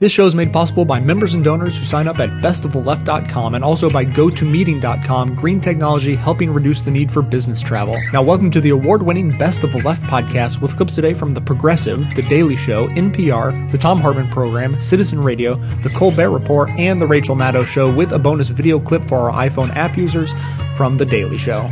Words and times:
This 0.00 0.12
show 0.12 0.26
is 0.26 0.34
made 0.36 0.52
possible 0.52 0.84
by 0.84 1.00
members 1.00 1.34
and 1.34 1.42
donors 1.42 1.76
who 1.76 1.84
sign 1.84 2.06
up 2.06 2.20
at 2.20 2.30
bestoftheleft.com 2.30 3.56
and 3.56 3.64
also 3.64 3.90
by 3.90 4.04
GoToMeeting.com, 4.04 5.34
green 5.34 5.60
technology 5.60 6.14
helping 6.14 6.52
reduce 6.52 6.82
the 6.82 6.90
need 6.92 7.10
for 7.10 7.20
business 7.20 7.60
travel. 7.60 7.96
Now, 8.12 8.22
welcome 8.22 8.52
to 8.52 8.60
the 8.60 8.68
award 8.68 9.02
winning 9.02 9.36
Best 9.36 9.64
of 9.64 9.72
the 9.72 9.82
Left 9.82 10.00
podcast 10.04 10.60
with 10.60 10.76
clips 10.76 10.94
today 10.94 11.14
from 11.14 11.34
The 11.34 11.40
Progressive, 11.40 12.14
The 12.14 12.22
Daily 12.22 12.54
Show, 12.54 12.86
NPR, 12.90 13.72
The 13.72 13.78
Thom 13.78 13.98
Hartmann 14.00 14.30
Program, 14.30 14.78
Citizen 14.78 15.20
Radio, 15.20 15.56
The 15.82 15.90
Colbert 15.90 16.30
Report, 16.30 16.70
and 16.78 17.02
The 17.02 17.06
Rachel 17.08 17.34
Maddow 17.34 17.66
Show 17.66 17.92
with 17.92 18.12
a 18.12 18.20
bonus 18.20 18.50
video 18.50 18.78
clip 18.78 19.02
for 19.02 19.28
our 19.28 19.48
iPhone 19.48 19.74
app 19.74 19.96
users 19.96 20.32
from 20.76 20.94
The 20.94 21.06
Daily 21.06 21.38
Show. 21.38 21.68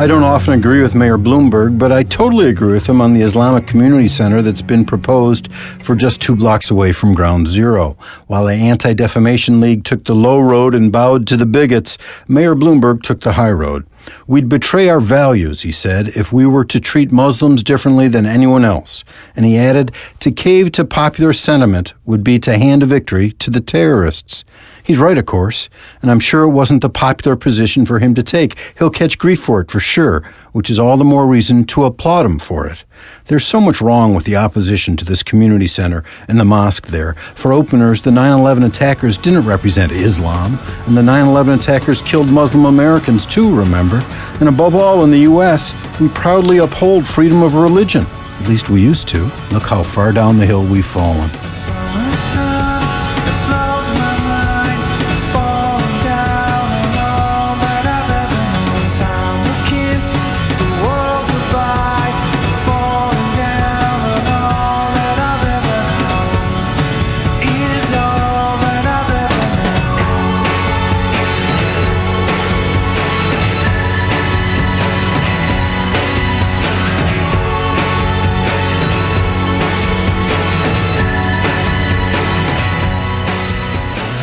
I 0.00 0.06
don't 0.06 0.22
often 0.22 0.54
agree 0.54 0.80
with 0.80 0.94
Mayor 0.94 1.18
Bloomberg, 1.18 1.78
but 1.78 1.92
I 1.92 2.04
totally 2.04 2.48
agree 2.48 2.72
with 2.72 2.88
him 2.88 3.02
on 3.02 3.12
the 3.12 3.20
Islamic 3.20 3.66
Community 3.66 4.08
Center 4.08 4.40
that's 4.40 4.62
been 4.62 4.86
proposed 4.86 5.52
for 5.52 5.94
just 5.94 6.22
two 6.22 6.34
blocks 6.34 6.70
away 6.70 6.92
from 6.92 7.12
Ground 7.12 7.48
Zero. 7.48 7.98
While 8.26 8.46
the 8.46 8.54
Anti 8.54 8.94
Defamation 8.94 9.60
League 9.60 9.84
took 9.84 10.04
the 10.04 10.14
low 10.14 10.40
road 10.40 10.74
and 10.74 10.90
bowed 10.90 11.26
to 11.26 11.36
the 11.36 11.44
bigots, 11.44 11.98
Mayor 12.26 12.54
Bloomberg 12.54 13.02
took 13.02 13.20
the 13.20 13.34
high 13.34 13.50
road. 13.50 13.86
We'd 14.26 14.48
betray 14.48 14.88
our 14.88 15.00
values, 15.00 15.60
he 15.62 15.72
said, 15.72 16.08
if 16.08 16.32
we 16.32 16.46
were 16.46 16.64
to 16.64 16.80
treat 16.80 17.12
Muslims 17.12 17.62
differently 17.62 18.08
than 18.08 18.24
anyone 18.24 18.64
else. 18.64 19.04
And 19.36 19.44
he 19.44 19.58
added, 19.58 19.92
to 20.20 20.30
cave 20.30 20.72
to 20.72 20.86
popular 20.86 21.34
sentiment 21.34 21.92
would 22.06 22.24
be 22.24 22.38
to 22.38 22.56
hand 22.56 22.82
a 22.82 22.86
victory 22.86 23.32
to 23.32 23.50
the 23.50 23.60
terrorists. 23.60 24.46
He's 24.82 24.98
right, 24.98 25.18
of 25.18 25.26
course, 25.26 25.68
and 26.02 26.10
I'm 26.10 26.20
sure 26.20 26.42
it 26.44 26.50
wasn't 26.50 26.82
the 26.82 26.90
popular 26.90 27.36
position 27.36 27.84
for 27.84 27.98
him 27.98 28.14
to 28.14 28.22
take. 28.22 28.58
He'll 28.78 28.90
catch 28.90 29.18
grief 29.18 29.40
for 29.40 29.60
it 29.60 29.70
for 29.70 29.80
sure, 29.80 30.20
which 30.52 30.70
is 30.70 30.78
all 30.78 30.96
the 30.96 31.04
more 31.04 31.26
reason 31.26 31.64
to 31.64 31.84
applaud 31.84 32.26
him 32.26 32.38
for 32.38 32.66
it. 32.66 32.84
There's 33.26 33.46
so 33.46 33.60
much 33.60 33.80
wrong 33.80 34.14
with 34.14 34.24
the 34.24 34.36
opposition 34.36 34.96
to 34.96 35.04
this 35.04 35.22
community 35.22 35.66
center 35.66 36.04
and 36.28 36.38
the 36.38 36.44
mosque 36.44 36.88
there. 36.88 37.14
For 37.34 37.52
openers, 37.52 38.02
the 38.02 38.10
9 38.10 38.38
11 38.40 38.62
attackers 38.62 39.18
didn't 39.18 39.46
represent 39.46 39.92
Islam, 39.92 40.58
and 40.86 40.96
the 40.96 41.02
9 41.02 41.26
11 41.26 41.58
attackers 41.58 42.02
killed 42.02 42.28
Muslim 42.28 42.66
Americans 42.66 43.26
too, 43.26 43.54
remember? 43.54 44.02
And 44.40 44.48
above 44.48 44.74
all, 44.74 45.04
in 45.04 45.10
the 45.10 45.20
U.S., 45.20 45.74
we 46.00 46.08
proudly 46.08 46.58
uphold 46.58 47.06
freedom 47.06 47.42
of 47.42 47.54
religion. 47.54 48.06
At 48.40 48.48
least 48.48 48.70
we 48.70 48.80
used 48.80 49.06
to. 49.08 49.24
Look 49.52 49.64
how 49.64 49.82
far 49.82 50.12
down 50.12 50.38
the 50.38 50.46
hill 50.46 50.64
we've 50.64 50.84
fallen. 50.84 51.28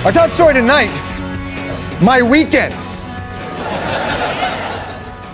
Our 0.08 0.14
top 0.14 0.32
story 0.32 0.54
tonight 0.54 0.88
my 2.02 2.22
weekend. 2.22 2.74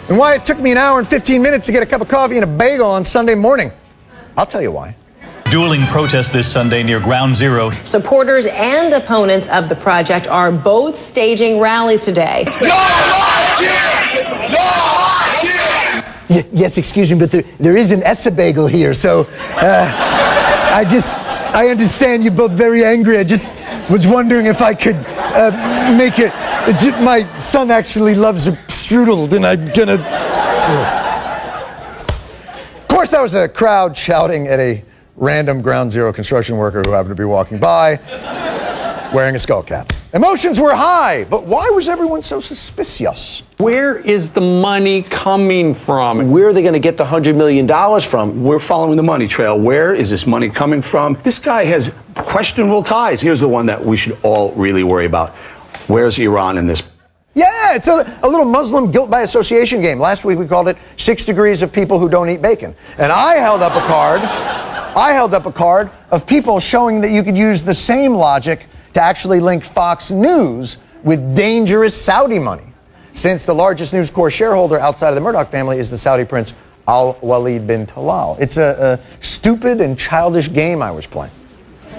and 0.10 0.18
why 0.18 0.34
it 0.34 0.46
took 0.46 0.58
me 0.60 0.72
an 0.72 0.78
hour 0.80 0.98
and 0.98 1.08
15 1.08 1.44
minutes 1.44 1.68
to 1.68 1.72
get 1.72 1.84
a 1.84 1.86
cup 1.86 2.02
of 2.02 2.08
coffee 2.10 2.38
and 2.38 2.44
a 2.44 2.48
bagel 2.48 2.88
on 2.88 3.06
Sunday 3.06 3.36
morning. 3.36 3.72
I'll 4.36 4.48
tell 4.48 4.64
you 4.64 4.72
why. 4.72 4.96
Dueling 5.52 5.86
protests 5.92 6.32
this 6.32 6.52
Sunday 6.52 6.82
near 6.82 7.00
Ground 7.00 7.36
Zero. 7.36 7.70
Supporters 7.70 8.48
and 8.48 8.92
opponents 8.95 9.48
of 9.54 9.70
the 9.70 9.76
project 9.76 10.26
are 10.26 10.52
both 10.52 10.95
staging 10.95 11.60
rallies 11.60 12.04
today. 12.04 12.44
No 12.60 12.73
y- 16.32 16.45
yes, 16.52 16.80
excuse 16.80 17.12
me, 17.12 17.20
but 17.20 17.30
there, 17.30 17.44
there 17.60 17.78
is 17.78 17.92
an 17.92 18.02
Ess-a-Bagel 18.02 18.66
here, 18.66 18.95
so 18.95 19.28
uh, 19.58 20.72
I 20.73 20.83
just, 20.83 21.14
I 21.54 21.67
understand 21.67 22.23
you're 22.23 22.33
both 22.33 22.54
very 22.54 22.83
angry. 22.83 23.20
I 23.20 23.23
just 23.23 23.52
was 23.89 24.08
wondering 24.08 24.45
if 24.45 24.61
I 24.61 24.73
could 24.73 24.95
uh, 24.95 25.95
make 25.98 26.20
it. 26.20 26.32
My 27.02 27.23
son 27.39 27.71
actually 27.71 28.16
loves 28.16 28.48
strudel, 28.48 29.32
and 29.33 29.45
I'm 29.45 29.66
gonna. 29.73 29.99
Of 32.80 32.88
course, 32.88 33.11
there 33.11 33.21
was 33.21 33.33
a 33.33 33.49
crowd 33.49 33.98
shouting 33.98 34.48
at 34.48 34.60
a 34.60 34.83
random 35.16 35.61
ground 35.61 35.92
zero 35.92 36.11
construction 36.14 36.58
worker 36.58 36.82
who 36.86 36.92
happened 36.92 37.16
to 37.16 37.21
be 37.21 37.26
walking 37.26 37.60
by 37.60 37.99
wearing 39.14 39.36
a 39.36 39.40
skull 39.40 39.64
cap. 39.64 39.94
Emotions 40.14 40.60
were 40.60 40.74
high, 40.74 41.24
but 41.26 41.46
why 41.46 41.70
was 41.70 41.88
everyone 41.88 42.22
so 42.22 42.40
suspicious? 42.40 43.44
Where 43.58 43.98
is 43.98 44.34
the 44.34 44.42
money 44.42 45.04
coming 45.04 45.74
from? 45.74 46.32
Where 46.32 46.48
are 46.48 46.54
they 46.54 46.62
going 46.62 46.74
to 46.74 46.80
get 46.80 46.98
the 46.98 47.06
$100 47.06 47.36
million 47.36 47.68
from? 48.02 48.44
We're 48.44 48.60
following 48.60 48.98
the 48.98 49.04
money 49.04 49.28
trail. 49.28 49.60
Where 49.60 49.94
is 49.94 50.10
this 50.10 50.26
money 50.26 50.50
coming 50.50 50.82
from? 50.82 51.18
This 51.24 51.40
guy 51.40 51.66
has 51.66 51.94
questionable 52.16 52.84
ties. 52.84 53.22
Here's 53.22 53.40
the 53.40 53.48
one 53.48 53.66
that 53.68 53.84
we 53.84 53.98
should 53.98 54.18
all 54.24 54.52
really 54.54 54.84
worry 54.84 55.06
about. 55.06 55.32
Where's 55.88 56.18
Iran 56.20 56.58
in 56.58 56.68
this? 56.68 56.90
Yeah, 57.36 57.76
it's 57.76 57.88
a, 57.88 58.20
a 58.22 58.28
little 58.28 58.45
Muslim 58.45 58.92
guilt 58.92 59.10
by 59.10 59.22
association 59.22 59.82
game. 59.82 60.00
Last 60.00 60.24
week 60.24 60.38
we 60.38 60.45
called 60.45 60.68
it 60.68 60.78
Six 60.98 61.26
Degrees 61.26 61.64
of 61.64 61.74
People 61.74 61.98
Who 61.98 62.08
Don't 62.08 62.30
Eat 62.30 62.42
Bacon. 62.42 62.76
And 62.98 63.12
I 63.12 63.36
held 63.36 63.62
up 63.64 63.76
a 63.76 63.86
card. 63.88 64.22
I 64.22 65.12
held 65.14 65.34
up 65.34 65.48
a 65.48 65.52
card 65.52 65.90
of 66.12 66.28
people 66.28 66.60
showing 66.60 67.02
that 67.02 67.10
you 67.10 67.24
could 67.24 67.36
use 67.36 67.64
the 67.64 67.74
same 67.74 68.14
logic 68.14 68.68
to 68.93 69.02
actually 69.02 69.39
link 69.39 69.64
Fox 69.64 70.11
News 70.11 70.77
with 71.04 71.36
dangerous 71.36 71.99
Saudi 71.99 72.39
money, 72.39 72.71
since 73.14 73.45
the 73.45 73.54
largest 73.54 73.93
News 73.93 74.09
Corp 74.09 74.31
shareholder 74.31 74.80
outside 74.80 75.09
of 75.09 75.15
the 75.15 75.21
Murdoch 75.21 75.49
family 75.49 75.77
is 75.77 75.89
the 75.89 75.98
Saudi 75.98 76.26
prince 76.26 76.54
Al 76.87 77.17
Walid 77.21 77.67
bin 77.67 77.86
Talal. 77.86 78.39
It's 78.39 78.58
a, 78.58 78.99
a 78.99 79.23
stupid 79.23 79.82
and 79.82 79.98
childish 79.98 80.52
game 80.52 80.82
I 80.82 80.92
was 80.92 81.05
playing. 81.05 81.32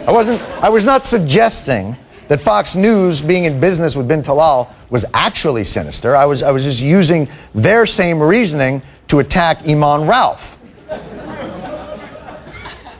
I 0.07 0.13
wasn't. 0.13 0.41
I 0.63 0.69
was 0.69 0.85
not 0.85 1.07
suggesting 1.07 1.97
that 2.29 2.41
Fox 2.41 2.77
News 2.77 3.23
being 3.23 3.45
in 3.45 3.61
business 3.61 3.97
with 3.97 4.09
bin 4.09 4.23
Talal 4.23 4.73
was 4.91 5.05
actually 5.15 5.65
sinister. 5.65 6.15
I 6.15 6.27
was. 6.27 6.43
I 6.43 6.51
was 6.51 6.65
just 6.65 6.81
using 6.81 7.29
their 7.55 7.87
same 7.87 8.21
reasoning 8.21 8.83
to 9.09 9.21
attack 9.21 9.63
Imam 9.63 10.03
Rauf. 10.03 10.57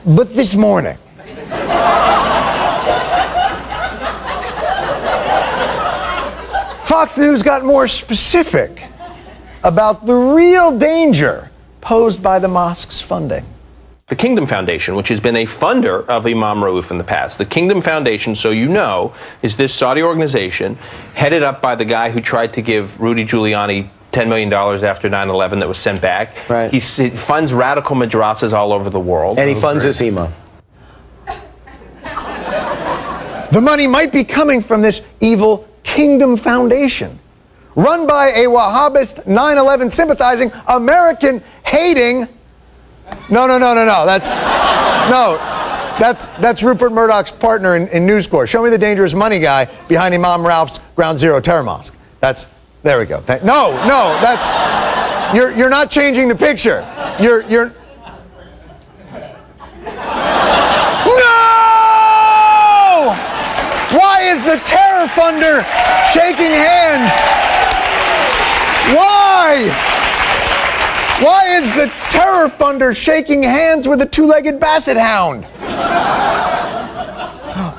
But 0.05 0.33
this 0.35 0.55
morning. 0.55 0.97
Fox 6.85 7.17
News 7.17 7.41
got 7.41 7.65
more 7.65 7.87
specific 7.87 8.83
about 9.63 10.05
the 10.05 10.13
real 10.13 10.77
danger 10.77 11.49
posed 11.81 12.21
by 12.21 12.37
the 12.37 12.47
mosque's 12.47 13.01
funding. 13.01 13.43
The 14.07 14.15
Kingdom 14.15 14.45
Foundation, 14.45 14.95
which 14.95 15.07
has 15.07 15.19
been 15.19 15.35
a 15.35 15.45
funder 15.45 16.05
of 16.05 16.27
Imam 16.27 16.59
Rauf 16.59 16.91
in 16.91 16.99
the 16.99 17.03
past. 17.03 17.39
The 17.39 17.45
Kingdom 17.45 17.81
Foundation, 17.81 18.35
so 18.35 18.51
you 18.51 18.69
know, 18.69 19.15
is 19.41 19.57
this 19.57 19.73
Saudi 19.73 20.03
organization 20.03 20.75
headed 21.15 21.41
up 21.41 21.59
by 21.59 21.73
the 21.73 21.85
guy 21.85 22.11
who 22.11 22.21
tried 22.21 22.53
to 22.53 22.61
give 22.61 23.01
Rudy 23.01 23.25
Giuliani 23.25 23.89
$10 24.11 24.27
million 24.27 24.53
after 24.53 25.09
9 25.09 25.29
11 25.29 25.59
that 25.59 25.67
was 25.67 25.79
sent 25.79 25.99
back. 26.01 26.47
Right. 26.47 26.69
He, 26.69 26.77
he 26.77 27.09
funds 27.09 27.51
radical 27.51 27.95
madrasas 27.95 28.53
all 28.53 28.71
over 28.71 28.91
the 28.91 28.99
world. 28.99 29.39
And 29.39 29.49
he 29.49 29.55
funds 29.55 29.83
this 29.83 29.99
imam. 30.03 30.31
The 33.51 33.61
money 33.61 33.87
might 33.87 34.11
be 34.11 34.23
coming 34.23 34.61
from 34.61 34.83
this 34.83 35.01
evil 35.19 35.67
Kingdom 35.85 36.35
Foundation, 36.35 37.17
run 37.75 38.05
by 38.05 38.29
a 38.29 38.45
Wahhabist 38.47 39.25
9 39.25 39.57
11 39.57 39.89
sympathizing, 39.89 40.51
American 40.67 41.41
hating. 41.65 42.27
No, 43.29 43.47
no, 43.47 43.57
no, 43.57 43.73
no, 43.73 43.85
no. 43.85 44.05
That's. 44.05 44.33
No. 45.09 45.37
That's, 45.97 46.27
that's 46.39 46.61
Rupert 46.61 46.91
Murdoch's 46.91 47.31
partner 47.31 47.77
in, 47.77 47.87
in 47.87 48.05
News 48.05 48.27
Corp. 48.27 48.49
Show 48.49 48.61
me 48.61 48.69
the 48.69 48.77
dangerous 48.77 49.13
money 49.13 49.39
guy 49.39 49.69
behind 49.87 50.13
Imam 50.13 50.45
Rauf's 50.45 50.81
Ground 50.93 51.17
Zero 51.19 51.39
Terror 51.39 51.63
Mosque. 51.63 51.95
That's. 52.19 52.47
There 52.83 52.99
we 52.99 53.05
go. 53.05 53.23
No, 53.43 53.71
no, 53.87 54.19
that's. 54.21 54.49
You're, 55.33 55.51
you're 55.51 55.69
not 55.69 55.89
changing 55.89 56.27
the 56.27 56.35
picture. 56.35 56.85
You're. 57.19 57.43
you're 57.43 57.73
no! 61.05 61.45
Why 63.91 64.21
is 64.23 64.43
the 64.43 64.57
terror 64.65 64.84
funder 65.07 65.63
shaking 66.11 66.51
hands? 66.51 67.11
Why? 68.95 69.69
Why 71.21 71.45
is 71.57 71.73
the 71.75 71.91
terror 72.09 72.49
funder 72.49 72.95
shaking 72.95 73.41
hands 73.41 73.87
with 73.87 74.01
a 74.01 74.05
two 74.05 74.25
legged 74.25 74.59
basset 74.59 74.97
hound? 74.97 75.43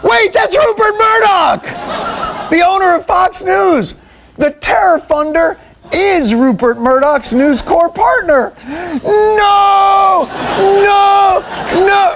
Wait, 0.03 0.33
that's 0.33 0.57
Rupert 0.57 0.95
Murdoch, 0.99 1.63
the 2.51 2.63
owner 2.67 2.95
of 2.95 3.05
Fox 3.07 3.43
News. 3.43 3.95
The 4.37 4.53
terror 4.53 4.99
funder 4.99 5.59
is 5.93 6.35
Rupert 6.35 6.79
Murdoch's 6.79 7.33
News 7.33 7.63
Corp 7.63 7.95
partner. 7.95 8.53
No! 9.03 10.29
No! 10.83 11.43
No! 11.75 12.13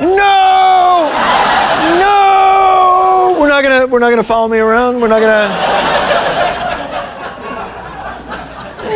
No! 0.00 1.10
No! 1.98 2.61
Not 3.52 3.64
gonna 3.64 3.86
we're 3.86 3.98
not 3.98 4.08
gonna 4.08 4.22
follow 4.22 4.48
me 4.48 4.56
around. 4.56 4.98
We're 4.98 5.08
not 5.08 5.20
gonna 5.20 5.46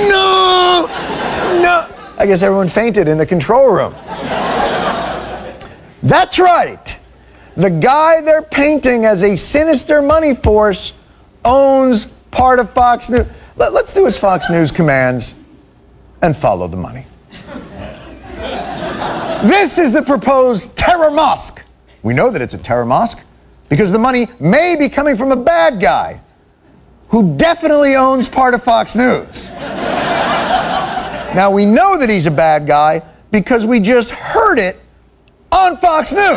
No! 0.09 0.89
No! 1.61 1.95
I 2.17 2.25
guess 2.25 2.41
everyone 2.41 2.71
fainted 2.71 3.07
in 3.07 3.19
the 3.19 3.27
control 3.27 3.71
room. 3.71 3.93
That's 6.03 6.39
right. 6.39 6.99
The 7.57 7.69
guy 7.69 8.23
they're 8.23 8.41
painting 8.41 9.05
as 9.05 9.23
a 9.25 9.37
sinister 9.37 10.01
money 10.01 10.35
force 10.35 10.95
owns 11.45 12.07
part 12.31 12.59
of 12.59 12.71
Fox 12.71 13.11
News. 13.11 13.27
Let, 13.57 13.75
us 13.75 13.93
do 13.93 14.07
as 14.07 14.17
Fox 14.17 14.49
News 14.49 14.73
commands 14.73 15.35
and 16.23 16.35
follow 16.35 16.67
the 16.67 16.79
money. 16.79 17.05
this 19.43 19.77
is 19.77 19.93
the 19.93 20.01
proposed 20.01 20.75
terror 20.79 21.11
mosque. 21.11 21.63
We 22.03 22.15
know 22.15 22.31
that 22.31 22.41
it's 22.41 22.55
a 22.55 22.59
terror 22.59 22.87
mosque 22.87 23.26
because 23.69 23.93
the 23.93 23.99
money 23.99 24.27
may 24.39 24.77
be 24.77 24.89
coming 24.89 25.17
from 25.17 25.33
a 25.33 25.37
bad 25.37 25.81
guy 25.81 26.21
who 27.09 27.37
definitely 27.37 27.95
owns 27.97 28.29
part 28.29 28.55
of 28.55 28.63
Fox 28.63 28.97
News. 28.97 29.51
now, 31.35 31.51
we 31.51 31.65
know 31.65 31.99
that 31.99 32.09
he's 32.11 32.27
a 32.27 32.31
bad 32.31 32.67
guy 32.67 33.03
because 33.31 33.67
we 33.67 33.81
just 33.81 34.11
heard 34.11 34.59
it 34.59 34.81
on 35.53 35.77
Fox 35.77 36.13
News. 36.13 36.37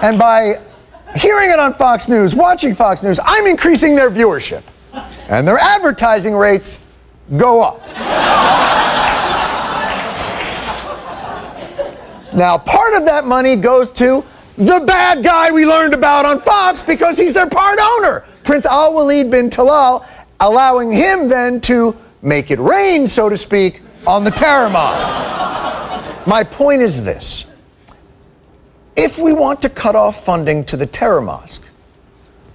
And 0.00 0.16
by 0.16 0.60
hearing 1.16 1.50
it 1.50 1.58
on 1.58 1.74
Fox 1.74 2.08
News, 2.08 2.34
watching 2.34 2.74
Fox 2.74 3.02
News, 3.02 3.18
I'm 3.24 3.46
increasing 3.46 3.96
their 3.96 4.10
viewership. 4.10 4.62
And 5.28 5.46
their 5.46 5.58
advertising 5.58 6.34
rates 6.34 6.82
go 7.36 7.62
up. 7.62 8.67
Now, 12.34 12.58
part 12.58 12.94
of 12.94 13.04
that 13.06 13.24
money 13.26 13.56
goes 13.56 13.90
to 13.92 14.24
the 14.56 14.80
bad 14.80 15.22
guy 15.22 15.50
we 15.50 15.64
learned 15.64 15.94
about 15.94 16.24
on 16.24 16.40
Fox 16.40 16.82
because 16.82 17.16
he's 17.16 17.32
their 17.32 17.48
part 17.48 17.78
owner, 17.80 18.24
Prince 18.44 18.66
Al 18.66 18.92
Walid 18.92 19.30
bin 19.30 19.50
Talal, 19.50 20.06
allowing 20.40 20.90
him 20.90 21.28
then 21.28 21.60
to 21.62 21.96
make 22.22 22.50
it 22.50 22.58
rain, 22.58 23.06
so 23.06 23.28
to 23.28 23.36
speak, 23.36 23.82
on 24.06 24.24
the 24.24 24.30
terror 24.30 24.68
mosque. 24.68 25.14
My 26.26 26.44
point 26.44 26.82
is 26.82 27.04
this 27.04 27.46
if 28.96 29.16
we 29.16 29.32
want 29.32 29.62
to 29.62 29.70
cut 29.70 29.94
off 29.94 30.24
funding 30.24 30.64
to 30.64 30.76
the 30.76 30.86
terror 30.86 31.20
mosque, 31.20 31.62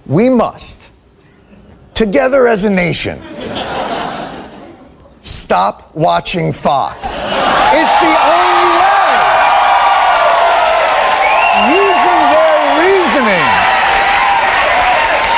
we 0.06 0.28
must, 0.28 0.90
together 1.94 2.46
as 2.46 2.64
a 2.64 2.70
nation, 2.70 3.18
stop 5.22 5.94
watching 5.94 6.52
Fox. 6.52 7.22
It's 7.24 8.00
the 8.00 8.16
only 8.30 8.43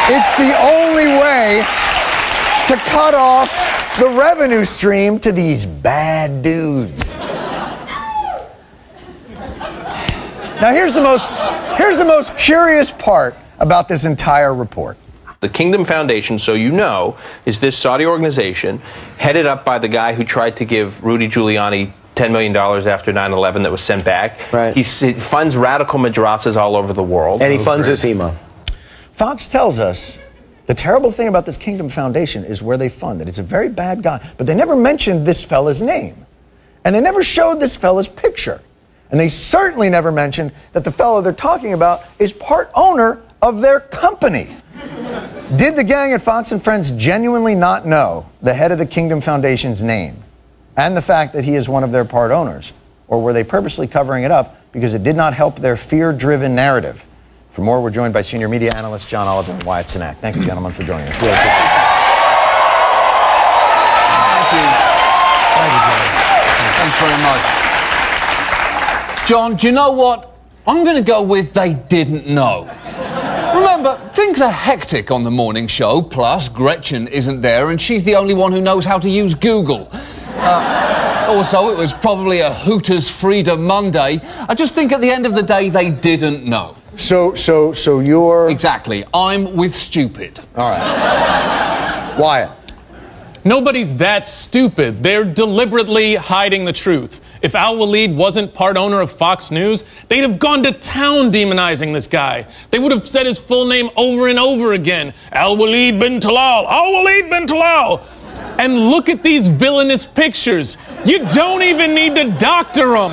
it's 0.08 0.34
the 0.36 0.54
only 0.62 1.06
way 1.06 1.64
to 2.68 2.76
cut 2.90 3.14
off 3.14 3.50
the 3.98 4.08
revenue 4.08 4.64
stream 4.64 5.18
to 5.20 5.32
these 5.32 5.64
bad 5.64 6.42
dudes. 6.42 7.16
Now 10.60 10.72
here's 10.72 10.94
the 10.94 11.02
most 11.02 11.30
here's 11.76 11.98
the 11.98 12.04
most 12.04 12.36
curious 12.36 12.90
part 12.90 13.36
about 13.58 13.88
this 13.88 14.04
entire 14.04 14.54
report. 14.54 14.96
The 15.40 15.48
Kingdom 15.48 15.84
Foundation, 15.84 16.38
so 16.38 16.54
you 16.54 16.72
know, 16.72 17.18
is 17.44 17.60
this 17.60 17.76
Saudi 17.76 18.06
organization 18.06 18.78
headed 19.18 19.44
up 19.44 19.64
by 19.64 19.78
the 19.78 19.88
guy 19.88 20.14
who 20.14 20.24
tried 20.24 20.56
to 20.56 20.64
give 20.64 21.04
Rudy 21.04 21.28
Giuliani 21.28 21.92
$10 22.14 22.32
million 22.32 22.56
after 22.56 23.12
9 23.12 23.32
11 23.32 23.62
that 23.62 23.70
was 23.70 23.82
sent 23.82 24.04
back. 24.04 24.52
Right. 24.52 24.74
He, 24.74 24.82
he 24.82 25.12
funds 25.12 25.56
radical 25.56 25.98
madrasas 25.98 26.56
all 26.56 26.74
over 26.74 26.94
the 26.94 27.02
world. 27.02 27.42
And 27.42 27.52
he 27.52 27.58
oh, 27.58 27.62
funds 27.62 27.88
Azima. 27.88 28.34
Fox 29.16 29.48
tells 29.48 29.78
us 29.78 30.18
the 30.66 30.74
terrible 30.74 31.10
thing 31.10 31.26
about 31.26 31.46
this 31.46 31.56
Kingdom 31.56 31.88
Foundation 31.88 32.44
is 32.44 32.62
where 32.62 32.76
they 32.76 32.90
fund 32.90 33.22
it. 33.22 33.28
It's 33.28 33.38
a 33.38 33.42
very 33.42 33.70
bad 33.70 34.02
guy. 34.02 34.22
But 34.36 34.46
they 34.46 34.54
never 34.54 34.76
mentioned 34.76 35.26
this 35.26 35.42
fella's 35.42 35.80
name. 35.80 36.26
And 36.84 36.94
they 36.94 37.00
never 37.00 37.22
showed 37.22 37.58
this 37.58 37.76
fella's 37.76 38.08
picture. 38.08 38.60
And 39.10 39.18
they 39.18 39.30
certainly 39.30 39.88
never 39.88 40.12
mentioned 40.12 40.52
that 40.74 40.84
the 40.84 40.90
fellow 40.90 41.22
they're 41.22 41.32
talking 41.32 41.72
about 41.72 42.02
is 42.18 42.34
part 42.34 42.70
owner 42.74 43.22
of 43.40 43.62
their 43.62 43.80
company. 43.80 44.54
Did 45.56 45.76
the 45.76 45.84
gang 45.84 46.12
at 46.12 46.20
Fox 46.20 46.52
and 46.52 46.62
Friends 46.62 46.90
genuinely 46.90 47.54
not 47.54 47.86
know 47.86 48.28
the 48.42 48.52
head 48.52 48.70
of 48.70 48.76
the 48.76 48.84
Kingdom 48.84 49.22
Foundation's 49.22 49.82
name 49.82 50.22
and 50.76 50.94
the 50.94 51.00
fact 51.00 51.32
that 51.32 51.44
he 51.44 51.54
is 51.54 51.70
one 51.70 51.84
of 51.84 51.90
their 51.90 52.04
part 52.04 52.32
owners? 52.32 52.74
Or 53.08 53.22
were 53.22 53.32
they 53.32 53.44
purposely 53.44 53.86
covering 53.86 54.24
it 54.24 54.30
up 54.30 54.60
because 54.72 54.92
it 54.92 55.02
did 55.02 55.16
not 55.16 55.32
help 55.32 55.58
their 55.58 55.76
fear 55.76 56.12
driven 56.12 56.54
narrative? 56.54 57.05
For 57.56 57.62
more, 57.62 57.80
we're 57.80 57.88
joined 57.88 58.12
by 58.12 58.20
senior 58.20 58.50
media 58.50 58.70
analyst 58.76 59.08
John 59.08 59.26
Oliver 59.26 59.52
and 59.52 59.62
Wyatt 59.62 59.86
Cenac. 59.86 60.18
Thank 60.18 60.36
you, 60.36 60.44
gentlemen, 60.44 60.72
for 60.72 60.82
joining 60.82 61.08
us. 61.08 61.16
Thank 61.16 61.32
you. 61.32 61.38
Thank 65.56 65.72
you, 65.72 65.80
John. 65.88 66.04
Thanks 66.76 66.98
very 67.00 67.16
much. 67.22 67.40
John, 69.26 69.56
do 69.56 69.68
you 69.68 69.72
know 69.72 69.92
what? 69.92 70.36
I'm 70.66 70.84
going 70.84 70.96
to 70.96 71.02
go 71.02 71.22
with 71.22 71.54
they 71.54 71.72
didn't 71.72 72.26
know. 72.26 72.70
Remember, 73.54 74.06
things 74.10 74.42
are 74.42 74.52
hectic 74.52 75.10
on 75.10 75.22
the 75.22 75.30
morning 75.30 75.66
show, 75.66 76.02
plus 76.02 76.50
Gretchen 76.50 77.08
isn't 77.08 77.40
there 77.40 77.70
and 77.70 77.80
she's 77.80 78.04
the 78.04 78.16
only 78.16 78.34
one 78.34 78.52
who 78.52 78.60
knows 78.60 78.84
how 78.84 78.98
to 78.98 79.08
use 79.08 79.34
Google. 79.34 79.88
Uh, 79.92 81.26
also, 81.30 81.70
it 81.70 81.78
was 81.78 81.94
probably 81.94 82.40
a 82.40 82.52
Hooters 82.52 83.08
Freedom 83.10 83.64
Monday. 83.64 84.20
I 84.46 84.54
just 84.54 84.74
think 84.74 84.92
at 84.92 85.00
the 85.00 85.10
end 85.10 85.24
of 85.24 85.34
the 85.34 85.42
day, 85.42 85.70
they 85.70 85.88
didn't 85.88 86.44
know. 86.44 86.76
So, 86.98 87.34
so, 87.34 87.72
so 87.72 88.00
you're. 88.00 88.48
Exactly. 88.50 89.04
I'm 89.12 89.54
with 89.54 89.74
stupid. 89.74 90.40
All 90.56 90.70
right. 90.70 92.16
Wyatt. 92.18 92.50
Nobody's 93.44 93.94
that 93.96 94.26
stupid. 94.26 95.04
They're 95.04 95.24
deliberately 95.24 96.16
hiding 96.16 96.64
the 96.64 96.72
truth. 96.72 97.20
If 97.42 97.54
Al 97.54 97.76
Walid 97.76 98.16
wasn't 98.16 98.52
part 98.52 98.76
owner 98.76 99.00
of 99.00 99.12
Fox 99.12 99.52
News, 99.52 99.84
they'd 100.08 100.22
have 100.22 100.40
gone 100.40 100.64
to 100.64 100.72
town 100.72 101.30
demonizing 101.30 101.92
this 101.92 102.08
guy. 102.08 102.46
They 102.72 102.80
would 102.80 102.90
have 102.90 103.06
said 103.06 103.24
his 103.24 103.38
full 103.38 103.66
name 103.66 103.90
over 103.96 104.26
and 104.26 104.38
over 104.38 104.72
again 104.72 105.14
Al 105.30 105.56
Walid 105.56 106.00
bin 106.00 106.18
Talal, 106.18 106.66
Al 106.66 106.92
Walid 106.92 107.30
bin 107.30 107.46
Talal. 107.46 108.04
And 108.58 108.90
look 108.90 109.08
at 109.08 109.22
these 109.22 109.46
villainous 109.46 110.06
pictures. 110.06 110.76
You 111.04 111.24
don't 111.28 111.62
even 111.62 111.94
need 111.94 112.16
to 112.16 112.32
doctor 112.38 112.88
them. 112.88 113.12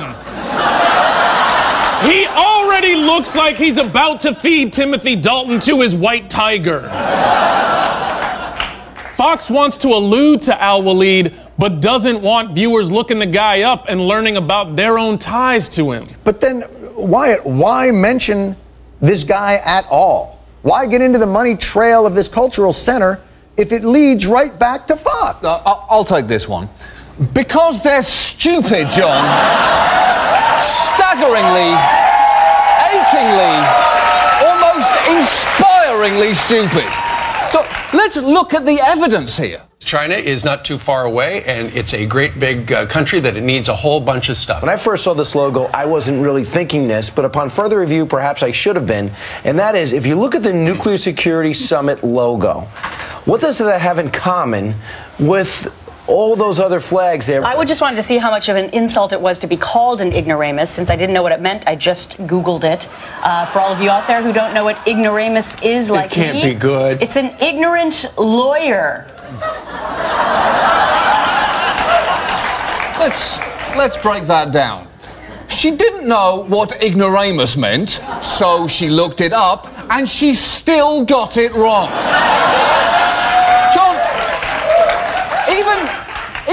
He 2.10 2.26
already 2.26 2.63
looks 2.92 3.34
like 3.34 3.56
he's 3.56 3.78
about 3.78 4.20
to 4.22 4.34
feed 4.34 4.72
Timothy 4.72 5.16
Dalton 5.16 5.60
to 5.60 5.80
his 5.80 5.94
white 5.94 6.28
tiger. 6.28 6.80
Fox 9.16 9.48
wants 9.48 9.76
to 9.78 9.88
allude 9.88 10.42
to 10.42 10.62
Al 10.62 10.82
Walid, 10.82 11.34
but 11.56 11.80
doesn't 11.80 12.20
want 12.20 12.54
viewers 12.54 12.90
looking 12.90 13.20
the 13.20 13.26
guy 13.26 13.62
up 13.62 13.86
and 13.88 14.06
learning 14.08 14.36
about 14.36 14.74
their 14.76 14.98
own 14.98 15.18
ties 15.18 15.68
to 15.70 15.92
him. 15.92 16.04
But 16.24 16.40
then, 16.40 16.64
Wyatt, 16.96 17.46
why 17.46 17.90
mention 17.92 18.56
this 19.00 19.22
guy 19.22 19.60
at 19.64 19.86
all? 19.88 20.40
Why 20.62 20.86
get 20.86 21.00
into 21.00 21.18
the 21.18 21.26
money 21.26 21.56
trail 21.56 22.06
of 22.06 22.14
this 22.14 22.26
cultural 22.26 22.72
center 22.72 23.20
if 23.56 23.70
it 23.70 23.84
leads 23.84 24.26
right 24.26 24.58
back 24.58 24.86
to 24.88 24.96
Fox? 24.96 25.46
Uh, 25.46 25.62
I'll 25.64 26.04
take 26.04 26.26
this 26.26 26.48
one. 26.48 26.68
Because 27.32 27.82
they're 27.82 28.02
stupid, 28.02 28.90
John. 28.90 29.22
Staggeringly, 30.60 31.76
achingly, 33.24 33.56
almost 34.44 34.90
inspiringly 35.08 36.34
stupid. 36.34 36.90
So 37.52 37.64
Let's 37.94 38.16
look 38.16 38.54
at 38.54 38.66
the 38.66 38.80
evidence 38.80 39.36
here. 39.36 39.62
China 39.78 40.16
is 40.16 40.44
not 40.44 40.64
too 40.64 40.78
far 40.78 41.04
away, 41.04 41.44
and 41.44 41.72
it's 41.76 41.94
a 41.94 42.04
great 42.06 42.40
big 42.40 42.72
uh, 42.72 42.86
country 42.86 43.20
that 43.20 43.36
it 43.36 43.42
needs 43.42 43.68
a 43.68 43.76
whole 43.76 44.00
bunch 44.00 44.30
of 44.30 44.36
stuff. 44.36 44.62
When 44.62 44.70
I 44.70 44.76
first 44.76 45.04
saw 45.04 45.14
this 45.14 45.36
logo, 45.36 45.66
I 45.66 45.86
wasn't 45.86 46.20
really 46.20 46.42
thinking 46.42 46.88
this, 46.88 47.08
but 47.08 47.24
upon 47.24 47.50
further 47.50 47.78
review, 47.78 48.04
perhaps 48.04 48.42
I 48.42 48.50
should 48.50 48.74
have 48.74 48.88
been. 48.88 49.12
And 49.44 49.58
that 49.60 49.76
is, 49.76 49.92
if 49.92 50.08
you 50.08 50.16
look 50.16 50.34
at 50.34 50.42
the 50.42 50.52
Nuclear 50.52 50.96
Security 50.96 51.52
Summit 51.52 52.02
logo, 52.02 52.62
what 53.26 53.40
does 53.40 53.58
that 53.58 53.80
have 53.80 54.00
in 54.00 54.10
common 54.10 54.74
with 55.20 55.72
all 56.06 56.36
those 56.36 56.60
other 56.60 56.80
flags 56.80 57.26
there. 57.26 57.44
I 57.44 57.54
would 57.56 57.68
just 57.68 57.80
wanted 57.80 57.96
to 57.96 58.02
see 58.02 58.18
how 58.18 58.30
much 58.30 58.48
of 58.48 58.56
an 58.56 58.70
insult 58.70 59.12
it 59.12 59.20
was 59.20 59.38
to 59.40 59.46
be 59.46 59.56
called 59.56 60.00
an 60.00 60.12
ignoramus. 60.12 60.70
Since 60.70 60.90
I 60.90 60.96
didn't 60.96 61.14
know 61.14 61.22
what 61.22 61.32
it 61.32 61.40
meant, 61.40 61.66
I 61.66 61.76
just 61.76 62.16
Googled 62.18 62.64
it. 62.64 62.88
Uh, 63.22 63.46
for 63.46 63.60
all 63.60 63.72
of 63.72 63.80
you 63.80 63.90
out 63.90 64.06
there 64.06 64.22
who 64.22 64.32
don't 64.32 64.52
know 64.54 64.64
what 64.64 64.86
ignoramus 64.86 65.60
is, 65.62 65.90
like 65.90 66.12
it 66.12 66.14
can't 66.14 66.36
me, 66.36 66.52
be 66.52 66.58
good. 66.58 67.02
It's 67.02 67.16
an 67.16 67.34
ignorant 67.40 68.06
lawyer. 68.18 69.06
Let's 72.98 73.38
let's 73.76 73.96
break 73.96 74.24
that 74.26 74.52
down. 74.52 74.88
She 75.48 75.70
didn't 75.70 76.06
know 76.08 76.44
what 76.48 76.82
ignoramus 76.82 77.56
meant, 77.56 78.00
so 78.22 78.66
she 78.66 78.88
looked 78.88 79.20
it 79.20 79.32
up, 79.32 79.68
and 79.90 80.08
she 80.08 80.34
still 80.34 81.04
got 81.04 81.36
it 81.36 81.52
wrong. 81.52 81.88
John, 83.74 83.94
even, 85.50 85.78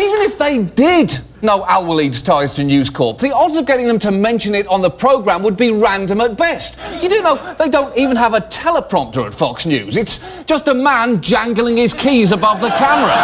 even 0.01 0.21
if 0.21 0.37
they 0.37 0.63
did 0.63 1.19
know 1.41 1.65
Al 1.65 1.85
Waleed's 1.85 2.21
ties 2.21 2.53
to 2.53 2.63
News 2.63 2.89
Corp, 2.89 3.19
the 3.19 3.33
odds 3.33 3.57
of 3.57 3.65
getting 3.65 3.87
them 3.87 3.99
to 3.99 4.11
mention 4.11 4.55
it 4.55 4.67
on 4.67 4.81
the 4.81 4.89
programme 4.89 5.43
would 5.43 5.57
be 5.57 5.71
random 5.71 6.21
at 6.21 6.37
best. 6.37 6.77
You 7.01 7.09
do 7.09 7.21
know 7.21 7.55
they 7.57 7.69
don't 7.69 7.95
even 7.97 8.15
have 8.15 8.33
a 8.33 8.41
teleprompter 8.41 9.25
at 9.25 9.33
Fox 9.33 9.65
News. 9.65 9.97
It's 9.97 10.43
just 10.45 10.67
a 10.67 10.73
man 10.73 11.21
jangling 11.21 11.77
his 11.77 11.93
keys 11.93 12.31
above 12.31 12.61
the 12.61 12.69
camera. 12.69 13.15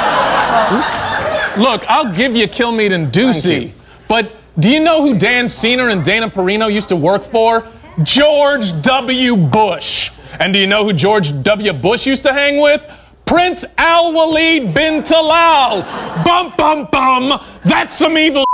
Look, 1.58 1.84
I'll 1.90 2.14
give 2.14 2.36
you 2.36 2.48
Kilmeade 2.48 2.94
and 2.94 3.12
Doocy, 3.12 3.72
but 4.08 4.32
do 4.60 4.70
you 4.70 4.80
know 4.80 5.02
who 5.02 5.18
Dan 5.18 5.50
Senor 5.50 5.90
and 5.90 6.04
Dana 6.04 6.30
Perino 6.30 6.72
used 6.72 6.90
to 6.90 6.96
work 6.96 7.24
for? 7.24 7.68
George 8.04 8.80
W. 8.84 9.36
Bush. 9.36 10.12
And 10.40 10.54
do 10.54 10.60
you 10.60 10.68
know 10.68 10.84
who 10.84 10.94
George 10.94 11.42
W. 11.44 11.74
Bush 11.74 12.06
used 12.06 12.24
to 12.24 12.34
hang 12.34 12.60
with? 12.60 12.84
Prince 13.28 13.66
Al 13.78 14.14
Waleed 14.14 14.74
bin 14.74 15.04
Talal. 15.04 15.84
Bum, 16.24 16.54
bum, 16.58 16.88
bum. 16.92 17.46
That's 17.66 17.96
some 17.98 18.18
evil. 18.18 18.46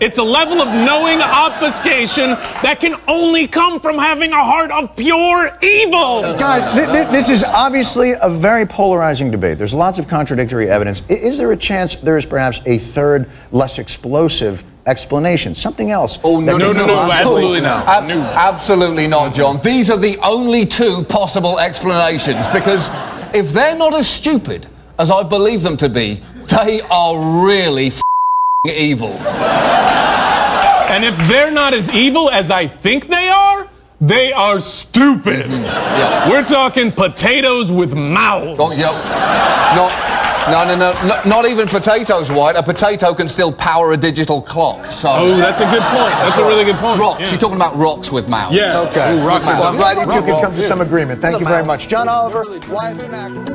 It's 0.00 0.18
a 0.18 0.22
level 0.22 0.60
of 0.60 0.68
knowing 0.68 1.22
obfuscation 1.22 2.30
that 2.62 2.78
can 2.78 2.94
only 3.08 3.48
come 3.48 3.80
from 3.80 3.96
having 3.96 4.32
a 4.32 4.44
heart 4.44 4.70
of 4.70 4.94
pure 4.94 5.56
evil. 5.62 6.20
Guys, 6.38 6.70
th- 6.74 6.90
th- 6.90 7.08
this 7.08 7.30
is 7.30 7.42
obviously 7.42 8.12
a 8.20 8.28
very 8.28 8.66
polarizing 8.66 9.30
debate. 9.30 9.56
There's 9.56 9.72
lots 9.72 9.98
of 9.98 10.06
contradictory 10.06 10.68
evidence. 10.68 11.02
I- 11.08 11.14
is 11.14 11.38
there 11.38 11.50
a 11.52 11.56
chance 11.56 11.94
there 11.96 12.18
is 12.18 12.26
perhaps 12.26 12.60
a 12.66 12.76
third, 12.76 13.30
less 13.50 13.78
explosive 13.78 14.62
explanation? 14.86 15.54
Something 15.54 15.90
else? 15.90 16.18
Oh, 16.22 16.38
no, 16.38 16.52
that 16.52 16.58
no, 16.58 16.72
no, 16.72 16.86
no, 16.86 17.10
absolutely 17.10 17.62
not. 17.62 17.88
Ab- 17.88 18.10
absolutely 18.10 19.06
not, 19.06 19.32
John. 19.34 19.58
These 19.62 19.90
are 19.90 19.98
the 19.98 20.18
only 20.18 20.66
two 20.66 21.02
possible 21.04 21.58
explanations 21.58 22.46
because 22.48 22.90
if 23.34 23.52
they're 23.52 23.76
not 23.76 23.94
as 23.94 24.08
stupid 24.08 24.66
as 24.98 25.10
I 25.10 25.22
believe 25.22 25.62
them 25.62 25.76
to 25.78 25.88
be, 25.88 26.20
they 26.50 26.80
are 26.90 27.44
really 27.44 27.90
evil. 28.64 29.12
And 30.88 31.04
if 31.04 31.16
they're 31.28 31.50
not 31.50 31.74
as 31.74 31.90
evil 31.90 32.30
as 32.30 32.50
I 32.50 32.66
think 32.66 33.08
they 33.08 33.28
are, 33.28 33.68
they 34.00 34.32
are 34.32 34.60
stupid. 34.60 35.50
Yeah. 35.50 36.30
We're 36.30 36.44
talking 36.44 36.92
potatoes 36.92 37.70
with 37.70 37.94
mouths. 37.94 38.58
Oh, 38.60 38.72
yep. 38.72 38.94
No, 39.74 39.88
no, 40.50 40.76
no, 40.76 40.92
no, 41.06 41.22
not 41.24 41.46
even 41.46 41.68
potatoes, 41.68 42.30
Wyatt. 42.30 42.56
A 42.56 42.62
potato 42.62 43.14
can 43.14 43.28
still 43.28 43.52
power 43.52 43.92
a 43.92 43.96
digital 43.96 44.42
clock. 44.42 44.86
So. 44.86 45.10
Oh, 45.10 45.36
that's 45.36 45.60
a 45.60 45.64
good 45.64 45.82
point. 45.82 46.12
That's 46.22 46.38
a 46.38 46.44
really 46.44 46.64
good 46.64 46.76
point. 46.76 47.00
Rocks. 47.00 47.20
Yeah. 47.20 47.30
You're 47.30 47.40
talking 47.40 47.56
about 47.56 47.76
rocks 47.76 48.10
with 48.10 48.28
mouths. 48.28 48.56
Yeah. 48.56 48.80
Okay. 48.88 49.14
Ooh, 49.14 49.26
rock 49.26 49.42
well, 49.42 49.64
I'm 49.64 49.76
glad 49.76 49.96
you 49.98 50.12
two 50.12 50.26
could 50.26 50.42
come 50.42 50.54
to 50.54 50.62
some 50.62 50.80
agreement. 50.80 51.20
Thank 51.20 51.40
you 51.40 51.46
very 51.46 51.64
much. 51.64 51.88
John 51.88 52.08
Oliver, 52.08 52.44
Wyatt 52.68 52.98
Cenac. 52.98 53.48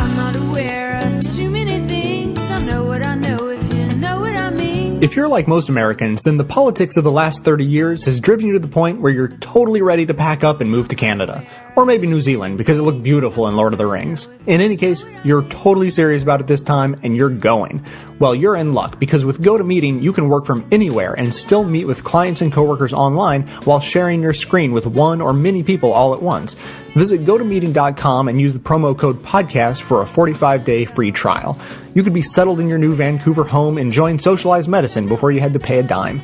I'm 0.00 0.16
not 0.16 0.36
aware 0.36 0.98
of 1.02 1.22
too 1.34 1.50
many 1.50 1.86
things. 1.88 2.50
I 2.50 2.58
know 2.60 2.84
what 2.84 3.04
I 3.04 3.14
know 3.14 3.48
if 3.48 3.62
you 3.74 3.86
know 3.96 4.20
what 4.20 4.34
I 4.36 4.50
mean. 4.50 5.02
If 5.02 5.16
you're 5.16 5.28
like 5.28 5.48
most 5.48 5.68
Americans, 5.68 6.22
then 6.22 6.36
the 6.36 6.44
politics 6.44 6.96
of 6.96 7.04
the 7.04 7.12
last 7.12 7.44
30 7.44 7.64
years 7.64 8.04
has 8.04 8.20
driven 8.20 8.46
you 8.46 8.52
to 8.54 8.58
the 8.58 8.68
point 8.68 9.00
where 9.00 9.12
you're 9.12 9.28
totally 9.28 9.82
ready 9.82 10.06
to 10.06 10.14
pack 10.14 10.44
up 10.44 10.60
and 10.60 10.70
move 10.70 10.88
to 10.88 10.96
Canada. 10.96 11.46
Or 11.76 11.86
maybe 11.86 12.06
New 12.06 12.20
Zealand 12.20 12.58
because 12.58 12.78
it 12.78 12.82
looked 12.82 13.02
beautiful 13.02 13.48
in 13.48 13.56
Lord 13.56 13.72
of 13.72 13.78
the 13.78 13.86
Rings. 13.86 14.28
In 14.46 14.60
any 14.60 14.76
case, 14.76 15.04
you're 15.24 15.44
totally 15.44 15.90
serious 15.90 16.22
about 16.22 16.40
it 16.40 16.46
this 16.46 16.62
time 16.62 16.98
and 17.02 17.16
you're 17.16 17.30
going. 17.30 17.84
Well, 18.18 18.34
you're 18.34 18.56
in 18.56 18.74
luck 18.74 18.98
because 18.98 19.24
with 19.24 19.40
GoToMeeting, 19.40 20.02
you 20.02 20.12
can 20.12 20.28
work 20.28 20.44
from 20.44 20.66
anywhere 20.70 21.14
and 21.18 21.34
still 21.34 21.64
meet 21.64 21.86
with 21.86 22.04
clients 22.04 22.40
and 22.40 22.52
coworkers 22.52 22.92
online 22.92 23.46
while 23.64 23.80
sharing 23.80 24.20
your 24.20 24.34
screen 24.34 24.72
with 24.72 24.86
one 24.86 25.20
or 25.20 25.32
many 25.32 25.62
people 25.62 25.92
all 25.92 26.12
at 26.12 26.20
once. 26.20 26.54
Visit 26.94 27.20
gotomeeting.com 27.20 28.28
and 28.28 28.40
use 28.40 28.52
the 28.52 28.58
promo 28.58 28.98
code 28.98 29.20
podcast 29.20 29.80
for 29.80 30.02
a 30.02 30.06
45 30.06 30.64
day 30.64 30.84
free 30.84 31.12
trial. 31.12 31.58
You 31.94 32.02
could 32.02 32.14
be 32.14 32.22
settled 32.22 32.60
in 32.60 32.68
your 32.68 32.78
new 32.78 32.94
Vancouver 32.94 33.44
home 33.44 33.78
enjoying 33.78 34.18
socialized 34.18 34.68
medicine 34.68 35.06
before 35.08 35.32
you 35.32 35.40
had 35.40 35.52
to 35.52 35.58
pay 35.60 35.78
a 35.78 35.82
dime. 35.82 36.20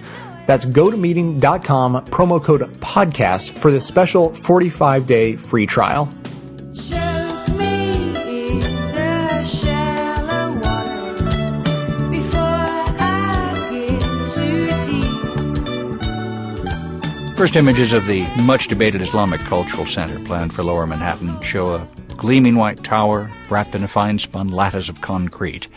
That's 0.47 0.65
gotomeeting.com, 0.65 2.07
promo 2.07 2.43
code 2.43 2.63
podcast 2.81 3.51
for 3.51 3.71
this 3.73 3.85
special 3.87 4.33
45 4.35 5.07
day 5.07 5.37
free 5.37 5.67
trial. 5.67 6.07
Choke 6.75 7.49
me 7.59 7.93
in 8.11 8.61
the 8.61 9.45
shallow 9.45 10.55
water 10.61 11.15
before 12.11 12.39
I 12.39 13.69
get 13.71 14.01
too 14.35 14.67
deep. 17.25 17.37
First 17.37 17.57
images 17.57 17.93
of 17.93 18.07
the 18.07 18.25
much 18.43 18.69
debated 18.69 19.01
Islamic 19.01 19.41
Cultural 19.41 19.87
Center 19.87 20.19
planned 20.25 20.55
for 20.55 20.63
lower 20.63 20.87
Manhattan 20.87 21.41
show 21.41 21.75
a 21.75 21.89
gleaming 22.17 22.55
white 22.55 22.83
tower 22.85 23.31
wrapped 23.51 23.75
in 23.75 23.83
a 23.83 23.89
fine 23.89 24.19
spun 24.19 24.49
lattice 24.49 24.89
of 24.89 25.01
concrete. 25.01 25.69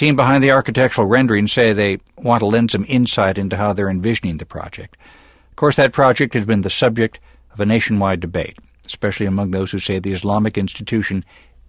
The 0.00 0.06
team 0.06 0.16
behind 0.16 0.42
the 0.42 0.52
architectural 0.52 1.06
renderings 1.06 1.52
say 1.52 1.74
they 1.74 1.98
want 2.16 2.40
to 2.40 2.46
lend 2.46 2.70
some 2.70 2.86
insight 2.88 3.36
into 3.36 3.58
how 3.58 3.74
they're 3.74 3.90
envisioning 3.90 4.38
the 4.38 4.46
project. 4.46 4.96
Of 5.50 5.56
course, 5.56 5.76
that 5.76 5.92
project 5.92 6.32
has 6.32 6.46
been 6.46 6.62
the 6.62 6.70
subject 6.70 7.20
of 7.52 7.60
a 7.60 7.66
nationwide 7.66 8.20
debate, 8.20 8.56
especially 8.86 9.26
among 9.26 9.50
those 9.50 9.72
who 9.72 9.78
say 9.78 9.98
the 9.98 10.14
Islamic 10.14 10.56
institution 10.56 11.22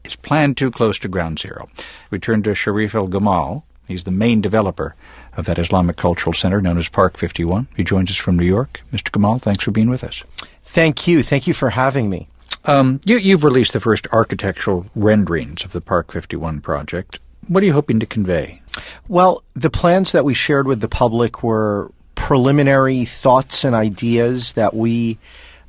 is 0.05 0.15
planned 0.15 0.55
too 0.55 0.71
close 0.71 0.97
to 0.99 1.09
ground 1.09 1.39
zero. 1.39 1.67
We 2.09 2.19
turn 2.19 2.41
to 2.43 2.55
Sharif 2.55 2.95
El 2.95 3.09
Gamal. 3.09 3.63
He's 3.89 4.05
the 4.05 4.11
main 4.11 4.39
developer 4.39 4.95
of 5.35 5.45
that 5.47 5.59
Islamic 5.59 5.97
Cultural 5.97 6.33
Center 6.33 6.61
known 6.61 6.77
as 6.77 6.87
Park 6.87 7.17
51. 7.17 7.67
He 7.75 7.83
joins 7.83 8.09
us 8.09 8.15
from 8.15 8.39
New 8.39 8.45
York. 8.45 8.79
Mr. 8.93 9.11
Gamal, 9.11 9.41
thanks 9.41 9.65
for 9.65 9.71
being 9.71 9.89
with 9.89 10.05
us. 10.05 10.23
Thank 10.63 11.05
you. 11.05 11.21
Thank 11.21 11.47
you 11.47 11.53
for 11.53 11.71
having 11.71 12.09
me. 12.09 12.29
Um, 12.63 13.01
you, 13.03 13.17
you've 13.17 13.43
released 13.43 13.73
the 13.73 13.81
first 13.81 14.07
architectural 14.13 14.85
renderings 14.95 15.65
of 15.65 15.73
the 15.73 15.81
Park 15.81 16.13
51 16.13 16.61
project. 16.61 17.19
What 17.47 17.63
are 17.63 17.65
you 17.65 17.73
hoping 17.73 17.99
to 17.99 18.05
convey? 18.05 18.61
Well, 19.07 19.43
the 19.53 19.69
plans 19.69 20.11
that 20.11 20.25
we 20.25 20.33
shared 20.33 20.67
with 20.67 20.81
the 20.81 20.87
public 20.87 21.43
were 21.43 21.91
preliminary 22.15 23.03
thoughts 23.03 23.63
and 23.63 23.75
ideas 23.75 24.53
that 24.53 24.73
we 24.73 25.17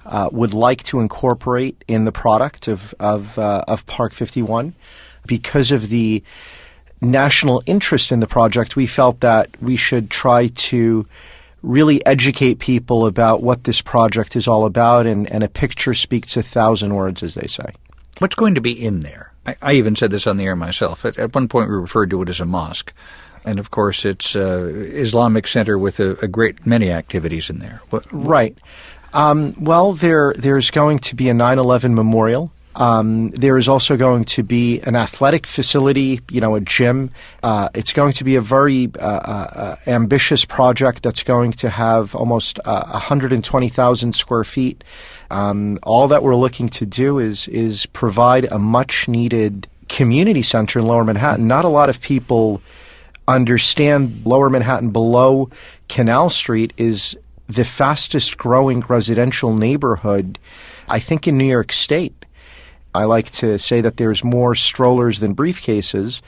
uh, 0.04 0.28
would 0.32 0.52
like 0.52 0.82
to 0.84 1.00
incorporate 1.00 1.82
in 1.88 2.04
the 2.04 2.12
product 2.12 2.68
of 2.68 2.94
of, 3.00 3.38
uh, 3.38 3.64
of 3.66 3.86
Park 3.86 4.12
51. 4.12 4.74
Because 5.26 5.70
of 5.70 5.88
the 5.88 6.22
national 7.00 7.62
interest 7.66 8.12
in 8.12 8.20
the 8.20 8.26
project, 8.26 8.76
we 8.76 8.86
felt 8.86 9.20
that 9.20 9.50
we 9.60 9.76
should 9.76 10.10
try 10.10 10.48
to 10.48 11.06
really 11.62 12.04
educate 12.04 12.58
people 12.58 13.06
about 13.06 13.42
what 13.42 13.64
this 13.64 13.80
project 13.80 14.34
is 14.34 14.48
all 14.48 14.64
about, 14.64 15.06
and, 15.06 15.30
and 15.30 15.44
a 15.44 15.48
picture 15.48 15.94
speaks 15.94 16.36
a 16.36 16.42
thousand 16.42 16.94
words, 16.94 17.22
as 17.22 17.34
they 17.34 17.46
say. 17.46 17.72
What's 18.18 18.34
going 18.34 18.54
to 18.56 18.60
be 18.60 18.72
in 18.72 19.00
there? 19.00 19.31
I, 19.46 19.56
I 19.62 19.72
even 19.74 19.96
said 19.96 20.10
this 20.10 20.26
on 20.26 20.36
the 20.36 20.44
air 20.44 20.56
myself. 20.56 21.04
At, 21.04 21.18
at 21.18 21.34
one 21.34 21.48
point, 21.48 21.68
we 21.68 21.76
referred 21.76 22.10
to 22.10 22.22
it 22.22 22.28
as 22.28 22.40
a 22.40 22.44
mosque. 22.44 22.92
And 23.44 23.58
of 23.58 23.70
course, 23.70 24.04
it's 24.04 24.36
uh, 24.36 24.70
Islamic 24.74 25.48
Center 25.48 25.76
with 25.78 25.98
a, 25.98 26.16
a 26.22 26.28
great 26.28 26.64
many 26.64 26.90
activities 26.90 27.50
in 27.50 27.58
there. 27.58 27.82
What, 27.90 28.04
Right. 28.12 28.56
Um, 29.14 29.54
well, 29.62 29.92
there 29.92 30.32
there's 30.38 30.70
going 30.70 30.98
to 31.00 31.14
be 31.14 31.28
a 31.28 31.34
9/11 31.34 31.92
memorial. 31.92 32.50
Um, 32.74 33.28
there 33.30 33.58
is 33.58 33.68
also 33.68 33.96
going 33.96 34.24
to 34.24 34.42
be 34.42 34.80
an 34.80 34.96
athletic 34.96 35.46
facility, 35.46 36.20
you 36.30 36.40
know, 36.40 36.54
a 36.54 36.60
gym. 36.60 37.10
Uh, 37.42 37.68
it's 37.74 37.92
going 37.92 38.12
to 38.14 38.24
be 38.24 38.36
a 38.36 38.40
very 38.40 38.90
uh, 38.98 39.02
uh, 39.02 39.46
uh, 39.52 39.76
ambitious 39.86 40.44
project 40.44 41.02
that's 41.02 41.22
going 41.22 41.52
to 41.52 41.68
have 41.68 42.14
almost 42.14 42.58
uh, 42.64 42.84
120,000 42.90 44.14
square 44.14 44.44
feet. 44.44 44.84
Um, 45.32 45.78
all 45.82 46.08
that 46.08 46.22
we're 46.22 46.36
looking 46.36 46.68
to 46.68 46.84
do 46.84 47.18
is 47.18 47.48
is 47.48 47.86
provide 47.86 48.44
a 48.52 48.58
much 48.58 49.08
needed 49.08 49.66
community 49.88 50.42
center 50.42 50.78
in 50.78 50.86
Lower 50.86 51.04
Manhattan. 51.04 51.46
Not 51.46 51.64
a 51.64 51.68
lot 51.68 51.88
of 51.88 52.02
people 52.02 52.60
understand 53.26 54.26
Lower 54.26 54.50
Manhattan 54.50 54.90
below 54.90 55.48
Canal 55.88 56.28
Street 56.28 56.74
is 56.76 57.16
the 57.46 57.64
fastest 57.64 58.36
growing 58.36 58.80
residential 58.80 59.54
neighborhood, 59.54 60.38
I 60.88 60.98
think, 60.98 61.26
in 61.26 61.38
New 61.38 61.46
York 61.46 61.72
State. 61.72 62.26
I 62.94 63.04
like 63.04 63.30
to 63.32 63.58
say 63.58 63.80
that 63.80 63.96
there's 63.96 64.22
more 64.22 64.54
strollers 64.54 65.20
than 65.20 65.34
briefcases, 65.34 66.20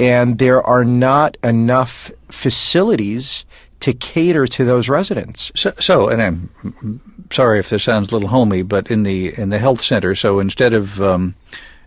and 0.00 0.38
there 0.38 0.60
are 0.62 0.84
not 0.84 1.36
enough 1.44 2.10
facilities 2.28 3.44
to 3.80 3.92
cater 3.92 4.46
to 4.46 4.64
those 4.64 4.88
residents. 4.88 5.52
So, 5.54 5.72
so, 5.78 6.08
and 6.08 6.22
I'm 6.22 7.00
sorry 7.32 7.58
if 7.58 7.68
this 7.70 7.84
sounds 7.84 8.10
a 8.10 8.14
little 8.14 8.28
homey, 8.28 8.62
but 8.62 8.90
in 8.90 9.02
the 9.02 9.38
in 9.38 9.50
the 9.50 9.58
health 9.58 9.80
center, 9.80 10.14
so 10.14 10.38
instead 10.40 10.74
of 10.74 11.00
um, 11.00 11.34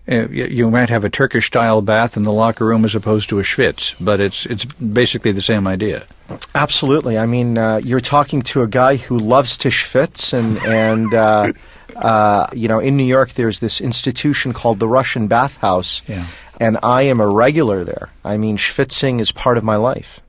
uh, 0.09 0.27
you, 0.29 0.69
might 0.69 0.89
have 0.89 1.03
a 1.03 1.09
Turkish 1.09 1.47
style 1.47 1.81
bath 1.81 2.15
in 2.15 2.23
the 2.23 2.31
locker 2.31 2.65
room 2.65 2.85
as 2.85 2.93
opposed 2.93 3.27
to 3.29 3.39
a 3.39 3.43
schwitz, 3.43 3.95
but 3.99 4.19
it's 4.19 4.45
it's 4.45 4.65
basically 4.65 5.31
the 5.31 5.41
same 5.41 5.65
idea. 5.67 6.05
Absolutely. 6.53 7.17
I 7.17 7.25
mean, 7.25 7.57
uh, 7.57 7.81
you're 7.83 8.01
talking 8.01 8.41
to 8.43 8.61
a 8.61 8.67
guy 8.67 8.97
who 8.97 9.17
loves 9.17 9.57
to 9.59 9.69
schwitz, 9.69 10.33
and 10.33 10.57
and 10.63 11.13
uh, 11.13 11.51
uh, 11.95 12.47
you 12.53 12.67
know, 12.67 12.79
in 12.79 12.97
New 12.97 13.03
York, 13.03 13.31
there's 13.31 13.59
this 13.59 13.81
institution 13.81 14.53
called 14.53 14.79
the 14.79 14.87
Russian 14.87 15.27
Bathhouse, 15.27 16.01
Yeah. 16.07 16.25
and 16.59 16.77
I 16.83 17.03
am 17.03 17.19
a 17.19 17.27
regular 17.27 17.83
there. 17.83 18.09
I 18.23 18.37
mean, 18.37 18.57
schwitzing 18.57 19.19
is 19.21 19.31
part 19.31 19.57
of 19.57 19.63
my 19.63 19.75
life. 19.77 20.21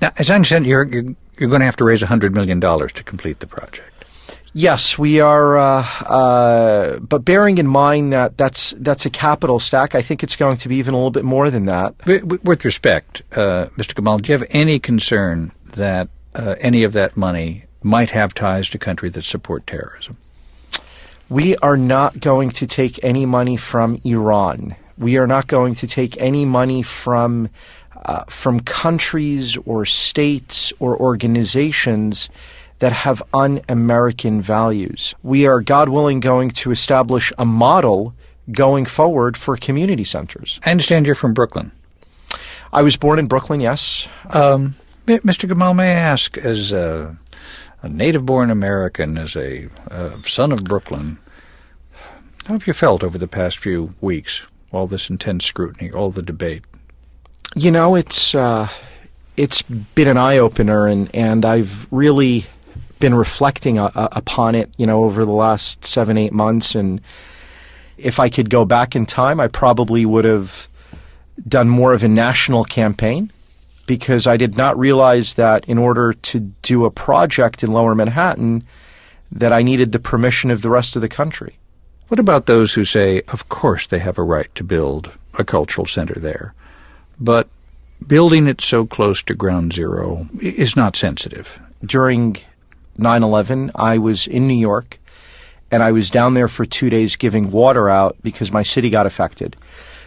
Now, 0.00 0.12
as 0.16 0.30
I 0.30 0.34
understand, 0.34 0.66
you're, 0.66 0.84
you're 0.86 1.14
you're 1.38 1.48
going 1.48 1.60
to 1.60 1.66
have 1.66 1.76
to 1.76 1.84
raise 1.84 2.02
$100 2.02 2.34
million 2.34 2.60
to 2.60 3.02
complete 3.04 3.40
the 3.40 3.46
project. 3.46 3.99
Yes, 4.52 4.98
we 4.98 5.20
are. 5.20 5.58
Uh, 5.58 5.86
uh, 6.06 6.98
but 6.98 7.24
bearing 7.24 7.58
in 7.58 7.66
mind 7.66 8.12
that 8.12 8.36
that's 8.36 8.74
that's 8.78 9.06
a 9.06 9.10
capital 9.10 9.60
stack, 9.60 9.94
I 9.94 10.02
think 10.02 10.22
it's 10.22 10.36
going 10.36 10.56
to 10.58 10.68
be 10.68 10.76
even 10.76 10.94
a 10.94 10.96
little 10.96 11.10
bit 11.10 11.24
more 11.24 11.50
than 11.50 11.66
that. 11.66 11.94
With, 12.04 12.44
with 12.44 12.64
respect, 12.64 13.22
uh, 13.32 13.66
Mr. 13.76 13.94
Kamal, 13.94 14.18
do 14.18 14.32
you 14.32 14.38
have 14.38 14.48
any 14.50 14.78
concern 14.78 15.52
that 15.74 16.08
uh, 16.34 16.56
any 16.60 16.82
of 16.82 16.92
that 16.94 17.16
money 17.16 17.64
might 17.82 18.10
have 18.10 18.34
ties 18.34 18.68
to 18.70 18.78
countries 18.78 19.12
that 19.12 19.22
support 19.22 19.66
terrorism? 19.66 20.16
We 21.28 21.56
are 21.58 21.76
not 21.76 22.18
going 22.18 22.50
to 22.50 22.66
take 22.66 23.02
any 23.04 23.24
money 23.26 23.56
from 23.56 24.00
Iran. 24.04 24.74
We 24.98 25.16
are 25.16 25.28
not 25.28 25.46
going 25.46 25.76
to 25.76 25.86
take 25.86 26.20
any 26.20 26.44
money 26.44 26.82
from 26.82 27.50
uh, 28.04 28.24
from 28.24 28.60
countries 28.60 29.56
or 29.58 29.84
states 29.84 30.72
or 30.80 30.98
organizations 30.98 32.30
that 32.80 32.92
have 32.92 33.22
un-American 33.32 34.40
values. 34.40 35.14
We 35.22 35.46
are, 35.46 35.60
God 35.60 35.88
willing, 35.88 36.20
going 36.20 36.50
to 36.50 36.70
establish 36.70 37.32
a 37.38 37.44
model 37.44 38.14
going 38.50 38.86
forward 38.86 39.36
for 39.36 39.56
community 39.56 40.04
centers. 40.04 40.60
I 40.64 40.70
understand 40.70 41.06
you're 41.06 41.14
from 41.14 41.34
Brooklyn. 41.34 41.72
I 42.72 42.82
was 42.82 42.96
born 42.96 43.18
in 43.18 43.26
Brooklyn. 43.26 43.60
Yes. 43.60 44.08
Um, 44.30 44.76
Mr. 45.06 45.48
Gamal, 45.48 45.76
may 45.76 45.92
I 45.92 45.94
ask, 45.94 46.38
as 46.38 46.72
a, 46.72 47.18
a 47.82 47.88
native-born 47.88 48.50
American, 48.50 49.18
as 49.18 49.36
a, 49.36 49.68
a 49.88 50.12
son 50.26 50.50
of 50.52 50.64
Brooklyn, 50.64 51.18
how 52.46 52.54
have 52.54 52.66
you 52.66 52.72
felt 52.72 53.04
over 53.04 53.18
the 53.18 53.28
past 53.28 53.58
few 53.58 53.94
weeks? 54.00 54.42
All 54.72 54.86
this 54.86 55.10
intense 55.10 55.44
scrutiny, 55.44 55.90
all 55.90 56.10
the 56.10 56.22
debate. 56.22 56.64
You 57.54 57.70
know, 57.72 57.96
it's 57.96 58.34
uh, 58.34 58.68
it's 59.36 59.62
been 59.62 60.06
an 60.06 60.16
eye 60.16 60.38
opener, 60.38 60.86
and 60.86 61.12
and 61.14 61.44
I've 61.44 61.88
really 61.90 62.46
been 63.00 63.14
reflecting 63.14 63.78
uh, 63.78 63.90
upon 64.12 64.54
it. 64.54 64.70
You 64.76 64.86
know, 64.86 65.04
over 65.04 65.24
the 65.24 65.32
last 65.32 65.84
seven 65.84 66.16
eight 66.16 66.32
months, 66.32 66.74
and 66.74 67.00
if 67.96 68.20
I 68.20 68.28
could 68.28 68.50
go 68.50 68.64
back 68.64 68.94
in 68.94 69.06
time, 69.06 69.40
I 69.40 69.48
probably 69.48 70.06
would 70.06 70.24
have 70.24 70.68
done 71.48 71.68
more 71.68 71.92
of 71.92 72.04
a 72.04 72.08
national 72.08 72.64
campaign 72.64 73.32
because 73.86 74.26
I 74.26 74.36
did 74.36 74.56
not 74.56 74.78
realize 74.78 75.34
that 75.34 75.64
in 75.64 75.78
order 75.78 76.12
to 76.12 76.40
do 76.62 76.84
a 76.84 76.90
project 76.90 77.64
in 77.64 77.72
Lower 77.72 77.94
Manhattan, 77.94 78.62
that 79.32 79.52
I 79.52 79.62
needed 79.62 79.92
the 79.92 79.98
permission 79.98 80.50
of 80.50 80.62
the 80.62 80.70
rest 80.70 80.96
of 80.96 81.02
the 81.02 81.08
country. 81.08 81.58
What 82.08 82.20
about 82.20 82.46
those 82.46 82.74
who 82.74 82.84
say, 82.84 83.22
of 83.28 83.48
course, 83.48 83.86
they 83.86 84.00
have 84.00 84.18
a 84.18 84.22
right 84.22 84.52
to 84.56 84.64
build 84.64 85.12
a 85.38 85.44
cultural 85.44 85.86
center 85.86 86.18
there, 86.18 86.54
but 87.18 87.48
building 88.06 88.46
it 88.48 88.60
so 88.60 88.86
close 88.86 89.22
to 89.22 89.34
ground 89.34 89.72
zero 89.72 90.28
is 90.40 90.76
not 90.76 90.96
sensitive? 90.96 91.60
During 91.84 92.36
9 93.00 93.22
11, 93.22 93.70
I 93.74 93.98
was 93.98 94.26
in 94.26 94.46
New 94.46 94.54
York 94.54 94.98
and 95.70 95.82
I 95.82 95.92
was 95.92 96.10
down 96.10 96.34
there 96.34 96.48
for 96.48 96.64
two 96.64 96.90
days 96.90 97.16
giving 97.16 97.50
water 97.50 97.88
out 97.88 98.16
because 98.22 98.52
my 98.52 98.62
city 98.62 98.90
got 98.90 99.06
affected. 99.06 99.56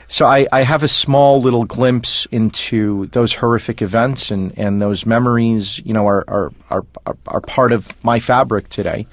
So 0.07 0.25
I, 0.25 0.47
I 0.51 0.61
have 0.63 0.83
a 0.83 0.87
small 0.87 1.41
little 1.41 1.65
glimpse 1.65 2.27
into 2.27 3.07
those 3.07 3.33
horrific 3.33 3.81
events 3.81 4.29
and, 4.29 4.57
and 4.59 4.81
those 4.81 5.05
memories, 5.05 5.79
you 5.85 5.93
know, 5.93 6.05
are, 6.07 6.23
are, 6.27 6.51
are, 6.69 6.85
are 7.27 7.41
part 7.41 7.71
of 7.71 8.03
my 8.03 8.19
fabric 8.19 8.69
today. 8.69 9.07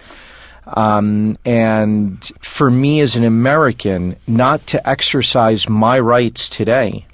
Um, 0.67 1.39
and 1.45 2.23
for 2.41 2.71
me 2.71 3.01
as 3.01 3.17
an 3.17 3.25
American, 3.25 4.17
not 4.27 4.67
to 4.69 4.89
exercise 4.89 5.69
my 5.69 5.99
rights 5.99 6.49
today, 6.49 7.07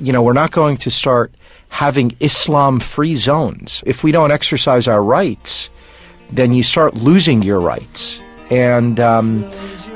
you 0.00 0.12
know, 0.12 0.22
we're 0.22 0.32
not 0.32 0.50
going 0.50 0.76
to 0.78 0.90
start 0.90 1.32
having 1.68 2.16
Islam 2.20 2.80
free 2.80 3.16
zones. 3.16 3.82
If 3.86 4.02
we 4.04 4.12
don't 4.12 4.30
exercise 4.30 4.88
our 4.88 5.02
rights, 5.02 5.70
then 6.30 6.52
you 6.52 6.62
start 6.62 6.94
losing 6.94 7.42
your 7.42 7.60
rights. 7.60 8.20
And 8.50 8.98
um, 9.00 9.44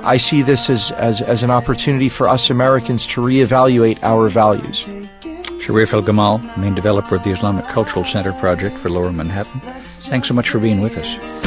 I 0.02 0.16
see 0.16 0.42
this 0.42 0.70
as, 0.70 0.92
as, 0.92 1.22
as 1.22 1.42
an 1.42 1.50
opportunity 1.50 2.08
for 2.08 2.28
us 2.28 2.50
Americans 2.50 3.06
to 3.08 3.20
reevaluate 3.20 4.02
our 4.02 4.28
values. 4.28 4.86
Sharif 5.60 5.92
El 5.92 6.02
Gamal, 6.02 6.56
main 6.56 6.74
developer 6.74 7.14
of 7.16 7.22
the 7.22 7.30
Islamic 7.30 7.66
Cultural 7.66 8.04
Center 8.04 8.32
project 8.32 8.76
for 8.76 8.90
Lower 8.90 9.12
Manhattan, 9.12 9.60
thanks 9.60 10.28
so 10.28 10.34
much 10.34 10.48
for 10.48 10.58
being 10.58 10.80
with 10.80 10.96
us. 10.98 11.44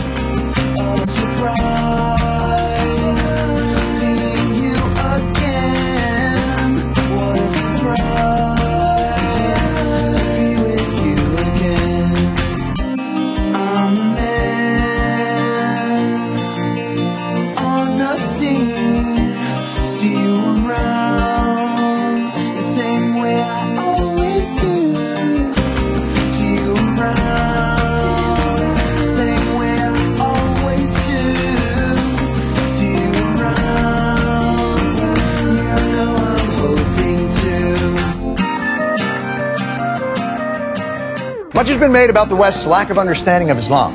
Much 41.63 41.69
has 41.69 41.79
been 41.79 41.93
made 41.93 42.09
about 42.09 42.27
the 42.27 42.35
West's 42.35 42.65
lack 42.65 42.89
of 42.89 42.97
understanding 42.97 43.49
of 43.49 43.57
Islam. 43.57 43.93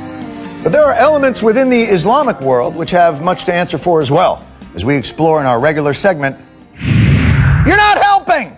But 0.63 0.71
there 0.71 0.81
are 0.81 0.95
elements 0.95 1.43
within 1.43 1.69
the 1.69 1.83
Islamic 1.83 2.41
world 2.41 2.75
which 2.75 2.89
have 2.89 3.21
much 3.21 3.45
to 3.45 3.53
answer 3.53 3.77
for 3.77 4.01
as 4.01 4.09
well, 4.09 4.43
as 4.73 4.83
we 4.83 4.95
explore 4.95 5.39
in 5.39 5.45
our 5.45 5.59
regular 5.59 5.93
segment 5.93 6.35
You're 6.81 7.77
Not 7.77 8.01
Helping! 8.01 8.57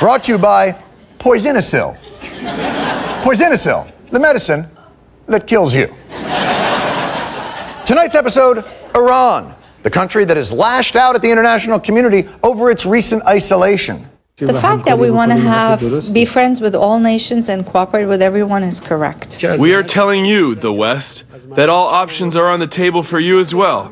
Brought 0.00 0.24
to 0.24 0.32
you 0.32 0.38
by 0.38 0.76
Poisonisil. 1.20 1.96
Poisonisil, 3.22 3.92
the 4.10 4.18
medicine 4.18 4.68
that 5.28 5.46
kills 5.46 5.72
you. 5.72 5.86
Tonight's 7.86 8.16
episode 8.16 8.64
Iran, 8.96 9.54
the 9.84 9.90
country 9.90 10.24
that 10.24 10.36
has 10.36 10.50
lashed 10.50 10.96
out 10.96 11.14
at 11.14 11.22
the 11.22 11.30
international 11.30 11.78
community 11.78 12.28
over 12.42 12.72
its 12.72 12.84
recent 12.84 13.22
isolation. 13.22 14.04
The 14.38 14.52
fact 14.52 14.84
that 14.84 14.98
we 14.98 15.10
want 15.10 15.30
to 15.30 15.38
have 15.38 15.80
be 16.12 16.26
friends 16.26 16.60
with 16.60 16.74
all 16.74 16.98
nations 16.98 17.48
and 17.48 17.64
cooperate 17.64 18.04
with 18.04 18.20
everyone 18.20 18.64
is 18.64 18.80
correct. 18.80 19.42
We 19.58 19.72
are 19.72 19.82
telling 19.82 20.26
you, 20.26 20.54
the 20.54 20.70
West, 20.70 21.24
that 21.56 21.70
all 21.70 21.86
options 21.86 22.36
are 22.36 22.50
on 22.50 22.60
the 22.60 22.66
table 22.66 23.02
for 23.02 23.18
you 23.18 23.40
as 23.40 23.54
well. 23.54 23.90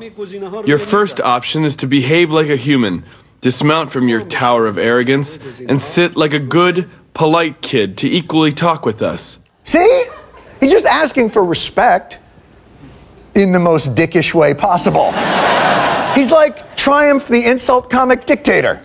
Your 0.67 0.77
first 0.77 1.19
option 1.19 1.65
is 1.65 1.77
to 1.77 1.87
behave 1.87 2.31
like 2.31 2.51
a 2.51 2.57
human, 2.57 3.05
dismount 3.41 3.91
from 3.91 4.07
your 4.07 4.21
tower 4.21 4.67
of 4.67 4.77
arrogance, 4.77 5.39
and 5.61 5.81
sit 5.81 6.15
like 6.15 6.35
a 6.35 6.39
good, 6.39 6.91
polite 7.15 7.63
kid 7.63 7.97
to 7.99 8.07
equally 8.07 8.53
talk 8.53 8.85
with 8.85 9.01
us. 9.01 9.49
See? 9.65 10.05
He's 10.61 10.73
just 10.73 10.85
asking 10.85 11.31
for 11.31 11.43
respect 11.43 12.19
in 13.35 13.53
the 13.53 13.61
most 13.61 13.95
dickish 13.95 14.35
way 14.35 14.53
possible. 14.53 15.11
He's 16.15 16.31
like 16.31 16.77
Triumph 16.77 17.29
the 17.29 17.47
insult 17.47 17.89
comic 17.89 18.27
dictator. 18.27 18.85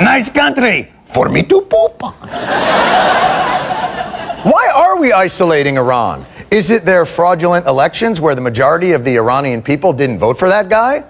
Nice 0.00 0.28
country 0.28 0.92
for 1.06 1.28
me 1.28 1.42
to 1.42 1.60
poop 1.62 2.02
on. 2.02 2.14
Why 4.44 4.72
are 4.74 4.98
we 4.98 5.12
isolating 5.12 5.76
Iran? 5.78 6.26
Is 6.50 6.70
it 6.70 6.84
their 6.84 7.06
fraudulent 7.06 7.66
elections 7.66 8.20
where 8.20 8.34
the 8.34 8.40
majority 8.40 8.92
of 8.92 9.04
the 9.04 9.16
Iranian 9.16 9.62
people 9.62 9.92
didn't 9.92 10.18
vote 10.18 10.38
for 10.38 10.48
that 10.48 10.68
guy? 10.68 11.04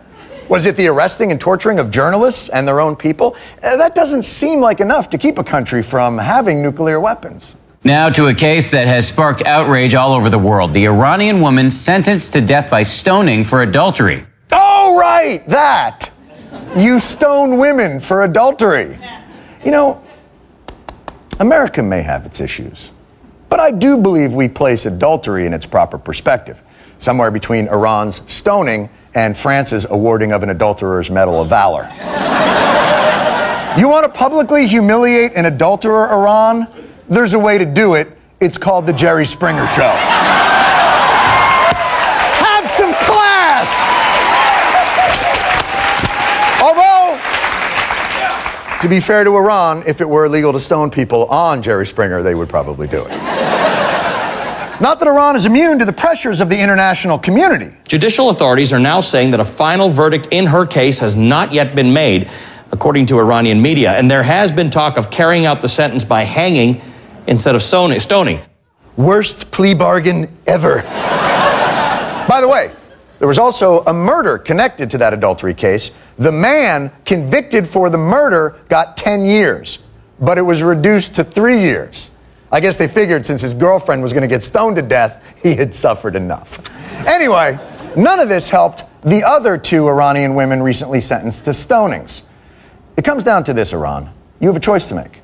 Was 0.48 0.66
it 0.66 0.76
the 0.76 0.86
arresting 0.88 1.30
and 1.30 1.40
torturing 1.40 1.78
of 1.78 1.90
journalists 1.90 2.50
and 2.50 2.68
their 2.68 2.80
own 2.80 2.94
people? 2.96 3.36
Uh, 3.62 3.76
that 3.76 3.94
doesn't 3.94 4.24
seem 4.24 4.60
like 4.60 4.80
enough 4.80 5.08
to 5.10 5.18
keep 5.18 5.38
a 5.38 5.44
country 5.44 5.82
from 5.82 6.18
having 6.18 6.62
nuclear 6.62 7.00
weapons. 7.00 7.56
Now 7.82 8.08
to 8.10 8.26
a 8.28 8.34
case 8.34 8.70
that 8.70 8.86
has 8.86 9.08
sparked 9.08 9.42
outrage 9.46 9.94
all 9.94 10.12
over 10.12 10.30
the 10.30 10.38
world. 10.38 10.72
The 10.72 10.86
Iranian 10.86 11.40
woman 11.40 11.70
sentenced 11.70 12.32
to 12.34 12.40
death 12.40 12.70
by 12.70 12.82
stoning 12.82 13.44
for 13.44 13.62
adultery. 13.62 14.24
Oh, 14.52 14.96
right, 14.98 15.46
that. 15.48 16.10
You 16.76 17.00
stone 17.00 17.58
women 17.58 18.00
for 18.00 18.24
adultery. 18.24 18.98
You 19.64 19.70
know, 19.70 20.02
America 21.40 21.82
may 21.82 22.02
have 22.02 22.26
its 22.26 22.40
issues, 22.40 22.92
but 23.48 23.60
I 23.60 23.70
do 23.70 23.96
believe 23.96 24.32
we 24.32 24.48
place 24.48 24.86
adultery 24.86 25.46
in 25.46 25.54
its 25.54 25.66
proper 25.66 25.98
perspective, 25.98 26.62
somewhere 26.98 27.30
between 27.30 27.68
Iran's 27.68 28.22
stoning 28.32 28.90
and 29.14 29.36
France's 29.36 29.86
awarding 29.90 30.32
of 30.32 30.42
an 30.42 30.50
adulterer's 30.50 31.10
medal 31.10 31.40
of 31.40 31.48
valor. 31.48 31.88
you 33.78 33.88
want 33.88 34.04
to 34.04 34.10
publicly 34.12 34.66
humiliate 34.66 35.34
an 35.34 35.46
adulterer, 35.46 36.10
Iran? 36.10 36.66
There's 37.08 37.32
a 37.32 37.38
way 37.38 37.58
to 37.58 37.64
do 37.64 37.94
it. 37.94 38.08
It's 38.40 38.58
called 38.58 38.86
the 38.86 38.92
Jerry 38.92 39.26
Springer 39.26 39.66
Show. 39.68 39.92
Have 42.42 42.68
some 42.70 42.92
class! 43.06 43.70
Although, 46.60 47.16
to 48.84 48.90
be 48.90 49.00
fair 49.00 49.24
to 49.24 49.34
Iran, 49.34 49.82
if 49.86 50.02
it 50.02 50.08
were 50.08 50.26
illegal 50.26 50.52
to 50.52 50.60
stone 50.60 50.90
people 50.90 51.24
on 51.26 51.62
Jerry 51.62 51.86
Springer, 51.86 52.22
they 52.22 52.34
would 52.34 52.50
probably 52.50 52.86
do 52.86 53.02
it. 53.06 53.10
Not 54.78 54.98
that 54.98 55.08
Iran 55.08 55.36
is 55.36 55.46
immune 55.46 55.78
to 55.78 55.86
the 55.86 55.92
pressures 55.92 56.42
of 56.42 56.50
the 56.50 56.60
international 56.60 57.18
community. 57.18 57.74
Judicial 57.88 58.28
authorities 58.28 58.74
are 58.74 58.78
now 58.78 59.00
saying 59.00 59.30
that 59.30 59.40
a 59.40 59.44
final 59.44 59.88
verdict 59.88 60.28
in 60.32 60.44
her 60.44 60.66
case 60.66 60.98
has 60.98 61.16
not 61.16 61.50
yet 61.50 61.74
been 61.74 61.94
made, 61.94 62.28
according 62.72 63.06
to 63.06 63.18
Iranian 63.18 63.62
media, 63.62 63.92
and 63.92 64.10
there 64.10 64.22
has 64.22 64.52
been 64.52 64.68
talk 64.68 64.98
of 64.98 65.10
carrying 65.10 65.46
out 65.46 65.62
the 65.62 65.68
sentence 65.68 66.04
by 66.04 66.22
hanging 66.22 66.82
instead 67.26 67.54
of 67.54 67.62
stoning. 67.62 68.40
Worst 68.98 69.50
plea 69.50 69.72
bargain 69.72 70.36
ever. 70.46 70.82
By 72.28 72.42
the 72.42 72.48
way, 72.48 72.70
there 73.18 73.28
was 73.28 73.38
also 73.38 73.82
a 73.84 73.92
murder 73.92 74.38
connected 74.38 74.90
to 74.90 74.98
that 74.98 75.14
adultery 75.14 75.54
case. 75.54 75.92
The 76.18 76.32
man 76.32 76.90
convicted 77.04 77.68
for 77.68 77.90
the 77.90 77.98
murder 77.98 78.58
got 78.68 78.96
10 78.96 79.24
years, 79.24 79.78
but 80.20 80.38
it 80.38 80.42
was 80.42 80.62
reduced 80.62 81.14
to 81.14 81.24
three 81.24 81.60
years. 81.60 82.10
I 82.50 82.60
guess 82.60 82.76
they 82.76 82.88
figured 82.88 83.24
since 83.26 83.40
his 83.40 83.54
girlfriend 83.54 84.02
was 84.02 84.12
going 84.12 84.22
to 84.22 84.28
get 84.28 84.44
stoned 84.44 84.76
to 84.76 84.82
death, 84.82 85.22
he 85.42 85.54
had 85.54 85.74
suffered 85.74 86.16
enough. 86.16 86.60
Anyway, 87.06 87.58
none 87.96 88.20
of 88.20 88.28
this 88.28 88.48
helped 88.48 88.84
the 89.02 89.22
other 89.22 89.58
two 89.58 89.88
Iranian 89.88 90.34
women 90.34 90.62
recently 90.62 91.00
sentenced 91.00 91.44
to 91.44 91.50
stonings. 91.50 92.22
It 92.96 93.04
comes 93.04 93.24
down 93.24 93.44
to 93.44 93.52
this, 93.52 93.72
Iran. 93.72 94.10
You 94.40 94.48
have 94.48 94.56
a 94.56 94.60
choice 94.60 94.86
to 94.86 94.94
make. 94.94 95.20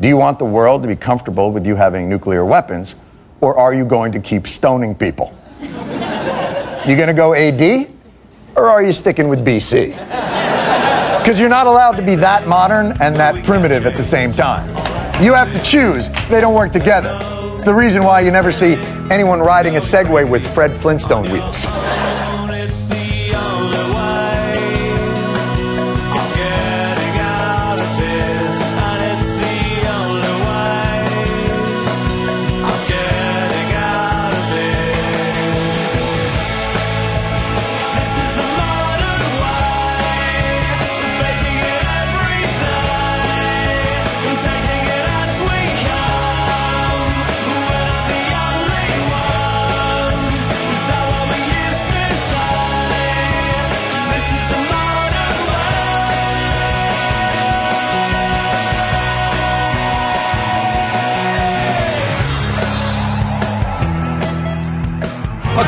Do 0.00 0.08
you 0.08 0.16
want 0.16 0.38
the 0.38 0.44
world 0.44 0.82
to 0.82 0.88
be 0.88 0.96
comfortable 0.96 1.50
with 1.50 1.66
you 1.66 1.74
having 1.74 2.08
nuclear 2.08 2.44
weapons, 2.44 2.94
or 3.40 3.58
are 3.58 3.74
you 3.74 3.84
going 3.84 4.12
to 4.12 4.20
keep 4.20 4.46
stoning 4.46 4.94
people? 4.94 5.36
You 6.88 6.96
going 6.96 7.08
to 7.08 7.12
go 7.12 7.34
AD, 7.34 7.86
or 8.56 8.64
are 8.64 8.82
you 8.82 8.94
sticking 8.94 9.28
with 9.28 9.44
BC? 9.44 9.90
Because 11.18 11.38
you're 11.38 11.50
not 11.50 11.66
allowed 11.66 11.96
to 11.96 12.02
be 12.02 12.14
that 12.14 12.48
modern 12.48 12.96
and 13.02 13.14
that 13.16 13.44
primitive 13.44 13.84
at 13.84 13.94
the 13.94 14.02
same 14.02 14.32
time. 14.32 14.66
You 15.22 15.34
have 15.34 15.52
to 15.52 15.62
choose. 15.62 16.08
They 16.30 16.40
don't 16.40 16.54
work 16.54 16.72
together. 16.72 17.18
It's 17.54 17.64
the 17.64 17.74
reason 17.74 18.02
why 18.04 18.20
you 18.20 18.30
never 18.30 18.50
see 18.52 18.76
anyone 19.10 19.40
riding 19.40 19.76
a 19.76 19.80
Segway 19.80 20.26
with 20.30 20.42
Fred 20.54 20.70
Flintstone 20.80 21.30
wheels. 21.30 21.66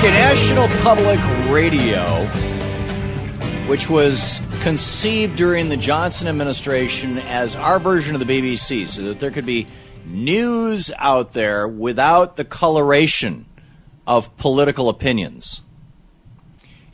Okay, 0.00 0.12
National 0.12 0.66
Public 0.80 1.20
Radio, 1.50 2.24
which 3.68 3.90
was 3.90 4.40
conceived 4.62 5.36
during 5.36 5.68
the 5.68 5.76
Johnson 5.76 6.26
administration 6.26 7.18
as 7.18 7.54
our 7.54 7.78
version 7.78 8.14
of 8.14 8.26
the 8.26 8.40
BBC, 8.40 8.88
so 8.88 9.02
that 9.02 9.20
there 9.20 9.30
could 9.30 9.44
be 9.44 9.66
news 10.06 10.90
out 10.96 11.34
there 11.34 11.68
without 11.68 12.36
the 12.36 12.46
coloration 12.46 13.44
of 14.06 14.34
political 14.38 14.88
opinions. 14.88 15.60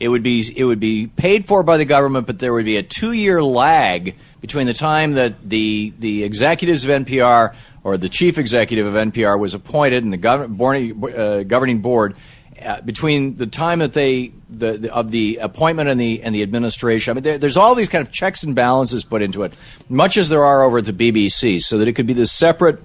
It 0.01 0.09
would 0.09 0.21
be 0.21 0.43
it 0.53 0.65
would 0.65 0.81
be 0.81 1.07
paid 1.07 1.45
for 1.45 1.63
by 1.63 1.77
the 1.77 1.85
government, 1.85 2.27
but 2.27 2.39
there 2.39 2.51
would 2.51 2.65
be 2.65 2.75
a 2.75 2.83
two 2.83 3.13
year 3.13 3.41
lag 3.41 4.17
between 4.41 4.67
the 4.67 4.73
time 4.73 5.13
that 5.13 5.49
the 5.49 5.93
the 5.97 6.25
executives 6.25 6.83
of 6.83 6.89
NPR 6.89 7.55
or 7.85 7.97
the 7.97 8.09
chief 8.09 8.37
executive 8.37 8.85
of 8.85 8.95
NPR 8.95 9.39
was 9.39 9.53
appointed 9.53 10.03
and 10.03 10.11
the 10.11 10.17
gov- 10.17 11.17
uh, 11.17 11.43
governing 11.43 11.79
board 11.79 12.17
uh, 12.61 12.81
between 12.81 13.37
the 13.37 13.45
time 13.45 13.79
that 13.79 13.93
they 13.93 14.31
the, 14.49 14.77
the, 14.77 14.93
of 14.93 15.11
the 15.11 15.37
appointment 15.37 15.89
and 15.89 15.99
the 15.99 16.23
and 16.23 16.33
the 16.33 16.41
administration. 16.41 17.11
I 17.11 17.13
mean, 17.15 17.23
there, 17.23 17.37
there's 17.37 17.57
all 17.57 17.75
these 17.75 17.89
kind 17.89 18.01
of 18.05 18.11
checks 18.11 18.43
and 18.43 18.55
balances 18.55 19.03
put 19.03 19.21
into 19.21 19.43
it, 19.43 19.53
much 19.89 20.17
as 20.17 20.29
there 20.29 20.43
are 20.43 20.63
over 20.63 20.79
at 20.79 20.85
the 20.85 20.93
BBC, 20.93 21.61
so 21.61 21.77
that 21.77 21.87
it 21.87 21.93
could 21.93 22.07
be 22.07 22.13
this 22.13 22.31
separate 22.31 22.79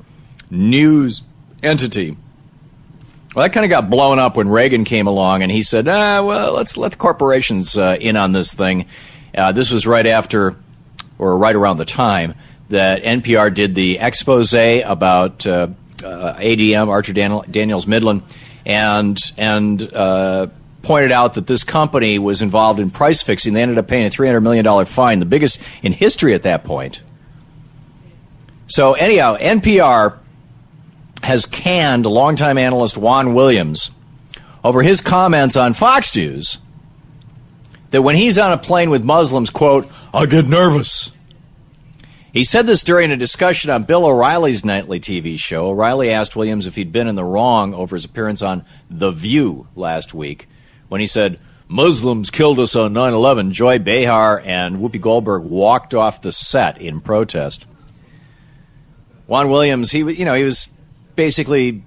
news 0.50 1.22
entity. 1.62 2.16
Well, 3.34 3.44
that 3.44 3.52
kind 3.52 3.64
of 3.64 3.70
got 3.70 3.88
blown 3.88 4.18
up 4.18 4.36
when 4.36 4.48
Reagan 4.48 4.84
came 4.84 5.06
along, 5.06 5.42
and 5.42 5.50
he 5.50 5.62
said, 5.62 5.88
"Ah, 5.88 6.22
well, 6.22 6.52
let's 6.52 6.76
let 6.76 6.92
the 6.92 6.98
corporations 6.98 7.76
uh, 7.76 7.96
in 8.00 8.16
on 8.16 8.32
this 8.32 8.52
thing." 8.52 8.86
Uh, 9.34 9.52
this 9.52 9.70
was 9.70 9.86
right 9.86 10.06
after, 10.06 10.56
or 11.18 11.38
right 11.38 11.56
around 11.56 11.78
the 11.78 11.86
time 11.86 12.34
that 12.68 13.02
NPR 13.02 13.52
did 13.54 13.74
the 13.74 13.98
expose 13.98 14.52
about 14.54 15.46
uh, 15.46 15.68
uh, 16.04 16.34
ADM, 16.34 16.88
Archer 16.88 17.12
Daniel, 17.12 17.44
Daniels 17.50 17.86
Midland 17.86 18.22
and 18.64 19.18
and 19.36 19.82
uh, 19.94 20.48
pointed 20.82 21.12
out 21.12 21.34
that 21.34 21.46
this 21.46 21.64
company 21.64 22.18
was 22.18 22.42
involved 22.42 22.80
in 22.80 22.90
price 22.90 23.22
fixing. 23.22 23.54
They 23.54 23.62
ended 23.62 23.78
up 23.78 23.88
paying 23.88 24.06
a 24.06 24.10
three 24.10 24.26
hundred 24.26 24.42
million 24.42 24.64
dollar 24.64 24.84
fine, 24.84 25.18
the 25.18 25.26
biggest 25.26 25.60
in 25.82 25.92
history 25.92 26.34
at 26.34 26.42
that 26.42 26.64
point. 26.64 27.02
So 28.66 28.94
anyhow, 28.94 29.36
NPR 29.36 30.18
has 31.22 31.46
canned 31.46 32.06
longtime 32.06 32.58
analyst 32.58 32.96
Juan 32.96 33.34
Williams 33.34 33.90
over 34.64 34.82
his 34.82 35.00
comments 35.00 35.56
on 35.56 35.74
Fox 35.74 36.16
News 36.16 36.58
that 37.90 38.02
when 38.02 38.16
he's 38.16 38.38
on 38.38 38.52
a 38.52 38.58
plane 38.58 38.90
with 38.90 39.04
Muslims, 39.04 39.50
quote, 39.50 39.90
I 40.12 40.26
get 40.26 40.46
nervous. 40.46 41.10
He 42.32 42.44
said 42.44 42.66
this 42.66 42.82
during 42.82 43.12
a 43.12 43.16
discussion 43.16 43.70
on 43.70 43.82
Bill 43.82 44.06
O'Reilly's 44.06 44.64
nightly 44.64 44.98
TV 44.98 45.38
show. 45.38 45.66
O'Reilly 45.66 46.10
asked 46.10 46.34
Williams 46.34 46.66
if 46.66 46.76
he'd 46.76 46.90
been 46.90 47.06
in 47.06 47.14
the 47.14 47.24
wrong 47.24 47.74
over 47.74 47.94
his 47.94 48.06
appearance 48.06 48.40
on 48.40 48.64
The 48.88 49.10
View 49.10 49.68
last 49.76 50.14
week 50.14 50.48
when 50.88 51.02
he 51.02 51.06
said, 51.06 51.38
Muslims 51.68 52.30
killed 52.30 52.58
us 52.58 52.74
on 52.74 52.94
9 52.94 53.12
11. 53.12 53.52
Joy 53.52 53.78
Behar 53.78 54.40
and 54.44 54.76
Whoopi 54.76 55.00
Goldberg 55.00 55.42
walked 55.42 55.94
off 55.94 56.22
the 56.22 56.32
set 56.32 56.80
in 56.80 57.00
protest. 57.00 57.66
Juan 59.26 59.50
Williams, 59.50 59.90
he, 59.90 59.98
you 59.98 60.24
know, 60.24 60.34
he 60.34 60.44
was 60.44 60.70
basically 61.16 61.82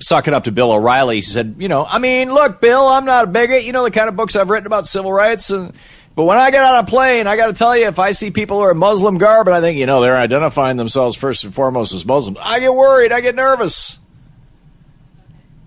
sucking 0.00 0.34
up 0.34 0.44
to 0.44 0.52
Bill 0.52 0.72
O'Reilly. 0.72 1.16
He 1.16 1.22
said, 1.22 1.56
you 1.58 1.68
know, 1.68 1.84
I 1.84 1.98
mean, 2.00 2.32
look, 2.32 2.60
Bill, 2.60 2.86
I'm 2.86 3.04
not 3.04 3.24
a 3.24 3.26
bigot. 3.28 3.64
You 3.64 3.72
know 3.72 3.84
the 3.84 3.90
kind 3.90 4.08
of 4.08 4.16
books 4.16 4.34
I've 4.36 4.50
written 4.50 4.66
about 4.66 4.86
civil 4.86 5.12
rights 5.12 5.50
and 5.50 5.72
but 6.16 6.24
when 6.24 6.38
I 6.38 6.50
get 6.50 6.62
on 6.62 6.84
a 6.84 6.86
plane, 6.86 7.26
I 7.26 7.36
got 7.36 7.46
to 7.46 7.52
tell 7.52 7.76
you, 7.76 7.88
if 7.88 7.98
I 7.98 8.12
see 8.12 8.30
people 8.30 8.58
who 8.58 8.62
are 8.64 8.74
Muslim 8.74 9.18
garb 9.18 9.48
and 9.48 9.56
I 9.56 9.60
think, 9.60 9.78
you 9.78 9.86
know, 9.86 10.00
they're 10.00 10.16
identifying 10.16 10.76
themselves 10.76 11.16
first 11.16 11.42
and 11.44 11.52
foremost 11.52 11.92
as 11.92 12.06
Muslims, 12.06 12.38
I 12.40 12.60
get 12.60 12.74
worried. 12.74 13.10
I 13.10 13.20
get 13.20 13.34
nervous. 13.34 13.98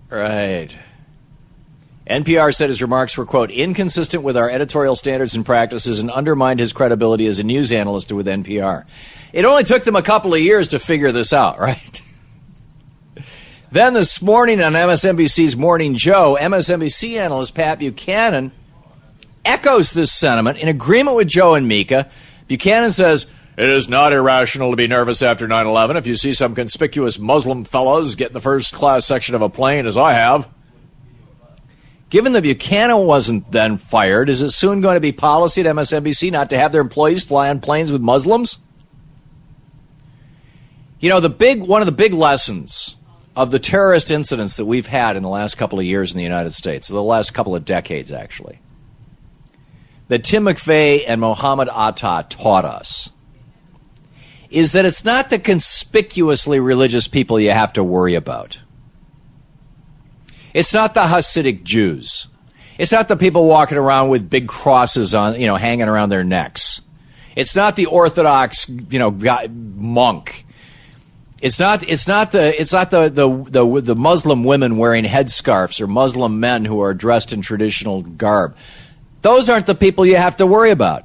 Right. 0.08 0.74
NPR 2.08 2.54
said 2.54 2.70
his 2.70 2.80
remarks 2.80 3.18
were, 3.18 3.26
quote, 3.26 3.50
inconsistent 3.50 4.22
with 4.22 4.38
our 4.38 4.48
editorial 4.48 4.96
standards 4.96 5.36
and 5.36 5.44
practices 5.44 6.00
and 6.00 6.10
undermined 6.10 6.60
his 6.60 6.72
credibility 6.72 7.26
as 7.26 7.38
a 7.38 7.44
news 7.44 7.70
analyst 7.70 8.10
with 8.10 8.26
NPR. 8.26 8.84
It 9.34 9.44
only 9.44 9.64
took 9.64 9.84
them 9.84 9.96
a 9.96 10.02
couple 10.02 10.32
of 10.32 10.40
years 10.40 10.68
to 10.68 10.78
figure 10.78 11.12
this 11.12 11.34
out, 11.34 11.58
right? 11.60 12.00
then 13.70 13.92
this 13.92 14.22
morning 14.22 14.62
on 14.62 14.72
MSNBC's 14.72 15.54
Morning 15.54 15.94
Joe, 15.94 16.38
MSNBC 16.40 17.18
analyst 17.18 17.54
Pat 17.54 17.78
Buchanan 17.78 18.52
echoes 19.48 19.92
this 19.92 20.12
sentiment 20.12 20.58
in 20.58 20.68
agreement 20.68 21.16
with 21.16 21.28
Joe 21.28 21.54
and 21.54 21.66
Mika. 21.66 22.08
Buchanan 22.46 22.90
says, 22.90 23.26
It 23.56 23.68
is 23.68 23.88
not 23.88 24.12
irrational 24.12 24.70
to 24.70 24.76
be 24.76 24.86
nervous 24.86 25.22
after 25.22 25.48
9 25.48 25.66
11 25.66 25.96
if 25.96 26.06
you 26.06 26.16
see 26.16 26.32
some 26.32 26.54
conspicuous 26.54 27.18
Muslim 27.18 27.64
fellows 27.64 28.14
get 28.14 28.28
in 28.28 28.34
the 28.34 28.40
first 28.40 28.74
class 28.74 29.04
section 29.06 29.34
of 29.34 29.42
a 29.42 29.48
plane, 29.48 29.86
as 29.86 29.96
I 29.96 30.12
have. 30.12 30.48
Given 32.10 32.32
that 32.32 32.42
Buchanan 32.42 33.06
wasn't 33.06 33.50
then 33.52 33.76
fired, 33.76 34.30
is 34.30 34.42
it 34.42 34.50
soon 34.50 34.80
going 34.80 34.94
to 34.94 35.00
be 35.00 35.12
policy 35.12 35.60
at 35.60 35.74
MSNBC 35.74 36.32
not 36.32 36.48
to 36.50 36.58
have 36.58 36.72
their 36.72 36.80
employees 36.80 37.24
fly 37.24 37.50
on 37.50 37.60
planes 37.60 37.92
with 37.92 38.00
Muslims? 38.00 38.58
You 41.00 41.10
know, 41.10 41.20
the 41.20 41.30
big 41.30 41.62
one 41.62 41.82
of 41.82 41.86
the 41.86 41.92
big 41.92 42.14
lessons 42.14 42.96
of 43.36 43.50
the 43.50 43.58
terrorist 43.58 44.10
incidents 44.10 44.56
that 44.56 44.64
we've 44.64 44.86
had 44.88 45.16
in 45.16 45.22
the 45.22 45.28
last 45.28 45.56
couple 45.56 45.78
of 45.78 45.84
years 45.84 46.12
in 46.12 46.18
the 46.18 46.24
United 46.24 46.52
States, 46.52 46.88
the 46.88 47.02
last 47.02 47.34
couple 47.34 47.54
of 47.54 47.64
decades 47.64 48.10
actually, 48.10 48.58
that 50.08 50.24
Tim 50.24 50.44
McVeigh 50.44 51.04
and 51.06 51.20
Mohammed 51.20 51.68
Atta 51.68 52.26
taught 52.28 52.64
us 52.64 53.10
is 54.50 54.72
that 54.72 54.84
it's 54.84 55.04
not 55.04 55.30
the 55.30 55.38
conspicuously 55.38 56.58
religious 56.58 57.06
people 57.06 57.38
you 57.38 57.52
have 57.52 57.72
to 57.74 57.84
worry 57.84 58.14
about. 58.14 58.62
It's 60.54 60.72
not 60.72 60.94
the 60.94 61.02
Hasidic 61.02 61.62
Jews. 61.62 62.28
It's 62.78 62.92
not 62.92 63.08
the 63.08 63.16
people 63.16 63.46
walking 63.46 63.76
around 63.76 64.08
with 64.08 64.30
big 64.30 64.48
crosses 64.48 65.14
on, 65.14 65.38
you 65.38 65.46
know, 65.46 65.56
hanging 65.56 65.88
around 65.88 66.08
their 66.08 66.24
necks. 66.24 66.80
It's 67.36 67.54
not 67.54 67.76
the 67.76 67.86
Orthodox, 67.86 68.68
you 68.68 68.98
know, 68.98 69.10
monk. 69.50 70.46
It's 71.40 71.60
not. 71.60 71.88
It's 71.88 72.08
not 72.08 72.32
the. 72.32 72.60
It's 72.60 72.72
not 72.72 72.90
the, 72.90 73.08
the 73.08 73.28
the 73.28 73.80
the 73.80 73.94
Muslim 73.94 74.42
women 74.42 74.76
wearing 74.76 75.04
headscarves 75.04 75.80
or 75.80 75.86
Muslim 75.86 76.40
men 76.40 76.64
who 76.64 76.80
are 76.80 76.94
dressed 76.94 77.32
in 77.32 77.42
traditional 77.42 78.02
garb. 78.02 78.56
Those 79.22 79.48
aren't 79.48 79.66
the 79.66 79.74
people 79.74 80.06
you 80.06 80.16
have 80.16 80.36
to 80.36 80.46
worry 80.46 80.70
about. 80.70 81.04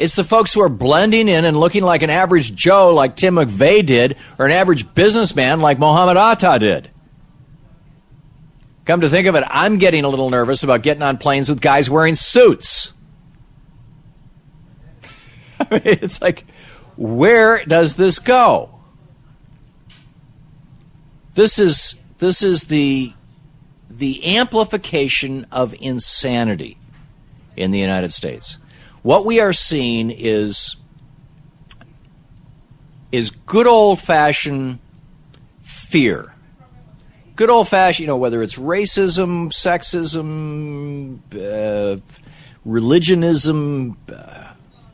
It's 0.00 0.16
the 0.16 0.24
folks 0.24 0.54
who 0.54 0.62
are 0.62 0.70
blending 0.70 1.28
in 1.28 1.44
and 1.44 1.60
looking 1.60 1.82
like 1.82 2.00
an 2.00 2.08
average 2.08 2.54
Joe, 2.54 2.94
like 2.94 3.16
Tim 3.16 3.34
McVeigh 3.34 3.84
did, 3.84 4.16
or 4.38 4.46
an 4.46 4.52
average 4.52 4.94
businessman, 4.94 5.60
like 5.60 5.78
Mohammed 5.78 6.16
Atta 6.16 6.58
did. 6.58 6.90
Come 8.86 9.02
to 9.02 9.10
think 9.10 9.26
of 9.26 9.34
it, 9.34 9.44
I'm 9.46 9.76
getting 9.78 10.04
a 10.04 10.08
little 10.08 10.30
nervous 10.30 10.64
about 10.64 10.82
getting 10.82 11.02
on 11.02 11.18
planes 11.18 11.50
with 11.50 11.60
guys 11.60 11.90
wearing 11.90 12.14
suits. 12.14 12.94
I 15.60 15.66
mean, 15.70 15.82
it's 15.84 16.22
like, 16.22 16.46
where 16.96 17.62
does 17.66 17.96
this 17.96 18.18
go? 18.18 18.80
This 21.34 21.58
is 21.58 22.00
this 22.18 22.42
is 22.42 22.64
the 22.64 23.12
the 23.88 24.36
amplification 24.36 25.46
of 25.52 25.74
insanity 25.78 26.79
in 27.60 27.70
the 27.70 27.78
United 27.78 28.12
States. 28.12 28.56
What 29.02 29.24
we 29.24 29.38
are 29.40 29.52
seeing 29.52 30.10
is 30.10 30.76
is 33.12 33.30
good 33.30 33.66
old 33.66 34.00
fashioned 34.00 34.78
fear. 35.60 36.34
Good 37.36 37.50
old 37.50 37.68
fashioned, 37.68 38.04
you 38.04 38.06
know, 38.06 38.16
whether 38.16 38.42
it's 38.42 38.56
racism, 38.56 39.50
sexism, 39.50 41.20
uh, 41.34 42.00
religionism, 42.64 43.96
uh, 44.12 44.52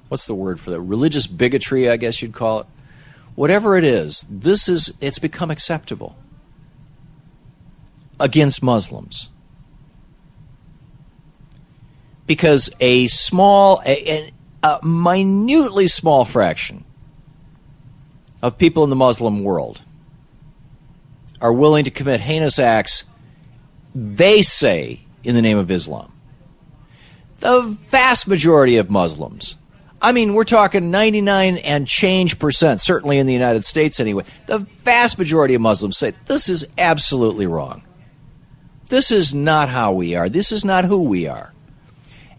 what's 0.09 0.27
the 0.27 0.35
word 0.35 0.59
for 0.59 0.71
that? 0.71 0.81
Religious 0.81 1.27
bigotry, 1.27 1.91
I 1.91 1.97
guess 1.97 2.23
you'd 2.23 2.33
call 2.33 2.61
it. 2.61 2.67
Whatever 3.35 3.77
it 3.77 3.85
is, 3.85 4.25
this 4.31 4.69
is 4.69 4.95
it's 5.01 5.19
become 5.19 5.51
acceptable 5.51 6.17
against 8.19 8.63
Muslims. 8.63 9.29
Because 12.27 12.71
a 12.81 13.07
small, 13.07 13.83
a, 13.87 14.33
a 14.63 14.85
minutely 14.85 15.87
small 15.87 16.25
fraction 16.25 16.85
of 18.43 18.59
people 18.59 18.85
in 18.85 18.91
the 18.91 18.97
Muslim 18.97 19.45
world 19.45 19.83
are 21.41 21.53
willing 21.53 21.85
to 21.85 21.91
commit 21.91 22.21
heinous 22.21 22.59
acts, 22.59 23.05
they 23.95 24.43
say, 24.43 25.01
in 25.23 25.35
the 25.35 25.43
name 25.43 25.59
of 25.59 25.71
Islam. 25.71 26.13
The 27.41 27.63
vast 27.89 28.27
majority 28.27 28.77
of 28.79 28.91
Muslims, 28.91 29.57
I 30.01 30.13
mean, 30.13 30.35
we're 30.35 30.45
talking 30.45 30.91
99 30.91 31.59
and 31.59 31.87
change 31.87 32.39
percent, 32.39 32.81
certainly 32.81 33.19
in 33.19 33.27
the 33.27 33.33
United 33.33 33.65
States 33.65 34.01
anyway, 34.01 34.25
the 34.47 34.59
vast 34.59 35.19
majority 35.19 35.55
of 35.55 35.61
Muslims 35.61 35.97
say 35.99 36.13
this 36.27 36.49
is 36.49 36.67
absolutely 36.79 37.47
wrong. 37.47 37.83
This 38.89 39.11
is 39.11 39.35
not 39.35 39.69
how 39.69 39.93
we 39.93 40.15
are. 40.15 40.29
This 40.29 40.53
is 40.53 40.65
not 40.65 40.85
who 40.85 41.03
we 41.03 41.27
are. 41.27 41.53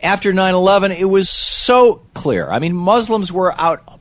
After 0.01 0.31
9 0.31 0.53
11, 0.53 0.91
it 0.91 1.05
was 1.05 1.29
so 1.29 2.01
clear. 2.13 2.49
I 2.49 2.59
mean, 2.59 2.75
Muslims 2.75 3.31
were 3.31 3.59
out, 3.59 3.99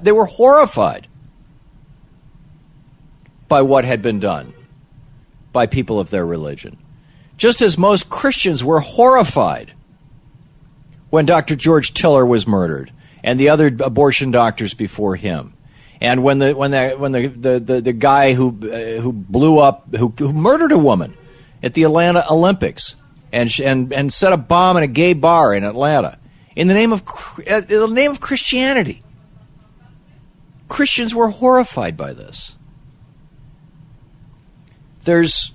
they 0.00 0.12
were 0.12 0.26
horrified 0.26 1.06
by 3.48 3.62
what 3.62 3.84
had 3.84 4.00
been 4.00 4.20
done 4.20 4.54
by 5.52 5.66
people 5.66 6.00
of 6.00 6.10
their 6.10 6.24
religion. 6.24 6.78
Just 7.36 7.60
as 7.62 7.76
most 7.76 8.08
Christians 8.08 8.64
were 8.64 8.80
horrified 8.80 9.72
when 11.10 11.26
Dr. 11.26 11.56
George 11.56 11.92
Tiller 11.92 12.24
was 12.24 12.46
murdered 12.46 12.92
and 13.22 13.38
the 13.38 13.48
other 13.48 13.66
abortion 13.66 14.30
doctors 14.30 14.74
before 14.74 15.16
him. 15.16 15.54
And 16.00 16.22
when 16.22 16.38
the 16.38 16.54
when 16.54 16.70
the 16.70 16.90
when 16.96 17.12
the 17.12 17.26
the, 17.28 17.60
the, 17.60 17.80
the 17.80 17.92
guy 17.92 18.32
who 18.32 18.48
uh, 18.48 19.00
who 19.02 19.12
blew 19.12 19.58
up 19.58 19.94
who, 19.94 20.14
who 20.16 20.32
murdered 20.32 20.72
a 20.72 20.78
woman 20.78 21.14
at 21.62 21.74
the 21.74 21.82
Atlanta 21.82 22.24
Olympics 22.30 22.96
and 23.32 23.50
and 23.60 23.92
and 23.92 24.12
set 24.12 24.32
a 24.32 24.36
bomb 24.36 24.76
in 24.76 24.82
a 24.82 24.88
gay 24.88 25.12
bar 25.12 25.54
in 25.54 25.64
Atlanta 25.64 26.18
in 26.56 26.68
the 26.68 26.74
name 26.74 26.92
of 26.92 27.02
uh, 27.50 27.56
in 27.56 27.66
the 27.66 27.86
name 27.88 28.10
of 28.10 28.20
Christianity. 28.20 29.02
Christians 30.68 31.14
were 31.14 31.30
horrified 31.30 31.96
by 31.96 32.12
this. 32.12 32.56
There's 35.04 35.52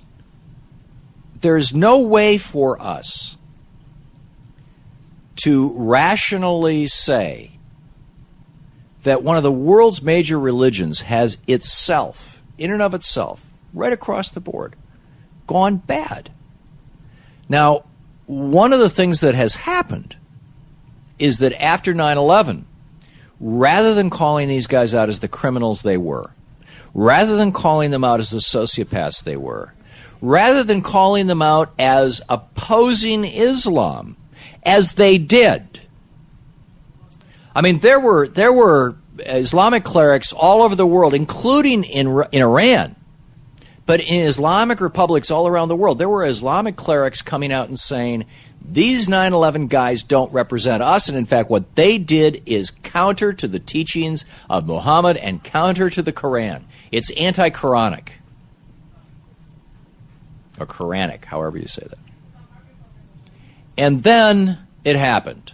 there's 1.40 1.74
no 1.74 1.98
way 1.98 2.38
for 2.38 2.80
us 2.80 3.36
to 5.36 5.72
rationally 5.76 6.86
say 6.86 7.52
that 9.02 9.22
one 9.22 9.36
of 9.36 9.42
the 9.42 9.52
world's 9.52 10.02
major 10.02 10.40
religions 10.40 11.02
has 11.02 11.38
itself, 11.46 12.42
in 12.58 12.72
and 12.72 12.82
of 12.82 12.94
itself, 12.94 13.46
right 13.72 13.92
across 13.92 14.30
the 14.30 14.40
board, 14.40 14.74
gone 15.46 15.76
bad. 15.76 16.32
Now, 17.48 17.84
one 18.26 18.72
of 18.72 18.80
the 18.80 18.90
things 18.90 19.20
that 19.20 19.34
has 19.34 19.54
happened 19.54 20.16
is 21.18 21.38
that 21.38 21.52
after 21.62 21.94
9 21.94 22.18
11, 22.18 22.66
rather 23.40 23.94
than 23.94 24.10
calling 24.10 24.48
these 24.48 24.66
guys 24.66 24.94
out 24.94 25.08
as 25.08 25.20
the 25.20 25.28
criminals 25.28 25.82
they 25.82 25.96
were, 25.96 26.30
rather 26.94 27.36
than 27.36 27.52
calling 27.52 27.90
them 27.90 28.04
out 28.04 28.20
as 28.20 28.30
the 28.30 28.38
sociopaths 28.38 29.22
they 29.22 29.36
were, 29.36 29.72
rather 30.20 30.62
than 30.62 30.82
calling 30.82 31.26
them 31.26 31.42
out 31.42 31.72
as 31.78 32.20
opposing 32.28 33.24
Islam, 33.24 34.16
as 34.62 34.94
they 34.94 35.18
did. 35.18 35.80
I 37.54 37.62
mean, 37.62 37.78
there 37.78 38.00
were 38.00 38.28
there 38.28 38.52
were 38.52 38.96
Islamic 39.18 39.84
clerics 39.84 40.32
all 40.32 40.62
over 40.62 40.74
the 40.74 40.86
world, 40.86 41.14
including 41.14 41.84
in 41.84 42.22
in 42.32 42.42
Iran, 42.42 42.96
but 43.86 44.00
in 44.00 44.26
Islamic 44.26 44.80
republics 44.80 45.30
all 45.30 45.46
around 45.46 45.68
the 45.68 45.76
world, 45.76 45.98
there 45.98 46.08
were 46.08 46.24
Islamic 46.24 46.76
clerics 46.76 47.22
coming 47.22 47.52
out 47.52 47.68
and 47.68 47.78
saying, 47.78 48.26
these 48.68 49.08
9 49.08 49.32
11 49.32 49.68
guys 49.68 50.02
don't 50.02 50.32
represent 50.32 50.82
us. 50.82 51.08
And 51.08 51.16
in 51.16 51.24
fact, 51.24 51.50
what 51.50 51.76
they 51.76 51.98
did 51.98 52.42
is 52.46 52.72
counter 52.82 53.32
to 53.32 53.46
the 53.46 53.60
teachings 53.60 54.24
of 54.50 54.66
Muhammad 54.66 55.16
and 55.16 55.42
counter 55.42 55.88
to 55.88 56.02
the 56.02 56.12
Quran. 56.12 56.64
It's 56.90 57.10
anti 57.12 57.50
Quranic. 57.50 58.08
Or 60.58 60.66
Quranic, 60.66 61.26
however 61.26 61.58
you 61.58 61.68
say 61.68 61.86
that. 61.88 61.98
And 63.78 64.02
then 64.02 64.66
it 64.84 64.96
happened. 64.96 65.52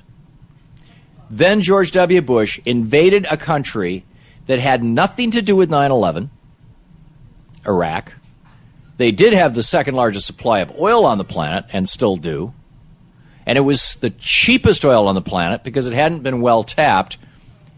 Then 1.28 1.60
George 1.60 1.90
W. 1.92 2.22
Bush 2.22 2.60
invaded 2.64 3.26
a 3.30 3.36
country 3.36 4.04
that 4.46 4.58
had 4.58 4.82
nothing 4.82 5.30
to 5.32 5.42
do 5.42 5.56
with 5.56 5.70
9 5.70 5.90
11, 5.90 6.30
Iraq. 7.66 8.14
They 9.02 9.10
did 9.10 9.32
have 9.32 9.52
the 9.52 9.64
second 9.64 9.96
largest 9.96 10.28
supply 10.28 10.60
of 10.60 10.78
oil 10.78 11.04
on 11.04 11.18
the 11.18 11.24
planet 11.24 11.64
and 11.72 11.88
still 11.88 12.14
do. 12.14 12.54
And 13.44 13.58
it 13.58 13.62
was 13.62 13.96
the 13.96 14.10
cheapest 14.10 14.84
oil 14.84 15.08
on 15.08 15.16
the 15.16 15.20
planet 15.20 15.64
because 15.64 15.88
it 15.88 15.92
hadn't 15.92 16.22
been 16.22 16.40
well 16.40 16.62
tapped. 16.62 17.18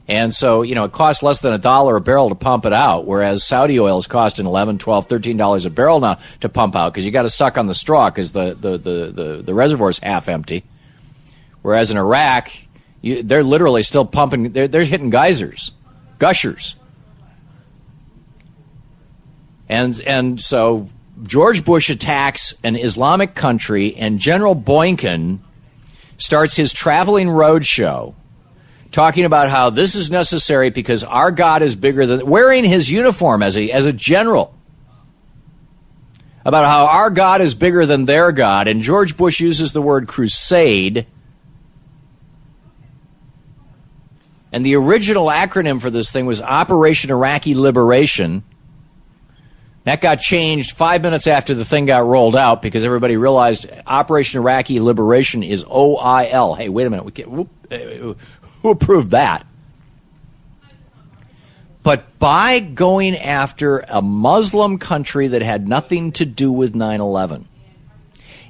And 0.07 0.35
so, 0.35 0.61
you 0.61 0.75
know, 0.75 0.85
it 0.85 0.93
cost 0.93 1.23
less 1.23 1.39
than 1.39 1.55
a 1.55 1.59
dollar 1.59 1.97
a 1.97 2.03
barrel 2.03 2.29
to 2.29 2.35
pump 2.35 2.67
it 2.67 2.75
out, 2.75 3.07
whereas 3.07 3.43
Saudi 3.43 3.81
oil 3.81 3.97
is 3.97 4.07
costing 4.07 4.45
11, 4.45 4.77
12, 4.77 5.07
13 5.07 5.39
dollars 5.39 5.65
a 5.65 5.71
barrel 5.71 5.99
now 5.99 6.19
to 6.41 6.51
pump 6.51 6.77
out 6.77 6.93
because 6.93 7.07
you 7.07 7.11
got 7.11 7.23
to 7.23 7.31
suck 7.31 7.57
on 7.57 7.69
the 7.69 7.75
straw 7.75 8.11
because 8.11 8.33
the, 8.33 8.55
the, 8.55 8.77
the, 8.77 9.07
the, 9.11 9.43
the 9.45 9.55
reservoir's 9.55 9.99
half 10.01 10.29
empty. 10.29 10.63
Whereas 11.63 11.91
in 11.91 11.97
Iraq, 11.97 12.51
you, 13.01 13.23
they're 13.23 13.43
literally 13.43 13.83
still 13.83 14.05
pumping, 14.05 14.53
they're, 14.53 14.69
they're 14.69 14.85
hitting 14.85 15.09
geysers, 15.09 15.73
gushers. 16.19 16.77
And, 19.71 19.99
and 20.07 20.39
so 20.39 20.91
George 21.22 21.64
Bush 21.64 21.90
attacks 21.90 22.55
an 22.64 22.77
Islamic 22.77 23.35
country, 23.35 23.94
and 23.94 24.18
General 24.18 24.55
Boykin 24.55 25.40
starts 26.18 26.57
his 26.57 26.72
traveling 26.72 27.29
roadshow 27.29 28.14
talking 28.94 29.24
about 29.24 29.50
how 29.50 29.70
this 29.70 29.96
is 29.96 30.09
necessary 30.09 30.70
because 30.70 31.03
our 31.03 31.33
God 31.33 31.62
is 31.62 31.74
bigger 31.74 32.07
than 32.07 32.27
wearing 32.27 32.64
his 32.64 32.90
uniform 32.90 33.42
as 33.42 33.59
a 33.59 33.70
as 33.70 33.87
a 33.87 33.92
general. 33.92 34.55
About 36.44 36.66
how 36.66 36.87
our 36.87 37.11
God 37.11 37.40
is 37.40 37.55
bigger 37.55 37.87
than 37.87 38.05
their 38.05 38.31
God, 38.31 38.68
and 38.68 38.83
George 38.83 39.16
Bush 39.16 39.40
uses 39.40 39.72
the 39.72 39.83
word 39.83 40.07
crusade. 40.07 41.07
And 44.53 44.64
the 44.64 44.77
original 44.77 45.27
acronym 45.27 45.81
for 45.81 45.90
this 45.90 46.12
thing 46.12 46.27
was 46.27 46.40
Operation 46.40 47.11
Iraqi 47.11 47.57
Liberation. 47.57 48.44
That 49.85 50.01
got 50.01 50.16
changed 50.16 50.73
five 50.73 51.03
minutes 51.03 51.27
after 51.27 51.55
the 51.55 51.64
thing 51.64 51.85
got 51.85 52.07
rolled 52.07 52.35
out 52.35 52.62
because 52.62 52.85
everybody 52.85 53.18
realized 53.18 53.66
Operation 53.87 54.40
Iraqi 54.40 54.81
Liberation 54.81 55.42
is 55.42 55.62
OIL. 55.64 56.57
Hey, 56.57 56.70
wait 56.70 56.87
a 56.87 56.90
minute. 56.90 57.05
We 57.05 57.12
can't, 57.12 57.49
uh, 57.70 58.14
who 58.62 58.70
approved 58.70 59.11
that? 59.11 59.47
But 61.83 62.18
by 62.18 62.61
going 62.61 63.14
after 63.14 63.85
a 63.90 64.01
Muslim 64.01 64.79
country 64.79 65.29
that 65.29 65.42
had 65.42 65.68
nothing 65.68 66.12
to 66.12 66.25
do 66.25 66.51
with 66.51 66.75
9 66.75 67.01
11 67.01 67.47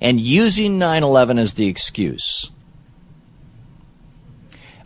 and 0.01 0.21
using 0.21 0.79
9 0.79 1.03
11 1.03 1.39
as 1.41 1.55
the 1.55 1.67
excuse, 1.67 2.53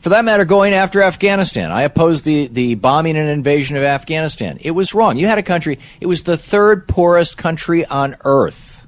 For 0.08 0.14
that 0.14 0.24
matter, 0.24 0.46
going 0.46 0.72
after 0.72 1.02
Afghanistan. 1.02 1.70
I 1.70 1.82
opposed 1.82 2.24
the, 2.24 2.46
the 2.46 2.76
bombing 2.76 3.18
and 3.18 3.28
invasion 3.28 3.76
of 3.76 3.82
Afghanistan. 3.82 4.56
It 4.62 4.70
was 4.70 4.94
wrong. 4.94 5.18
You 5.18 5.26
had 5.26 5.36
a 5.36 5.42
country, 5.42 5.78
it 6.00 6.06
was 6.06 6.22
the 6.22 6.38
third 6.38 6.88
poorest 6.88 7.36
country 7.36 7.84
on 7.84 8.16
earth. 8.24 8.86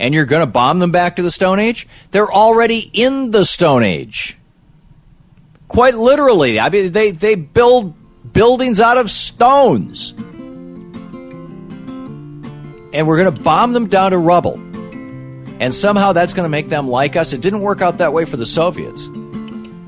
And 0.00 0.12
you're 0.12 0.24
going 0.24 0.40
to 0.40 0.50
bomb 0.50 0.80
them 0.80 0.90
back 0.90 1.14
to 1.14 1.22
the 1.22 1.30
Stone 1.30 1.60
Age? 1.60 1.86
They're 2.10 2.32
already 2.32 2.90
in 2.92 3.30
the 3.30 3.44
Stone 3.44 3.84
Age. 3.84 4.36
Quite 5.68 5.94
literally. 5.94 6.58
I 6.58 6.68
mean, 6.68 6.90
they, 6.90 7.12
they 7.12 7.36
build 7.36 7.94
buildings 8.32 8.80
out 8.80 8.98
of 8.98 9.08
stones. 9.08 10.14
And 12.92 13.06
we're 13.06 13.22
going 13.22 13.32
to 13.32 13.40
bomb 13.40 13.72
them 13.72 13.86
down 13.86 14.10
to 14.10 14.18
rubble. 14.18 14.54
And 15.60 15.72
somehow 15.72 16.12
that's 16.12 16.34
going 16.34 16.46
to 16.46 16.50
make 16.50 16.68
them 16.68 16.88
like 16.88 17.14
us. 17.14 17.32
It 17.32 17.40
didn't 17.40 17.60
work 17.60 17.82
out 17.82 17.98
that 17.98 18.12
way 18.12 18.24
for 18.24 18.36
the 18.36 18.46
Soviets. 18.46 19.08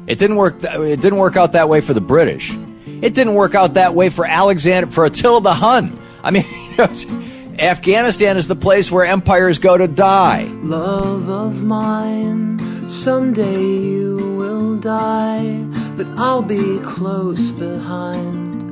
It 0.07 0.19
didn't 0.19 0.37
work. 0.37 0.61
Th- 0.61 0.75
it 0.75 1.01
didn't 1.01 1.19
work 1.19 1.37
out 1.37 1.53
that 1.53 1.69
way 1.69 1.81
for 1.81 1.95
the 1.95 2.01
British. 2.01 2.53
It 2.87 3.15
didn't 3.15 3.35
work 3.35 3.55
out 3.55 3.75
that 3.75 3.95
way 3.95 4.11
for 4.11 4.25
Alexander 4.25 4.91
for 4.91 5.05
Attila 5.05 5.41
the 5.41 5.55
Hun. 5.55 5.99
I 6.23 6.31
mean, 6.31 6.45
Afghanistan 7.59 8.37
is 8.37 8.49
the 8.49 8.57
place 8.57 8.91
where 8.91 9.05
empires 9.05 9.59
go 9.59 9.77
to 9.77 9.87
die. 9.89 10.45
Love 10.63 11.29
of 11.29 11.63
mine, 11.63 12.89
someday 12.89 13.61
you 13.61 14.37
will 14.39 14.77
die, 14.79 15.59
but 15.97 16.07
I'll 16.17 16.43
be 16.43 16.81
close 16.81 17.53
behind. 17.53 18.63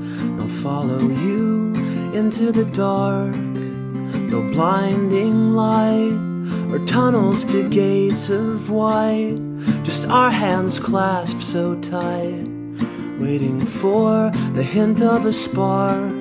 I'll 0.41 0.49
follow 0.49 1.01
you 1.01 1.75
into 2.15 2.53
the 2.53 2.65
dark, 2.65 3.37
no 3.37 4.43
blinding 4.51 5.53
light 5.55 6.30
or 6.71 6.79
tunnels 6.81 7.45
to 7.47 7.69
gates 7.69 8.31
of 8.31 8.71
white, 8.71 9.37
just 9.83 10.07
our 10.07 10.31
hands 10.31 10.79
clasped 10.81 11.43
so 11.43 11.79
tight, 11.81 12.49
waiting 13.19 13.65
for 13.65 14.31
the 14.55 14.63
hint 14.63 15.01
of 15.01 15.25
a 15.27 15.33
spark. 15.33 16.13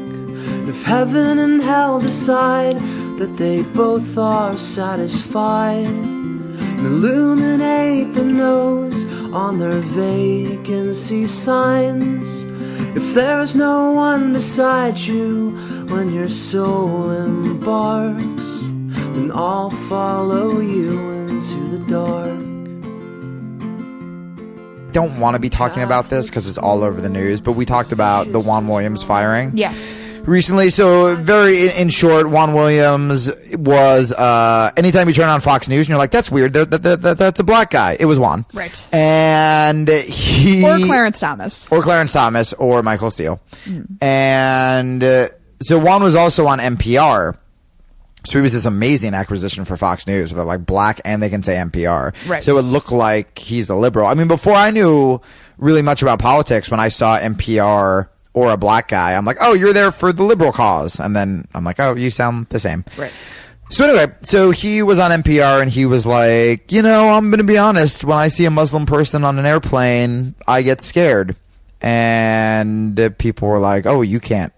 If 0.68 0.84
heaven 0.84 1.40
and 1.40 1.62
hell 1.62 2.00
decide 2.00 2.78
that 3.18 3.36
they 3.38 3.64
both 3.64 4.18
are 4.18 4.58
satisfied, 4.58 5.86
illuminate 6.80 8.14
the 8.14 8.26
nose 8.26 9.06
on 9.34 9.60
their 9.60 9.80
vacancy 9.80 11.28
signs. 11.28 12.44
If 12.96 13.14
there's 13.14 13.56
no 13.56 13.92
one 13.92 14.34
beside 14.34 14.98
you 14.98 15.52
when 15.90 16.14
your 16.14 16.30
soul 16.30 17.12
embarks, 17.12 18.59
then 19.16 19.32
I'll 19.34 19.70
follow 19.70 20.60
you 20.60 21.10
into 21.12 21.78
the 21.78 21.80
dark. 21.90 22.40
Don't 24.92 25.20
want 25.20 25.36
to 25.36 25.40
be 25.40 25.50
talking 25.50 25.84
about 25.84 26.10
this 26.10 26.30
because 26.30 26.48
it's 26.48 26.58
all 26.58 26.84
over 26.84 27.00
the 27.00 27.10
news, 27.10 27.42
but 27.42 27.52
we 27.52 27.64
talked 27.64 27.92
about 27.92 28.32
the 28.32 28.40
Juan 28.40 28.68
Williams 28.68 29.04
firing. 29.04 29.52
Yes. 29.56 30.02
recently. 30.24 30.72
So 30.72 31.16
very 31.16 31.68
in, 31.68 31.72
in 31.78 31.90
short, 31.90 32.28
Juan 32.28 32.56
Williams 32.56 33.30
was 33.56 34.12
uh, 34.12 34.72
anytime 34.78 35.08
you 35.08 35.14
turn 35.14 35.30
on 35.30 35.42
Fox 35.42 35.68
News 35.70 35.86
and 35.86 35.90
you're 35.90 36.00
like, 36.00 36.10
"That's 36.10 36.32
weird. 36.32 36.54
That, 36.54 36.72
that, 36.72 37.02
that, 37.04 37.18
that's 37.20 37.40
a 37.40 37.44
black 37.44 37.70
guy." 37.70 37.98
It 38.00 38.06
was 38.06 38.18
Juan, 38.18 38.46
Right. 38.52 38.90
and 38.92 39.88
he 39.88 40.66
Or 40.66 40.80
Clarence 40.80 41.20
Thomas. 41.20 41.68
or 41.70 41.84
Clarence 41.84 42.12
Thomas 42.12 42.54
or 42.54 42.82
Michael 42.82 43.12
Steele, 43.12 43.40
Mm. 43.66 44.02
and 44.02 45.04
uh, 45.04 45.28
so 45.62 45.78
Juan 45.78 46.02
was 46.02 46.16
also 46.16 46.48
on 46.48 46.58
NPR. 46.60 47.38
So 48.26 48.38
he 48.38 48.44
was 48.44 48.54
this 48.54 48.66
amazing 48.66 49.14
acquisition 49.14 49.66
for 49.66 49.78
Fox 49.78 50.06
News. 50.06 50.32
They're 50.32 50.44
like 50.44 50.66
black 50.66 51.00
and 51.06 51.24
they 51.24 51.30
can 51.30 51.42
say 51.42 51.56
NPR. 51.56 52.14
Right. 52.30 52.44
So 52.44 52.58
it 52.58 52.64
looked 52.64 52.92
like 52.92 53.38
he's 53.38 53.70
a 53.70 53.76
liberal. 53.76 54.08
I 54.08 54.14
mean, 54.14 54.28
before 54.28 54.54
I 54.54 54.72
knew 54.72 55.22
really 55.58 55.82
much 55.82 56.02
about 56.02 56.20
politics, 56.20 56.70
when 56.70 56.80
I 56.80 56.90
saw 56.90 57.18
NPR 57.18 58.10
or 58.34 58.52
a 58.52 58.58
black 58.58 58.90
guy, 58.90 59.16
I'm 59.16 59.26
like, 59.26 59.38
oh, 59.42 59.54
you're 59.54 59.74
there 59.74 59.92
for 59.92 60.12
the 60.12 60.24
liberal 60.24 60.52
cause. 60.52 61.00
And 61.00 61.16
then 61.16 61.48
I'm 61.54 61.64
like, 61.64 61.80
oh, 61.80 61.96
you 61.96 62.10
sound 62.10 62.48
the 62.50 62.60
same. 62.60 62.84
Right. 62.98 63.12
So 63.72 63.88
anyway, 63.88 64.14
so 64.24 64.52
he 64.52 64.82
was 64.82 64.98
on 65.00 65.12
NPR 65.12 65.62
and 65.62 65.70
he 65.72 65.86
was 65.86 66.06
like, 66.06 66.72
you 66.72 66.82
know, 66.82 67.10
I'm 67.10 67.30
going 67.30 67.38
to 67.38 67.44
be 67.44 67.58
honest. 67.58 68.04
When 68.04 68.18
I 68.18 68.28
see 68.28 68.46
a 68.46 68.52
Muslim 68.52 68.86
person 68.86 69.24
on 69.24 69.38
an 69.40 69.46
airplane, 69.46 70.36
I 70.48 70.64
get 70.64 70.82
scared. 70.82 71.36
And 71.82 73.16
people 73.18 73.48
were 73.48 73.60
like, 73.60 73.86
oh, 73.86 74.02
you 74.02 74.20
can't 74.20 74.52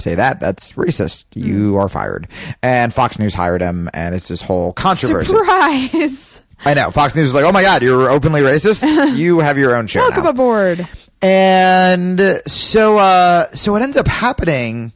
say 0.00 0.14
that. 0.14 0.40
That's 0.40 0.72
racist. 0.72 1.26
You 1.34 1.76
are 1.76 1.88
fired. 1.88 2.28
And 2.62 2.92
Fox 2.92 3.18
News 3.18 3.34
hired 3.34 3.60
him, 3.60 3.88
and 3.94 4.14
it's 4.14 4.28
this 4.28 4.42
whole 4.42 4.72
controversy. 4.72 5.32
Surprise! 5.32 6.42
I 6.64 6.74
know. 6.74 6.90
Fox 6.90 7.14
News 7.14 7.28
is 7.28 7.34
like, 7.34 7.44
oh 7.44 7.52
my 7.52 7.62
God, 7.62 7.82
you're 7.82 8.08
openly 8.08 8.40
racist? 8.40 9.16
you 9.16 9.40
have 9.40 9.58
your 9.58 9.74
own 9.76 9.86
show 9.86 10.00
Welcome 10.00 10.24
now. 10.24 10.30
aboard. 10.30 10.88
And 11.20 12.20
so, 12.46 12.98
uh, 12.98 13.46
so 13.52 13.72
what 13.72 13.82
ends 13.82 13.96
up 13.96 14.06
happening 14.06 14.92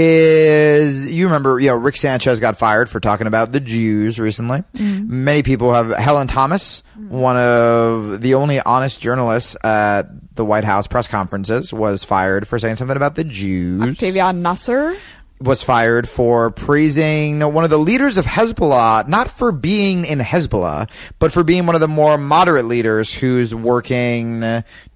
is 0.00 1.10
you 1.10 1.26
remember, 1.26 1.58
you 1.58 1.68
know, 1.68 1.76
Rick 1.76 1.96
Sanchez 1.96 2.38
got 2.38 2.56
fired 2.56 2.88
for 2.88 3.00
talking 3.00 3.26
about 3.26 3.50
the 3.50 3.58
Jews 3.58 4.20
recently. 4.20 4.60
Mm-hmm. 4.74 5.24
Many 5.24 5.42
people 5.42 5.74
have 5.74 5.90
Helen 5.90 6.28
Thomas, 6.28 6.84
mm-hmm. 6.96 7.08
one 7.08 7.36
of 7.36 8.20
the 8.20 8.34
only 8.34 8.60
honest 8.60 9.00
journalists 9.00 9.56
at 9.64 10.04
the 10.36 10.44
White 10.44 10.64
House 10.64 10.86
press 10.86 11.08
conferences, 11.08 11.72
was 11.72 12.04
fired 12.04 12.46
for 12.46 12.60
saying 12.60 12.76
something 12.76 12.96
about 12.96 13.16
the 13.16 13.24
Jews 13.24 13.82
Octavia 13.82 14.32
Nasr. 14.32 14.94
Was 15.40 15.62
fired 15.62 16.08
for 16.08 16.50
praising 16.50 17.40
one 17.40 17.64
of 17.64 17.70
the 17.70 17.78
leaders 17.78 18.16
of 18.18 18.26
Hezbollah, 18.26 19.06
not 19.06 19.28
for 19.28 19.52
being 19.52 20.04
in 20.04 20.18
Hezbollah, 20.18 20.90
but 21.18 21.32
for 21.32 21.44
being 21.44 21.66
one 21.66 21.74
of 21.74 21.80
the 21.80 21.88
more 21.88 22.18
moderate 22.18 22.64
leaders 22.64 23.14
who's 23.14 23.54
working 23.54 24.42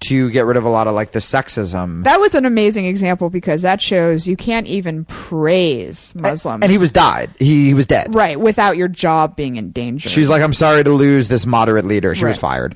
to 0.01 0.29
get 0.31 0.45
rid 0.45 0.57
of 0.57 0.65
a 0.65 0.69
lot 0.69 0.87
of 0.87 0.95
like 0.95 1.11
the 1.11 1.19
sexism. 1.19 2.03
That 2.03 2.19
was 2.19 2.35
an 2.35 2.45
amazing 2.45 2.85
example 2.85 3.29
because 3.29 3.61
that 3.61 3.81
shows 3.81 4.27
you 4.27 4.35
can't 4.35 4.67
even 4.67 5.05
praise 5.05 6.13
Muslims. 6.15 6.63
And 6.63 6.71
he 6.71 6.77
was 6.77 6.91
died. 6.91 7.33
He, 7.39 7.67
he 7.67 7.73
was 7.73 7.87
dead. 7.87 8.13
right 8.13 8.39
without 8.39 8.77
your 8.77 8.87
job 8.87 9.35
being 9.35 9.55
in 9.55 9.71
danger. 9.71 10.09
She's 10.09 10.29
like, 10.29 10.41
I'm 10.41 10.53
sorry 10.53 10.83
to 10.83 10.91
lose 10.91 11.27
this 11.27 11.45
moderate 11.45 11.85
leader. 11.85 12.13
She 12.15 12.25
was 12.25 12.37
fired. 12.37 12.75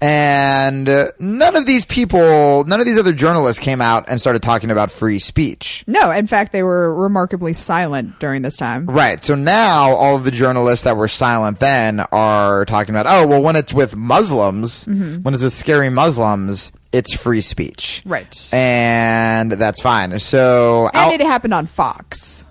And 0.00 0.88
uh, 0.88 1.06
none 1.18 1.56
of 1.56 1.66
these 1.66 1.84
people, 1.84 2.62
none 2.64 2.78
of 2.78 2.86
these 2.86 2.98
other 2.98 3.12
journalists 3.12 3.62
came 3.62 3.80
out 3.80 4.08
and 4.08 4.20
started 4.20 4.42
talking 4.42 4.70
about 4.70 4.92
free 4.92 5.18
speech. 5.18 5.82
no, 5.88 6.10
in 6.12 6.26
fact, 6.28 6.52
they 6.52 6.62
were 6.62 6.94
remarkably 6.94 7.52
silent 7.52 8.18
during 8.20 8.42
this 8.42 8.56
time. 8.56 8.86
Right. 8.86 9.20
So 9.22 9.34
now 9.34 9.90
all 9.94 10.14
of 10.14 10.24
the 10.24 10.30
journalists 10.30 10.84
that 10.84 10.96
were 10.96 11.08
silent 11.08 11.58
then 11.58 12.00
are 12.12 12.64
talking 12.66 12.94
about, 12.94 13.06
oh, 13.08 13.26
well, 13.26 13.42
when 13.42 13.56
it's 13.56 13.74
with 13.74 13.96
Muslims, 13.96 14.86
Mhm. 14.86 15.22
when 15.22 15.34
it's 15.34 15.42
with 15.42 15.52
scary 15.52 15.90
Muslims, 15.90 16.70
it's 16.92 17.14
free 17.16 17.40
speech. 17.40 18.02
Right. 18.06 18.32
And 18.54 19.50
that's 19.52 19.80
fine. 19.80 20.16
So, 20.20 20.86
And 20.94 20.96
Al- 20.96 21.10
it 21.12 21.20
happened 21.22 21.54
on 21.54 21.66
Fox. 21.66 22.44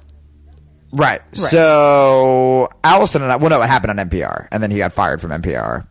right. 0.92 1.22
So, 1.34 2.68
Allison 2.84 3.22
and 3.22 3.32
I, 3.32 3.38
well, 3.38 3.50
no, 3.50 3.62
it 3.62 3.68
happened 3.68 3.92
on 3.92 4.10
NPR. 4.10 4.48
And 4.52 4.62
then 4.62 4.70
he 4.72 4.78
got 4.80 4.92
fired 4.94 5.22
from 5.22 5.32
NPR. 5.32 5.86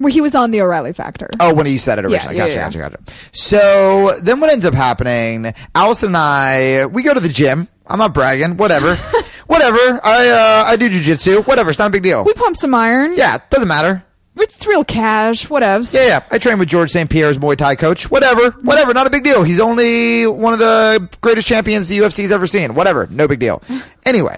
Well, 0.00 0.12
he 0.12 0.20
was 0.20 0.34
on 0.34 0.50
the 0.50 0.62
O'Reilly 0.62 0.92
Factor. 0.92 1.28
Oh, 1.38 1.54
when 1.54 1.66
he 1.66 1.76
said 1.78 1.98
it 1.98 2.10
Yeah, 2.10 2.16
originally. 2.16 2.36
yeah, 2.38 2.44
gotcha, 2.46 2.54
yeah. 2.78 2.88
gotcha, 2.88 2.96
gotcha. 2.96 3.14
So 3.32 4.14
then 4.22 4.40
what 4.40 4.50
ends 4.50 4.64
up 4.64 4.74
happening, 4.74 5.52
Allison 5.74 6.08
and 6.08 6.16
I, 6.16 6.86
we 6.86 7.02
go 7.02 7.14
to 7.14 7.20
the 7.20 7.28
gym. 7.28 7.68
I'm 7.86 7.98
not 7.98 8.14
bragging. 8.14 8.56
Whatever. 8.56 8.94
whatever. 9.46 9.78
I, 10.02 10.28
uh, 10.28 10.64
I 10.68 10.76
do 10.76 10.88
jujitsu. 10.88 11.46
Whatever. 11.46 11.70
It's 11.70 11.78
not 11.78 11.88
a 11.88 11.90
big 11.90 12.02
deal. 12.02 12.24
We 12.24 12.32
pump 12.32 12.56
some 12.56 12.74
iron. 12.74 13.14
Yeah, 13.16 13.38
doesn't 13.50 13.68
matter. 13.68 14.02
It's 14.36 14.66
real 14.66 14.84
cash. 14.84 15.48
Whatevs. 15.48 15.92
Yeah, 15.94 16.06
yeah. 16.06 16.20
I 16.30 16.38
train 16.38 16.58
with 16.58 16.68
George 16.68 16.90
St. 16.90 17.10
Pierre's 17.10 17.36
Muay 17.36 17.56
Thai 17.56 17.74
coach. 17.74 18.10
Whatever. 18.10 18.52
Whatever. 18.62 18.94
Not 18.94 19.06
a 19.06 19.10
big 19.10 19.24
deal. 19.24 19.42
He's 19.42 19.60
only 19.60 20.26
one 20.26 20.52
of 20.54 20.60
the 20.60 21.10
greatest 21.20 21.46
champions 21.46 21.88
the 21.88 21.98
UFC's 21.98 22.30
ever 22.32 22.46
seen. 22.46 22.74
Whatever. 22.74 23.06
No 23.10 23.28
big 23.28 23.38
deal. 23.40 23.62
Anyway, 24.06 24.34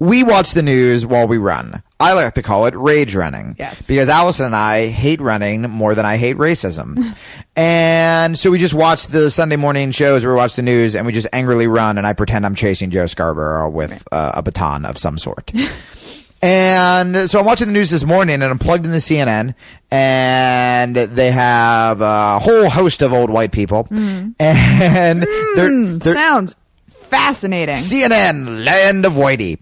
we 0.00 0.24
watch 0.24 0.52
the 0.52 0.62
news 0.62 1.04
while 1.06 1.28
we 1.28 1.36
run. 1.38 1.82
I 2.00 2.14
like 2.14 2.32
to 2.34 2.42
call 2.42 2.64
it 2.64 2.74
rage 2.74 3.14
running. 3.14 3.54
Yes. 3.58 3.86
Because 3.86 4.08
Allison 4.08 4.46
and 4.46 4.56
I 4.56 4.88
hate 4.88 5.20
running 5.20 5.60
more 5.62 5.94
than 5.94 6.06
I 6.06 6.16
hate 6.16 6.36
racism. 6.38 7.14
and 7.56 8.38
so 8.38 8.50
we 8.50 8.58
just 8.58 8.72
watch 8.72 9.08
the 9.08 9.30
Sunday 9.30 9.56
morning 9.56 9.90
shows 9.90 10.24
where 10.24 10.32
we 10.32 10.38
watch 10.38 10.56
the 10.56 10.62
news 10.62 10.96
and 10.96 11.06
we 11.06 11.12
just 11.12 11.28
angrily 11.34 11.66
run 11.66 11.98
and 11.98 12.06
I 12.06 12.14
pretend 12.14 12.46
I'm 12.46 12.54
chasing 12.54 12.90
Joe 12.90 13.06
Scarborough 13.06 13.68
with 13.68 14.02
uh, 14.10 14.32
a 14.36 14.42
baton 14.42 14.84
of 14.86 14.98
some 14.98 15.16
sort. 15.18 15.52
And 16.42 17.30
so 17.30 17.38
I'm 17.38 17.44
watching 17.44 17.66
the 17.66 17.74
news 17.74 17.90
this 17.90 18.02
morning 18.02 18.36
and 18.36 18.44
I'm 18.44 18.58
plugged 18.58 18.86
in 18.86 18.92
the 18.92 18.96
CNN 18.96 19.54
and 19.90 20.96
they 20.96 21.30
have 21.32 22.00
a 22.00 22.38
whole 22.38 22.70
host 22.70 23.02
of 23.02 23.12
old 23.12 23.28
white 23.28 23.52
people. 23.52 23.86
And 24.40 25.22
they're, 25.22 25.68
Mm, 25.70 26.02
they're 26.02 26.14
sounds 26.14 26.56
fascinating. 27.10 27.74
CNN, 27.74 28.64
land 28.64 29.04
of 29.04 29.14
whitey. 29.14 29.58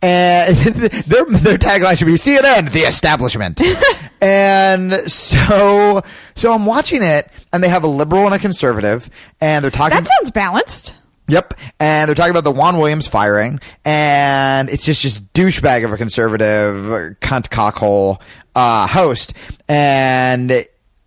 And 0.00 0.56
their, 1.06 1.24
their 1.24 1.58
tagline 1.58 1.98
should 1.98 2.06
be 2.06 2.14
CNN, 2.14 2.72
the 2.72 2.80
establishment. 2.80 3.60
and 4.20 4.94
so, 5.10 6.02
so 6.34 6.52
I'm 6.52 6.64
watching 6.64 7.02
it 7.02 7.28
and 7.52 7.62
they 7.62 7.68
have 7.68 7.84
a 7.84 7.88
liberal 7.88 8.24
and 8.26 8.34
a 8.34 8.38
conservative 8.38 9.10
and 9.40 9.62
they're 9.62 9.70
talking. 9.70 9.98
That 9.98 10.06
sounds 10.06 10.30
balanced. 10.30 10.96
Yep, 11.28 11.54
and 11.78 12.08
they're 12.08 12.16
talking 12.16 12.32
about 12.32 12.44
the 12.44 12.50
Juan 12.50 12.78
Williams 12.78 13.06
firing, 13.06 13.60
and 13.84 14.68
it's 14.68 14.84
just 14.84 15.02
just 15.02 15.32
douchebag 15.32 15.84
of 15.84 15.92
a 15.92 15.96
conservative 15.96 17.16
cunt 17.20 17.48
cockhole 17.48 18.20
uh, 18.56 18.88
host, 18.88 19.32
and 19.68 20.50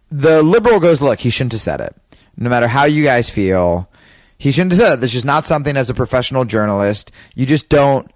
the 0.10 0.42
liberal 0.42 0.80
goes, 0.80 1.02
"Look, 1.02 1.20
he 1.20 1.30
shouldn't 1.30 1.52
have 1.52 1.62
said 1.62 1.82
it. 1.82 1.96
No 2.38 2.50
matter 2.50 2.68
how 2.68 2.86
you 2.86 3.04
guys 3.04 3.30
feel, 3.30 3.90
he 4.46 4.52
shouldn't 4.52 4.74
have 4.74 4.80
said 4.80 4.94
it. 4.94 5.02
This 5.02 5.16
is 5.16 5.26
not 5.26 5.44
something 5.44 5.76
as 5.76 5.90
a 5.90 5.96
professional 5.96 6.46
journalist 6.46 7.12
you 7.34 7.48
just 7.48 7.68
don't 7.68 8.12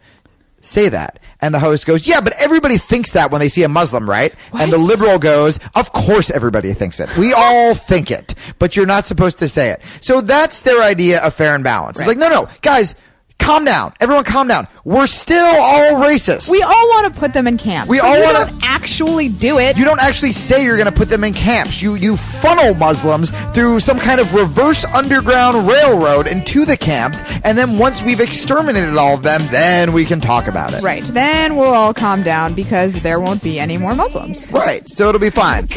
say 0.61 0.87
that." 0.89 1.17
And 1.41 1.55
the 1.55 1.59
host 1.59 1.87
goes, 1.87 2.05
"Yeah, 2.05 2.21
but 2.21 2.33
everybody 2.39 2.77
thinks 2.77 3.13
that 3.13 3.31
when 3.31 3.39
they 3.39 3.47
see 3.47 3.63
a 3.63 3.67
Muslim, 3.69 4.07
right?" 4.07 4.31
And 4.53 4.71
the 4.71 4.77
liberal 4.77 5.17
goes, 5.17 5.57
"Of 5.73 5.91
course, 5.91 6.29
everybody 6.29 6.71
thinks 6.73 6.99
it. 6.99 7.09
We 7.17 7.33
all 7.33 7.73
think 7.73 8.11
it, 8.11 8.35
but 8.59 8.75
you're 8.75 8.85
not 8.85 9.05
supposed 9.05 9.39
to 9.39 9.47
say 9.47 9.69
it." 9.69 9.81
So 10.01 10.21
that's 10.21 10.61
their 10.61 10.83
idea 10.83 11.19
of 11.21 11.33
fair 11.33 11.55
and 11.55 11.63
balanced. 11.63 12.01
It's 12.01 12.07
like, 12.07 12.19
no, 12.19 12.29
no, 12.29 12.47
guys, 12.61 12.93
calm 13.39 13.65
down. 13.65 13.93
Everyone, 13.99 14.23
calm 14.23 14.47
down. 14.47 14.67
We're 14.83 15.07
still 15.07 15.45
all 15.45 16.01
racist. 16.03 16.49
We 16.51 16.61
all 16.61 16.89
want 16.89 17.13
to 17.13 17.19
put 17.19 17.33
them 17.33 17.47
in 17.47 17.57
camps. 17.57 17.89
We 17.89 17.99
but 17.99 18.07
all 18.07 18.17
you 18.17 18.23
wanna- 18.23 18.45
don't 18.45 18.59
actually 18.63 19.29
do 19.29 19.57
it. 19.57 19.77
You 19.77 19.85
don't 19.85 20.01
actually 20.01 20.31
say 20.31 20.63
you're 20.63 20.77
going 20.77 20.85
to 20.85 20.91
put 20.91 21.09
them 21.09 21.23
in 21.23 21.33
camps. 21.33 21.81
You 21.81 21.95
you 21.95 22.15
funnel 22.17 22.73
Muslims 22.75 23.31
through 23.53 23.79
some 23.79 23.99
kind 23.99 24.19
of 24.19 24.33
reverse 24.33 24.85
underground 24.85 25.67
railroad 25.67 26.27
into 26.27 26.65
the 26.65 26.77
camps, 26.77 27.23
and 27.43 27.57
then 27.57 27.77
once 27.77 28.01
we've 28.03 28.19
exterminated 28.21 28.95
all 28.97 29.15
of 29.15 29.23
them, 29.23 29.41
then 29.51 29.93
we 29.93 30.05
can 30.05 30.19
talk 30.21 30.47
about 30.47 30.73
it. 30.73 30.81
Right. 30.81 31.03
Then 31.03 31.55
we'll 31.55 31.73
all 31.73 31.93
calm 31.93 32.23
down 32.23 32.53
because 32.53 32.99
there 33.01 33.19
won't 33.19 33.43
be 33.43 33.59
any 33.59 33.77
more 33.77 33.95
Muslims. 33.95 34.51
Right. 34.53 34.87
So 34.89 35.09
it'll 35.09 35.19
be 35.19 35.29
fine. 35.29 35.67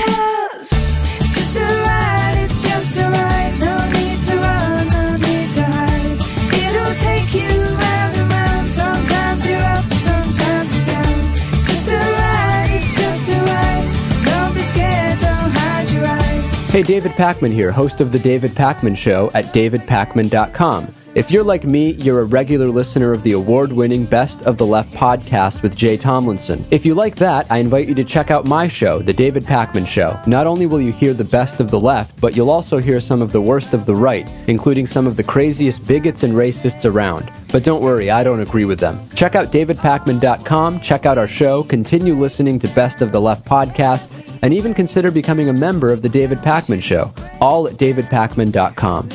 Hey, 16.73 16.83
David 16.83 17.13
Pakman 17.13 17.53
here, 17.53 17.71
host 17.71 18.01
of 18.01 18.13
The 18.13 18.19
David 18.19 18.53
Pakman 18.53 18.97
Show 18.97 19.31
at 19.35 19.45
davidpakman.com. 19.53 20.89
If 21.15 21.31
you're 21.31 21.45
like 21.45 21.65
me, 21.65 21.91
you're 21.91 22.21
a 22.21 22.25
regular 22.25 22.69
listener 22.69 23.13
of 23.13 23.23
the 23.23 23.33
award 23.33 23.71
winning 23.71 24.07
Best 24.07 24.41
of 24.45 24.57
the 24.57 24.65
Left 24.65 24.91
podcast 24.95 25.61
with 25.61 25.77
Jay 25.77 25.99
Tomlinson. 25.99 26.65
If 26.71 26.87
you 26.87 26.95
like 26.95 27.17
that, 27.17 27.53
I 27.53 27.59
invite 27.59 27.89
you 27.89 27.95
to 27.97 28.05
check 28.05 28.31
out 28.31 28.47
my 28.47 28.69
show, 28.69 29.01
The 29.01 29.13
David 29.13 29.43
Pakman 29.43 29.87
Show. 29.87 30.19
Not 30.27 30.47
only 30.47 30.65
will 30.65 30.81
you 30.81 30.93
hear 30.93 31.13
the 31.13 31.25
best 31.25 31.61
of 31.61 31.71
the 31.71 31.79
left, 31.79 32.19
but 32.23 32.35
you'll 32.35 32.49
also 32.49 32.79
hear 32.79 33.01
some 33.01 33.21
of 33.21 33.33
the 33.33 33.43
worst 33.43 33.75
of 33.75 33.85
the 33.85 33.95
right, 33.95 34.27
including 34.47 34.87
some 34.87 35.07
of 35.07 35.19
the 35.19 35.23
craziest 35.23 35.87
bigots 35.87 36.23
and 36.23 36.33
racists 36.33 36.91
around. 36.91 37.31
But 37.53 37.65
don't 37.65 37.83
worry, 37.83 38.11
I 38.11 38.25
don't 38.25 38.41
agree 38.41 38.65
with 38.65 38.81
them. 38.81 38.99
Check 39.15 39.35
out 39.35 39.53
davidpakman.com, 39.53 40.81
check 40.81 41.05
out 41.05 41.19
our 41.19 41.29
show, 41.29 41.65
continue 41.65 42.15
listening 42.15 42.59
to 42.61 42.69
Best 42.69 43.03
of 43.03 43.13
the 43.13 43.21
Left 43.21 43.45
podcast, 43.45 44.22
and 44.43 44.53
even 44.53 44.75
consider 44.75 45.11
becoming 45.11 45.49
a 45.49 45.53
member 45.53 45.93
of 45.93 46.03
The 46.03 46.09
David 46.09 46.39
Pakman 46.39 46.83
Show, 46.83 47.13
all 47.41 47.69
at 47.69 47.75
davidpakman.com. 47.75 49.09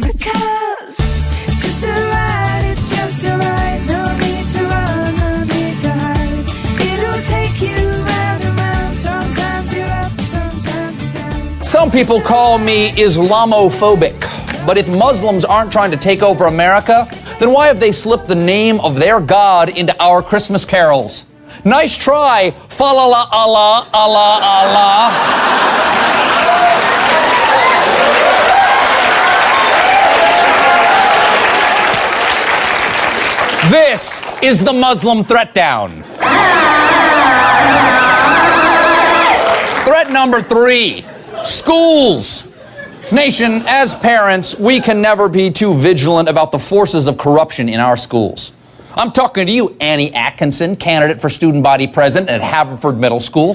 Because 0.00 1.00
it's 1.46 1.62
just 1.62 1.84
a 1.84 1.88
ride, 1.88 2.64
it's 2.64 2.90
just 2.94 3.26
a 3.26 3.36
ride. 3.36 3.86
No 3.86 4.04
need 4.16 4.46
to 4.46 4.64
run, 4.64 5.16
no 5.16 5.44
need 5.44 5.78
to 5.78 5.90
hide. 5.90 6.44
It'll 6.80 7.22
take 7.22 7.60
you 7.62 7.88
round 8.04 8.44
and 8.44 8.58
round. 8.58 8.94
Sometimes 8.94 9.74
you're 9.74 9.86
up, 9.86 10.12
sometimes 10.20 11.02
you're 11.02 11.12
down. 11.12 11.64
Some 11.64 11.90
people 11.90 12.20
call 12.20 12.58
me 12.58 12.90
Islamophobic. 12.92 14.26
But 14.66 14.76
if 14.76 14.86
Muslims 14.88 15.46
aren't 15.46 15.72
trying 15.72 15.90
to 15.92 15.96
take 15.96 16.22
over 16.22 16.44
America, 16.44 17.08
then 17.38 17.52
why 17.52 17.68
have 17.68 17.80
they 17.80 17.92
slipped 17.92 18.26
the 18.28 18.34
name 18.34 18.80
of 18.80 18.96
their 18.96 19.18
God 19.18 19.70
into 19.70 19.96
our 19.98 20.22
Christmas 20.22 20.66
carols? 20.66 21.27
Nice 21.64 21.96
try, 21.96 22.52
fa 22.68 22.84
la 22.84 23.06
la 23.06 23.28
Allah, 23.30 23.88
Allah, 23.92 24.40
Allah. 24.42 25.48
This 33.70 34.22
is 34.42 34.64
the 34.64 34.72
Muslim 34.72 35.22
threat 35.24 35.52
down. 35.52 35.90
Threat 39.84 40.10
number 40.10 40.40
three 40.40 41.04
schools. 41.44 42.44
Nation, 43.10 43.62
as 43.66 43.94
parents, 43.94 44.58
we 44.58 44.80
can 44.80 45.02
never 45.02 45.28
be 45.28 45.50
too 45.50 45.74
vigilant 45.74 46.28
about 46.28 46.52
the 46.52 46.58
forces 46.58 47.08
of 47.08 47.18
corruption 47.18 47.68
in 47.68 47.80
our 47.80 47.96
schools. 47.96 48.52
I'm 48.98 49.12
talking 49.12 49.46
to 49.46 49.52
you, 49.52 49.76
Annie 49.78 50.12
Atkinson, 50.12 50.74
candidate 50.74 51.20
for 51.20 51.28
student 51.28 51.62
body 51.62 51.86
president 51.86 52.28
at 52.30 52.40
Haverford 52.40 52.98
Middle 52.98 53.20
School. 53.20 53.54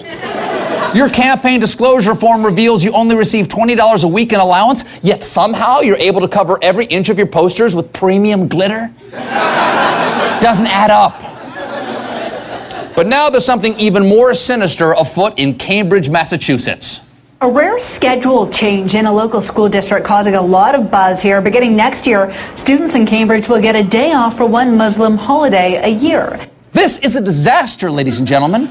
Your 0.95 1.09
campaign 1.09 1.59
disclosure 1.59 2.15
form 2.15 2.45
reveals 2.45 2.81
you 2.81 2.93
only 2.93 3.17
receive 3.17 3.49
$20 3.49 4.05
a 4.05 4.07
week 4.07 4.31
in 4.31 4.39
allowance, 4.39 4.85
yet 5.01 5.21
somehow 5.21 5.81
you're 5.81 5.97
able 5.97 6.21
to 6.21 6.29
cover 6.29 6.57
every 6.61 6.85
inch 6.85 7.09
of 7.09 7.17
your 7.17 7.27
posters 7.27 7.75
with 7.75 7.91
premium 7.91 8.47
glitter? 8.47 8.89
Doesn't 9.11 10.67
add 10.67 10.91
up. 10.91 11.19
But 12.95 13.07
now 13.07 13.29
there's 13.29 13.43
something 13.43 13.77
even 13.77 14.07
more 14.07 14.33
sinister 14.33 14.93
afoot 14.93 15.37
in 15.37 15.55
Cambridge, 15.55 16.09
Massachusetts. 16.09 17.01
A 17.43 17.51
rare 17.51 17.77
schedule 17.77 18.47
change 18.47 18.95
in 18.95 19.05
a 19.05 19.11
local 19.11 19.41
school 19.41 19.67
district 19.67 20.05
causing 20.05 20.35
a 20.35 20.41
lot 20.41 20.75
of 20.75 20.89
buzz 20.89 21.21
here. 21.21 21.41
Beginning 21.41 21.75
next 21.75 22.07
year, 22.07 22.33
students 22.55 22.95
in 22.95 23.05
Cambridge 23.05 23.49
will 23.49 23.59
get 23.59 23.75
a 23.75 23.83
day 23.83 24.13
off 24.13 24.37
for 24.37 24.45
one 24.45 24.77
Muslim 24.77 25.17
holiday 25.17 25.75
a 25.83 25.89
year. 25.89 26.39
This 26.71 26.99
is 26.99 27.17
a 27.17 27.21
disaster, 27.21 27.91
ladies 27.91 28.19
and 28.19 28.25
gentlemen. 28.25 28.67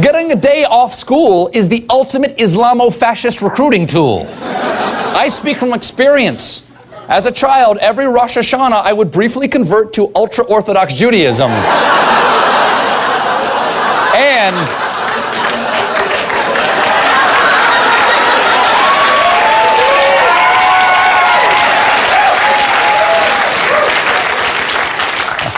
Getting 0.00 0.32
a 0.32 0.34
day 0.34 0.64
off 0.64 0.92
school 0.92 1.48
is 1.54 1.68
the 1.68 1.86
ultimate 1.88 2.36
Islamo 2.38 2.92
fascist 2.92 3.40
recruiting 3.40 3.86
tool. 3.86 4.26
I 4.40 5.28
speak 5.28 5.58
from 5.58 5.72
experience. 5.72 6.66
As 7.06 7.26
a 7.26 7.30
child, 7.30 7.78
every 7.78 8.06
Rosh 8.06 8.36
Hashanah, 8.36 8.82
I 8.82 8.92
would 8.92 9.12
briefly 9.12 9.46
convert 9.46 9.92
to 9.92 10.10
ultra 10.16 10.42
Orthodox 10.46 10.94
Judaism. 10.94 11.52
and 14.12 14.56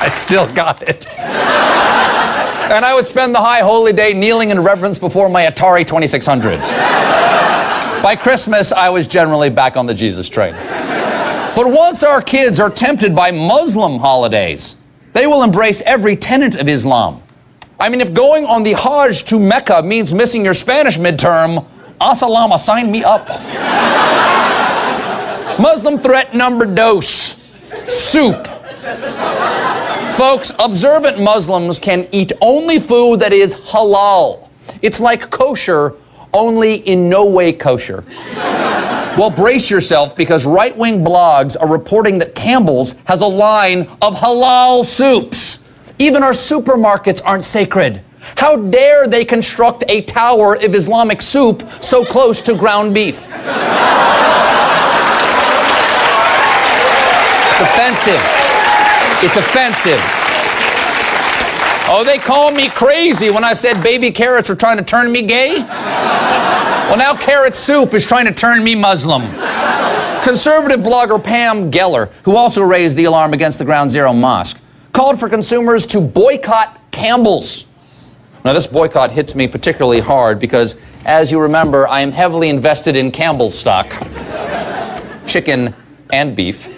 I 0.04 0.08
still 0.34 0.52
got 0.52 0.82
it. 0.82 1.08
and 1.08 2.84
I 2.84 2.92
would 2.92 3.06
spend 3.06 3.36
the 3.36 3.40
high 3.40 3.60
holy 3.60 3.92
day 3.92 4.12
kneeling 4.12 4.50
in 4.50 4.58
reverence 4.58 4.98
before 4.98 5.28
my 5.28 5.44
Atari 5.44 5.86
2600. 5.86 6.60
By 8.02 8.16
Christmas, 8.16 8.72
I 8.72 8.88
was 8.88 9.06
generally 9.06 9.48
back 9.48 9.76
on 9.76 9.86
the 9.86 9.94
Jesus 9.94 10.28
train. 10.28 10.54
But 10.54 11.68
once 11.68 12.02
our 12.02 12.20
kids 12.20 12.58
are 12.58 12.68
tempted 12.68 13.14
by 13.14 13.30
Muslim 13.30 14.00
holidays, 14.00 14.76
they 15.12 15.28
will 15.28 15.44
embrace 15.44 15.82
every 15.82 16.16
tenet 16.16 16.56
of 16.56 16.68
Islam. 16.68 17.22
I 17.78 17.88
mean, 17.88 18.00
if 18.00 18.12
going 18.12 18.44
on 18.44 18.64
the 18.64 18.72
Hajj 18.72 19.22
to 19.26 19.38
Mecca 19.38 19.84
means 19.84 20.12
missing 20.12 20.44
your 20.44 20.54
Spanish 20.54 20.98
midterm, 20.98 21.64
Asalama, 22.00 22.58
sign 22.58 22.90
me 22.90 23.04
up. 23.04 23.28
Muslim 25.60 25.96
threat 25.96 26.34
number 26.34 26.66
dose 26.66 27.40
soup. 27.86 28.48
Folks, 30.16 30.52
observant 30.60 31.18
Muslims 31.18 31.80
can 31.80 32.06
eat 32.12 32.32
only 32.40 32.78
food 32.78 33.18
that 33.18 33.32
is 33.32 33.56
halal. 33.56 34.48
It's 34.80 35.00
like 35.00 35.28
kosher, 35.28 35.94
only 36.32 36.74
in 36.76 37.08
no 37.08 37.26
way 37.26 37.52
kosher. 37.52 38.04
Well, 39.18 39.30
brace 39.30 39.68
yourself 39.72 40.14
because 40.14 40.46
right 40.46 40.76
wing 40.76 41.04
blogs 41.04 41.56
are 41.60 41.66
reporting 41.66 42.18
that 42.18 42.36
Campbell's 42.36 42.92
has 43.06 43.22
a 43.22 43.26
line 43.26 43.88
of 44.00 44.14
halal 44.14 44.84
soups. 44.84 45.68
Even 45.98 46.22
our 46.22 46.30
supermarkets 46.30 47.20
aren't 47.24 47.44
sacred. 47.44 48.00
How 48.36 48.54
dare 48.56 49.08
they 49.08 49.24
construct 49.24 49.82
a 49.88 50.02
tower 50.02 50.54
of 50.54 50.76
Islamic 50.76 51.22
soup 51.22 51.68
so 51.80 52.04
close 52.04 52.40
to 52.42 52.54
ground 52.54 52.94
beef? 52.94 53.32
It's 57.50 57.60
offensive. 57.60 58.43
It's 59.22 59.36
offensive. 59.36 60.00
Oh, 61.86 62.02
they 62.04 62.18
called 62.18 62.54
me 62.54 62.68
crazy 62.70 63.30
when 63.30 63.44
I 63.44 63.52
said 63.52 63.82
baby 63.82 64.10
carrots 64.10 64.48
were 64.48 64.56
trying 64.56 64.78
to 64.78 64.82
turn 64.84 65.12
me 65.12 65.22
gay? 65.22 65.58
Well, 65.58 66.96
now 66.96 67.14
carrot 67.14 67.54
soup 67.54 67.94
is 67.94 68.06
trying 68.06 68.24
to 68.24 68.32
turn 68.32 68.64
me 68.64 68.74
Muslim. 68.74 69.22
Conservative 70.22 70.80
blogger 70.80 71.22
Pam 71.22 71.70
Geller, 71.70 72.10
who 72.24 72.36
also 72.36 72.62
raised 72.62 72.96
the 72.96 73.04
alarm 73.04 73.34
against 73.34 73.58
the 73.58 73.64
Ground 73.64 73.90
Zero 73.90 74.12
Mosque, 74.12 74.60
called 74.92 75.20
for 75.20 75.28
consumers 75.28 75.84
to 75.86 76.00
boycott 76.00 76.80
Campbell's. 76.90 77.66
Now, 78.44 78.52
this 78.52 78.66
boycott 78.66 79.10
hits 79.10 79.34
me 79.34 79.48
particularly 79.48 80.00
hard 80.00 80.38
because, 80.38 80.80
as 81.04 81.30
you 81.30 81.40
remember, 81.40 81.86
I 81.88 82.00
am 82.00 82.12
heavily 82.12 82.48
invested 82.48 82.96
in 82.96 83.10
Campbell's 83.10 83.58
stock 83.58 83.90
chicken 85.26 85.74
and 86.12 86.36
beef. 86.36 86.68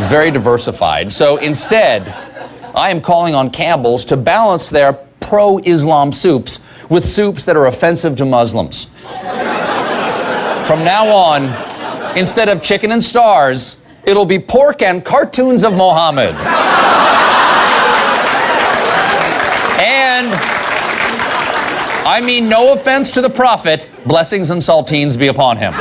It's 0.00 0.08
very 0.08 0.30
diversified. 0.30 1.12
So 1.12 1.36
instead, 1.36 2.08
I 2.74 2.88
am 2.88 3.02
calling 3.02 3.34
on 3.34 3.50
Campbell's 3.50 4.06
to 4.06 4.16
balance 4.16 4.70
their 4.70 4.94
pro 4.94 5.58
Islam 5.58 6.10
soups 6.10 6.60
with 6.88 7.04
soups 7.04 7.44
that 7.44 7.54
are 7.54 7.66
offensive 7.66 8.16
to 8.16 8.24
Muslims. 8.24 8.86
From 10.66 10.84
now 10.84 11.06
on, 11.06 12.16
instead 12.16 12.48
of 12.48 12.62
chicken 12.62 12.92
and 12.92 13.04
stars, 13.04 13.76
it'll 14.02 14.24
be 14.24 14.38
pork 14.38 14.80
and 14.80 15.04
cartoons 15.04 15.64
of 15.64 15.74
Mohammed. 15.74 16.34
And 19.78 20.28
I 22.06 22.22
mean 22.24 22.48
no 22.48 22.72
offense 22.72 23.10
to 23.10 23.20
the 23.20 23.28
prophet, 23.28 23.86
blessings 24.06 24.48
and 24.50 24.62
saltines 24.62 25.18
be 25.18 25.26
upon 25.26 25.58
him. 25.58 25.74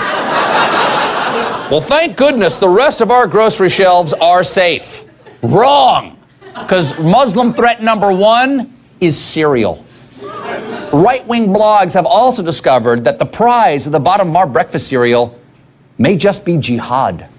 Well, 1.70 1.82
thank 1.82 2.18
goodness 2.18 2.58
the 2.58 2.68
rest 2.68 3.00
of 3.00 3.12
our 3.12 3.28
grocery 3.28 3.70
shelves 3.70 4.12
are 4.14 4.44
safe. 4.44 5.06
Wrong! 5.44 6.18
Because 6.48 6.98
Muslim 6.98 7.54
threat 7.54 7.84
number 7.84 8.12
one 8.12 8.74
is 9.00 9.16
cereal. 9.16 9.86
Right 10.92 11.24
wing 11.28 11.50
blogs 11.50 11.94
have 11.94 12.08
also 12.08 12.42
discovered 12.42 13.04
that 13.04 13.20
the 13.20 13.26
prize 13.28 13.86
of 13.86 13.92
the 13.92 14.00
bottom 14.00 14.30
of 14.30 14.36
our 14.36 14.48
breakfast 14.48 14.88
cereal 14.88 15.40
may 16.00 16.18
just 16.18 16.44
be 16.44 16.58
jihad. 16.58 17.30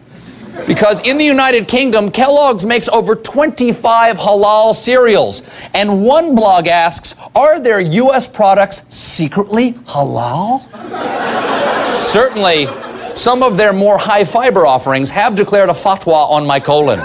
Because 0.64 1.01
in 1.01 1.18
the 1.18 1.24
United 1.24 1.66
Kingdom, 1.66 2.12
Kellogg's 2.12 2.64
makes 2.64 2.89
over 2.89 3.16
25 3.16 4.16
halal 4.16 4.76
cereals. 4.76 5.43
And 5.74 6.05
one 6.05 6.37
blog 6.37 6.68
asks, 6.68 7.16
are 7.35 7.59
their 7.59 7.81
U.S. 7.81 8.28
products 8.28 8.87
secretly 8.95 9.72
halal? 9.72 10.66
Certainly, 11.97 12.68
some 13.21 13.43
of 13.43 13.59
their 13.59 13.75
more 13.75 13.99
high 13.99 14.25
fiber 14.25 14.66
offerings 14.66 15.11
have 15.11 15.37
declared 15.37 15.68
a 15.68 15.75
fatwa 15.75 16.31
on 16.31 16.47
my 16.47 16.59
colon. 16.59 16.99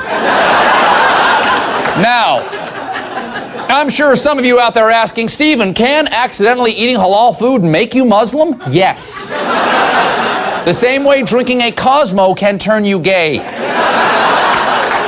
now, 2.02 2.40
I'm 3.68 3.90
sure 3.90 4.16
some 4.16 4.40
of 4.40 4.46
you 4.46 4.58
out 4.58 4.74
there 4.74 4.86
are 4.86 4.92
asking, 4.92 5.28
Stephen, 5.28 5.74
can 5.74 6.08
accidentally 6.08 6.72
eating 6.72 6.96
halal 6.96 7.38
food 7.38 7.64
make 7.64 7.94
you 7.94 8.06
Muslim? 8.06 8.62
Yes. 8.70 9.32
The 10.66 10.74
same 10.74 11.04
way 11.04 11.22
drinking 11.22 11.60
a 11.62 11.72
Cosmo 11.72 12.34
can 12.34 12.58
turn 12.58 12.86
you 12.86 13.00
gay. 13.00 13.40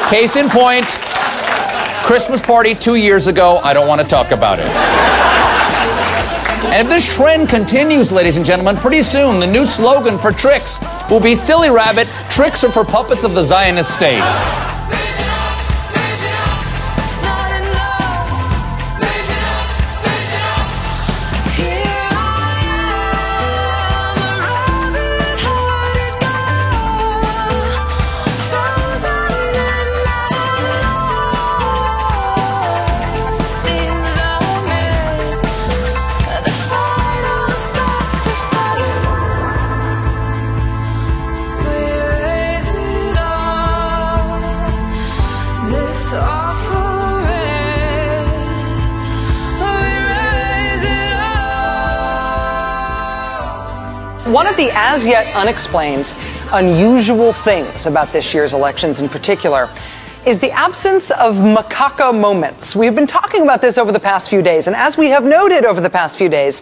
Case 0.09 0.35
in 0.35 0.49
point, 0.49 0.85
Christmas 2.05 2.41
party 2.41 2.75
two 2.75 2.95
years 2.95 3.27
ago, 3.27 3.59
I 3.63 3.73
don't 3.73 3.87
want 3.87 4.01
to 4.01 4.07
talk 4.07 4.31
about 4.31 4.59
it. 4.59 5.26
And 6.65 6.87
if 6.87 6.87
this 6.87 7.15
trend 7.15 7.49
continues, 7.49 8.11
ladies 8.11 8.37
and 8.37 8.45
gentlemen, 8.45 8.75
pretty 8.75 9.01
soon 9.01 9.39
the 9.39 9.47
new 9.47 9.65
slogan 9.65 10.17
for 10.17 10.31
Trix 10.31 10.79
will 11.09 11.19
be 11.19 11.35
Silly 11.35 11.69
Rabbit, 11.69 12.07
Trix 12.29 12.63
are 12.63 12.71
for 12.71 12.83
puppets 12.83 13.23
of 13.23 13.33
the 13.33 13.43
Zionist 13.43 13.93
state. 13.93 14.76
One 54.37 54.45
of 54.45 54.55
the 54.55 54.69
as 54.71 55.03
yet 55.03 55.35
unexplained, 55.35 56.15
unusual 56.51 57.33
things 57.33 57.87
about 57.87 58.13
this 58.13 58.35
year's 58.35 58.53
elections 58.53 59.01
in 59.01 59.09
particular 59.09 59.67
is 60.27 60.37
the 60.37 60.51
absence 60.51 61.09
of 61.09 61.37
macaca 61.37 62.15
moments. 62.15 62.75
We've 62.75 62.93
been 62.93 63.07
talking 63.07 63.41
about 63.41 63.63
this 63.63 63.79
over 63.79 63.91
the 63.91 63.99
past 63.99 64.29
few 64.29 64.43
days, 64.43 64.67
and 64.67 64.75
as 64.75 64.95
we 64.95 65.09
have 65.09 65.23
noted 65.23 65.65
over 65.65 65.81
the 65.81 65.89
past 65.89 66.19
few 66.19 66.29
days, 66.29 66.61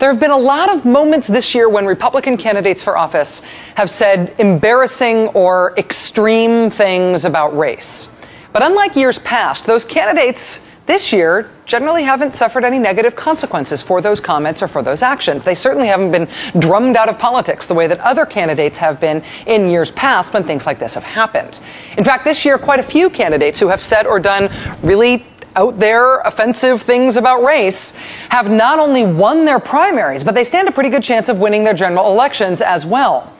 there 0.00 0.10
have 0.10 0.18
been 0.18 0.32
a 0.32 0.36
lot 0.36 0.68
of 0.68 0.84
moments 0.84 1.28
this 1.28 1.54
year 1.54 1.68
when 1.68 1.86
Republican 1.86 2.36
candidates 2.36 2.82
for 2.82 2.98
office 2.98 3.42
have 3.76 3.88
said 3.88 4.34
embarrassing 4.40 5.28
or 5.28 5.78
extreme 5.78 6.70
things 6.70 7.24
about 7.24 7.56
race. 7.56 8.12
But 8.52 8.64
unlike 8.64 8.96
years 8.96 9.20
past, 9.20 9.64
those 9.64 9.84
candidates 9.84 10.68
this 10.86 11.12
year 11.12 11.48
generally 11.72 12.02
haven't 12.02 12.34
suffered 12.34 12.66
any 12.66 12.78
negative 12.78 13.16
consequences 13.16 13.80
for 13.80 14.02
those 14.02 14.20
comments 14.20 14.62
or 14.62 14.68
for 14.68 14.82
those 14.82 15.00
actions. 15.00 15.42
They 15.42 15.54
certainly 15.54 15.86
haven't 15.86 16.12
been 16.12 16.28
drummed 16.58 16.96
out 16.96 17.08
of 17.08 17.18
politics 17.18 17.66
the 17.66 17.72
way 17.72 17.86
that 17.86 17.98
other 18.00 18.26
candidates 18.26 18.76
have 18.76 19.00
been 19.00 19.24
in 19.46 19.70
years 19.70 19.90
past 19.90 20.34
when 20.34 20.44
things 20.44 20.66
like 20.66 20.78
this 20.78 20.92
have 20.96 21.02
happened. 21.02 21.60
In 21.96 22.04
fact, 22.04 22.24
this 22.24 22.44
year, 22.44 22.58
quite 22.58 22.78
a 22.78 22.82
few 22.82 23.08
candidates 23.08 23.58
who 23.58 23.68
have 23.68 23.80
said 23.80 24.06
or 24.06 24.20
done 24.20 24.50
really 24.82 25.24
out 25.56 25.78
there 25.78 26.20
offensive 26.20 26.82
things 26.82 27.16
about 27.16 27.42
race 27.42 27.96
have 28.28 28.50
not 28.50 28.78
only 28.78 29.06
won 29.06 29.46
their 29.46 29.58
primaries, 29.58 30.24
but 30.24 30.34
they 30.34 30.44
stand 30.44 30.68
a 30.68 30.72
pretty 30.72 30.90
good 30.90 31.02
chance 31.02 31.30
of 31.30 31.38
winning 31.38 31.64
their 31.64 31.72
general 31.72 32.12
elections 32.12 32.60
as 32.60 32.84
well. 32.84 33.32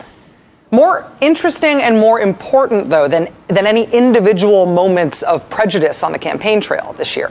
More 0.70 1.06
interesting 1.20 1.82
and 1.82 1.98
more 1.98 2.18
important, 2.18 2.88
though, 2.88 3.08
than, 3.08 3.28
than 3.48 3.66
any 3.66 3.84
individual 3.92 4.64
moments 4.64 5.22
of 5.22 5.50
prejudice 5.50 6.02
on 6.02 6.12
the 6.12 6.18
campaign 6.18 6.62
trail 6.62 6.94
this 6.96 7.14
year 7.14 7.30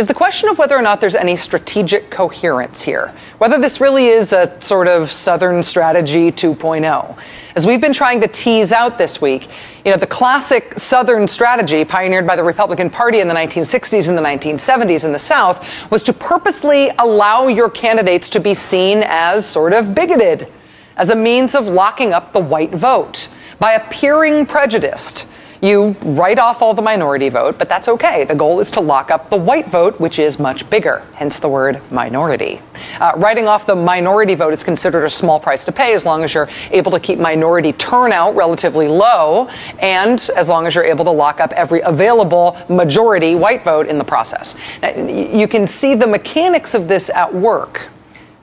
is 0.00 0.06
the 0.06 0.14
question 0.14 0.48
of 0.48 0.56
whether 0.56 0.74
or 0.74 0.80
not 0.80 0.98
there's 0.98 1.14
any 1.14 1.36
strategic 1.36 2.08
coherence 2.08 2.80
here. 2.80 3.12
Whether 3.36 3.60
this 3.60 3.82
really 3.82 4.06
is 4.06 4.32
a 4.32 4.58
sort 4.62 4.88
of 4.88 5.12
Southern 5.12 5.62
strategy 5.62 6.32
2.0. 6.32 7.22
As 7.54 7.66
we've 7.66 7.82
been 7.82 7.92
trying 7.92 8.22
to 8.22 8.26
tease 8.26 8.72
out 8.72 8.96
this 8.96 9.20
week, 9.20 9.48
you 9.84 9.90
know, 9.90 9.98
the 9.98 10.06
classic 10.06 10.78
Southern 10.78 11.28
strategy 11.28 11.84
pioneered 11.84 12.26
by 12.26 12.34
the 12.34 12.42
Republican 12.42 12.88
Party 12.88 13.20
in 13.20 13.28
the 13.28 13.34
1960s 13.34 14.08
and 14.08 14.16
the 14.16 14.22
1970s 14.22 15.04
in 15.04 15.12
the 15.12 15.18
South 15.18 15.90
was 15.90 16.02
to 16.04 16.14
purposely 16.14 16.88
allow 16.98 17.48
your 17.48 17.68
candidates 17.68 18.30
to 18.30 18.40
be 18.40 18.54
seen 18.54 19.02
as 19.04 19.46
sort 19.46 19.74
of 19.74 19.94
bigoted 19.94 20.50
as 20.96 21.10
a 21.10 21.14
means 21.14 21.54
of 21.54 21.68
locking 21.68 22.14
up 22.14 22.32
the 22.32 22.40
white 22.40 22.72
vote. 22.72 23.28
By 23.58 23.72
appearing 23.72 24.46
prejudiced, 24.46 25.26
you 25.60 25.96
write 26.02 26.38
off 26.38 26.62
all 26.62 26.74
the 26.74 26.82
minority 26.82 27.28
vote, 27.28 27.58
but 27.58 27.68
that's 27.68 27.88
okay. 27.88 28.24
The 28.24 28.34
goal 28.34 28.60
is 28.60 28.70
to 28.72 28.80
lock 28.80 29.10
up 29.10 29.28
the 29.28 29.36
white 29.36 29.68
vote, 29.68 30.00
which 30.00 30.18
is 30.18 30.38
much 30.38 30.68
bigger, 30.70 31.02
hence 31.14 31.38
the 31.38 31.48
word 31.48 31.80
minority. 31.92 32.62
Uh, 32.98 33.12
writing 33.16 33.46
off 33.46 33.66
the 33.66 33.76
minority 33.76 34.34
vote 34.34 34.52
is 34.52 34.64
considered 34.64 35.04
a 35.04 35.10
small 35.10 35.38
price 35.38 35.64
to 35.66 35.72
pay 35.72 35.94
as 35.94 36.06
long 36.06 36.24
as 36.24 36.32
you're 36.32 36.48
able 36.70 36.90
to 36.92 37.00
keep 37.00 37.18
minority 37.18 37.72
turnout 37.74 38.34
relatively 38.34 38.88
low 38.88 39.48
and 39.80 40.30
as 40.36 40.48
long 40.48 40.66
as 40.66 40.74
you're 40.74 40.84
able 40.84 41.04
to 41.04 41.10
lock 41.10 41.40
up 41.40 41.52
every 41.52 41.80
available 41.80 42.56
majority 42.68 43.34
white 43.34 43.62
vote 43.62 43.86
in 43.86 43.98
the 43.98 44.04
process. 44.04 44.56
Now, 44.80 44.96
you 44.96 45.46
can 45.46 45.66
see 45.66 45.94
the 45.94 46.06
mechanics 46.06 46.74
of 46.74 46.88
this 46.88 47.10
at 47.10 47.34
work 47.34 47.82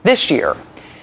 this 0.04 0.30
year 0.30 0.56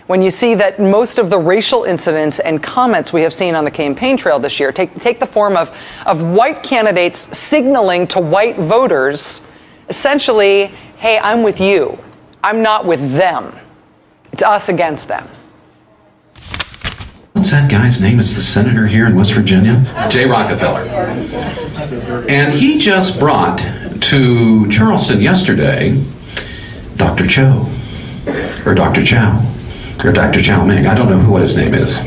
when 0.08 0.22
you 0.22 0.30
see 0.30 0.54
that 0.56 0.80
most 0.80 1.18
of 1.18 1.30
the 1.30 1.38
racial 1.38 1.84
incidents 1.84 2.40
and 2.40 2.62
comments 2.62 3.12
we 3.12 3.22
have 3.22 3.34
seen 3.34 3.56
on 3.56 3.64
the 3.64 3.72
campaign 3.72 4.18
trail 4.18 4.38
this 4.40 4.60
year 4.60 4.72
take, 4.72 4.94
take 5.02 5.20
the 5.20 5.26
form 5.26 5.58
of, 5.58 5.76
of 6.06 6.22
white 6.22 6.62
candidates 6.62 7.20
signaling 7.38 8.06
to 8.08 8.20
white 8.20 8.56
voters 8.58 9.50
essentially, 9.90 10.68
hey, 10.98 11.18
I'm 11.20 11.44
with 11.44 11.60
you. 11.60 11.98
I'm 12.44 12.62
not 12.62 12.86
with 12.86 13.16
them. 13.16 13.58
It's 14.32 14.44
us 14.44 14.70
against 14.70 15.08
them. 15.08 15.28
What's 17.34 17.52
that 17.52 17.70
guy's 17.70 18.02
name? 18.02 18.20
It's 18.20 18.34
the 18.34 18.42
senator 18.42 18.86
here 18.88 19.06
in 19.08 19.16
West 19.16 19.34
Virginia, 19.34 19.84
Jay 20.10 20.26
Rockefeller. 20.26 20.82
And 22.30 22.54
he 22.54 22.80
just 22.80 23.20
brought 23.20 23.60
to 24.02 24.70
Charleston 24.72 25.22
yesterday 25.22 26.02
Dr. 26.96 27.28
Cho, 27.28 27.66
or 28.66 28.74
Dr. 28.74 29.04
Chow, 29.06 29.42
or 30.04 30.12
Dr. 30.12 30.42
Chow 30.42 30.66
Ming. 30.66 30.88
I 30.88 30.94
don't 30.94 31.10
know 31.10 31.30
what 31.30 31.42
his 31.42 31.56
name 31.56 31.74
is. 31.74 32.00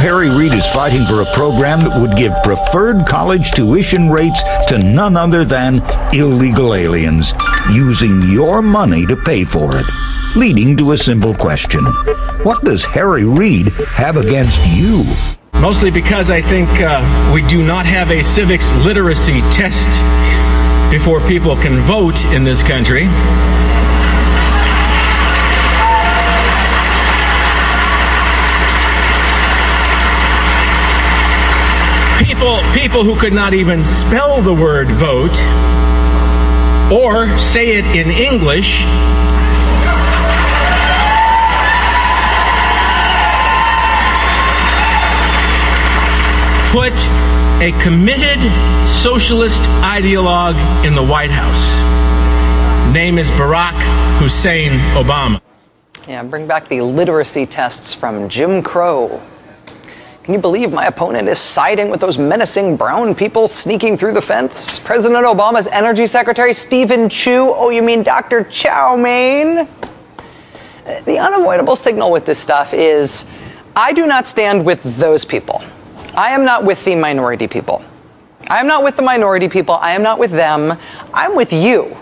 Harry 0.00 0.28
Reid 0.30 0.52
is 0.52 0.66
fighting 0.72 1.04
for 1.06 1.22
a 1.22 1.26
program 1.34 1.80
that 1.80 2.00
would 2.00 2.16
give 2.16 2.32
preferred 2.42 3.06
college 3.06 3.52
tuition 3.52 4.10
rates 4.10 4.42
to 4.68 4.78
none 4.78 5.16
other 5.16 5.44
than 5.44 5.82
illegal 6.12 6.74
aliens, 6.74 7.34
using 7.70 8.22
your 8.22 8.62
money 8.62 9.06
to 9.06 9.16
pay 9.16 9.44
for 9.44 9.76
it. 9.76 9.86
Leading 10.34 10.76
to 10.78 10.92
a 10.92 10.96
simple 10.96 11.34
question 11.34 11.84
What 12.42 12.64
does 12.64 12.84
Harry 12.84 13.24
Reid 13.24 13.68
have 13.68 14.16
against 14.16 14.66
you? 14.68 15.04
Mostly 15.54 15.90
because 15.90 16.30
I 16.30 16.40
think 16.40 16.68
uh, 16.80 17.30
we 17.32 17.46
do 17.46 17.64
not 17.64 17.86
have 17.86 18.10
a 18.10 18.22
civics 18.22 18.72
literacy 18.84 19.40
test 19.52 19.90
before 20.90 21.20
people 21.28 21.54
can 21.56 21.80
vote 21.82 22.24
in 22.26 22.44
this 22.44 22.62
country. 22.62 23.04
People 32.72 33.04
who 33.04 33.14
could 33.18 33.34
not 33.34 33.52
even 33.52 33.84
spell 33.84 34.40
the 34.40 34.52
word 34.52 34.88
vote 34.88 35.36
or 36.90 37.38
say 37.38 37.76
it 37.76 37.84
in 37.84 38.10
English. 38.10 38.84
Put 46.72 46.94
a 47.60 47.78
committed 47.82 48.40
socialist 48.88 49.62
ideologue 49.82 50.86
in 50.86 50.94
the 50.94 51.02
White 51.02 51.30
House. 51.30 51.62
Name 52.94 53.18
is 53.18 53.30
Barack 53.32 53.78
Hussein 54.18 54.72
Obama. 54.96 55.40
Yeah, 56.08 56.22
bring 56.22 56.46
back 56.46 56.68
the 56.68 56.80
literacy 56.80 57.44
tests 57.44 57.92
from 57.92 58.28
Jim 58.30 58.62
Crow. 58.62 59.22
Can 60.24 60.34
you 60.34 60.40
believe 60.40 60.72
my 60.72 60.86
opponent 60.86 61.28
is 61.28 61.40
siding 61.40 61.90
with 61.90 62.00
those 62.00 62.16
menacing 62.16 62.76
brown 62.76 63.12
people 63.12 63.48
sneaking 63.48 63.96
through 63.96 64.12
the 64.12 64.22
fence? 64.22 64.78
President 64.78 65.26
Obama's 65.26 65.66
Energy 65.66 66.06
Secretary 66.06 66.52
Steven 66.52 67.08
Chu. 67.08 67.52
Oh, 67.52 67.70
you 67.70 67.82
mean 67.82 68.04
Dr. 68.04 68.44
Chow 68.44 68.94
Mein? 68.94 69.66
The 71.04 71.18
unavoidable 71.18 71.74
signal 71.74 72.12
with 72.12 72.24
this 72.24 72.38
stuff 72.38 72.72
is 72.72 73.32
I 73.74 73.92
do 73.92 74.06
not 74.06 74.28
stand 74.28 74.64
with 74.64 74.82
those 74.96 75.24
people. 75.24 75.60
I 76.14 76.30
am 76.30 76.44
not 76.44 76.64
with 76.64 76.84
the 76.84 76.94
minority 76.94 77.48
people. 77.48 77.84
I 78.48 78.60
am 78.60 78.68
not 78.68 78.84
with 78.84 78.94
the 78.94 79.02
minority 79.02 79.48
people. 79.48 79.74
I 79.74 79.92
am 79.92 80.04
not 80.04 80.20
with 80.20 80.30
them. 80.30 80.78
I'm 81.12 81.34
with 81.34 81.52
you. 81.52 81.98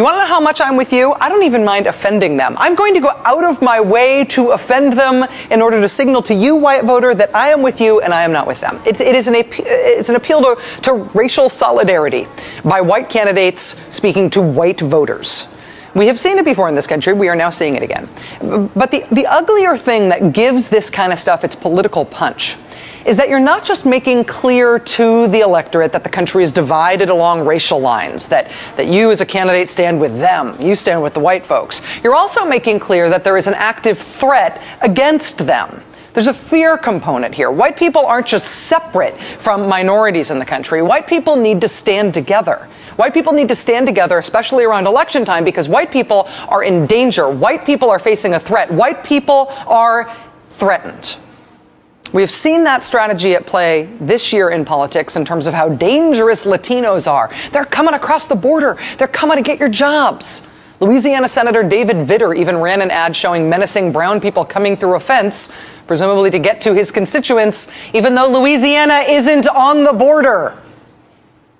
You 0.00 0.04
want 0.04 0.14
to 0.14 0.20
know 0.20 0.28
how 0.28 0.40
much 0.40 0.62
I'm 0.62 0.78
with 0.78 0.94
you? 0.94 1.12
I 1.12 1.28
don't 1.28 1.42
even 1.42 1.62
mind 1.62 1.86
offending 1.86 2.38
them. 2.38 2.56
I'm 2.56 2.74
going 2.74 2.94
to 2.94 3.00
go 3.00 3.10
out 3.26 3.44
of 3.44 3.60
my 3.60 3.82
way 3.82 4.24
to 4.30 4.52
offend 4.52 4.94
them 4.94 5.26
in 5.50 5.60
order 5.60 5.78
to 5.78 5.90
signal 5.90 6.22
to 6.22 6.34
you, 6.34 6.56
white 6.56 6.84
voter, 6.84 7.14
that 7.14 7.36
I 7.36 7.50
am 7.50 7.60
with 7.60 7.82
you 7.82 8.00
and 8.00 8.14
I 8.14 8.22
am 8.22 8.32
not 8.32 8.46
with 8.46 8.62
them. 8.62 8.80
It's, 8.86 9.02
it 9.02 9.14
is 9.14 9.28
an, 9.28 9.34
it's 9.36 10.08
an 10.08 10.16
appeal 10.16 10.40
to, 10.40 10.62
to 10.84 10.94
racial 11.12 11.50
solidarity 11.50 12.26
by 12.64 12.80
white 12.80 13.10
candidates 13.10 13.78
speaking 13.94 14.30
to 14.30 14.40
white 14.40 14.80
voters. 14.80 15.54
We 15.94 16.06
have 16.06 16.18
seen 16.18 16.38
it 16.38 16.46
before 16.46 16.70
in 16.70 16.74
this 16.74 16.86
country. 16.86 17.12
We 17.12 17.28
are 17.28 17.36
now 17.36 17.50
seeing 17.50 17.74
it 17.74 17.82
again. 17.82 18.08
But 18.74 18.92
the, 18.92 19.04
the 19.12 19.26
uglier 19.26 19.76
thing 19.76 20.08
that 20.08 20.32
gives 20.32 20.70
this 20.70 20.88
kind 20.88 21.12
of 21.12 21.18
stuff 21.18 21.44
its 21.44 21.54
political 21.54 22.06
punch 22.06 22.56
is 23.04 23.16
that 23.16 23.28
you're 23.28 23.40
not 23.40 23.64
just 23.64 23.86
making 23.86 24.24
clear 24.24 24.78
to 24.78 25.26
the 25.28 25.40
electorate 25.40 25.92
that 25.92 26.04
the 26.04 26.10
country 26.10 26.42
is 26.42 26.52
divided 26.52 27.08
along 27.08 27.46
racial 27.46 27.80
lines, 27.80 28.28
that, 28.28 28.50
that 28.76 28.88
you 28.88 29.10
as 29.10 29.20
a 29.20 29.26
candidate 29.26 29.68
stand 29.68 30.00
with 30.00 30.16
them, 30.18 30.60
you 30.60 30.74
stand 30.74 31.02
with 31.02 31.14
the 31.14 31.20
white 31.20 31.46
folks. 31.46 31.82
You're 32.02 32.14
also 32.14 32.44
making 32.44 32.80
clear 32.80 33.08
that 33.08 33.24
there 33.24 33.36
is 33.36 33.46
an 33.46 33.54
active 33.54 33.98
threat 33.98 34.62
against 34.80 35.38
them. 35.46 35.82
There's 36.12 36.26
a 36.26 36.34
fear 36.34 36.76
component 36.76 37.34
here. 37.34 37.50
White 37.50 37.76
people 37.76 38.04
aren't 38.04 38.26
just 38.26 38.66
separate 38.66 39.16
from 39.16 39.68
minorities 39.68 40.30
in 40.30 40.40
the 40.40 40.44
country. 40.44 40.82
White 40.82 41.06
people 41.06 41.36
need 41.36 41.60
to 41.60 41.68
stand 41.68 42.14
together. 42.14 42.68
White 42.96 43.14
people 43.14 43.32
need 43.32 43.48
to 43.48 43.54
stand 43.54 43.86
together, 43.86 44.18
especially 44.18 44.64
around 44.64 44.86
election 44.86 45.24
time, 45.24 45.44
because 45.44 45.68
white 45.68 45.92
people 45.92 46.28
are 46.48 46.64
in 46.64 46.86
danger. 46.86 47.30
White 47.30 47.64
people 47.64 47.90
are 47.90 48.00
facing 48.00 48.34
a 48.34 48.40
threat. 48.40 48.70
White 48.72 49.04
people 49.04 49.46
are 49.68 50.12
threatened. 50.50 51.16
We 52.12 52.22
have 52.22 52.30
seen 52.30 52.64
that 52.64 52.82
strategy 52.82 53.34
at 53.34 53.46
play 53.46 53.88
this 54.00 54.32
year 54.32 54.50
in 54.50 54.64
politics 54.64 55.14
in 55.14 55.24
terms 55.24 55.46
of 55.46 55.54
how 55.54 55.68
dangerous 55.68 56.44
Latinos 56.44 57.10
are. 57.10 57.30
They're 57.52 57.64
coming 57.64 57.94
across 57.94 58.26
the 58.26 58.34
border. 58.34 58.76
They're 58.98 59.06
coming 59.06 59.36
to 59.36 59.42
get 59.42 59.60
your 59.60 59.68
jobs. 59.68 60.46
Louisiana 60.80 61.28
Senator 61.28 61.62
David 61.62 61.98
Vitter 62.08 62.34
even 62.36 62.56
ran 62.56 62.82
an 62.82 62.90
ad 62.90 63.14
showing 63.14 63.48
menacing 63.48 63.92
brown 63.92 64.18
people 64.20 64.44
coming 64.44 64.76
through 64.76 64.96
a 64.96 65.00
fence, 65.00 65.52
presumably 65.86 66.30
to 66.30 66.38
get 66.38 66.60
to 66.62 66.74
his 66.74 66.90
constituents, 66.90 67.70
even 67.92 68.14
though 68.14 68.28
Louisiana 68.28 69.04
isn't 69.06 69.46
on 69.48 69.84
the 69.84 69.92
border. 69.92 70.56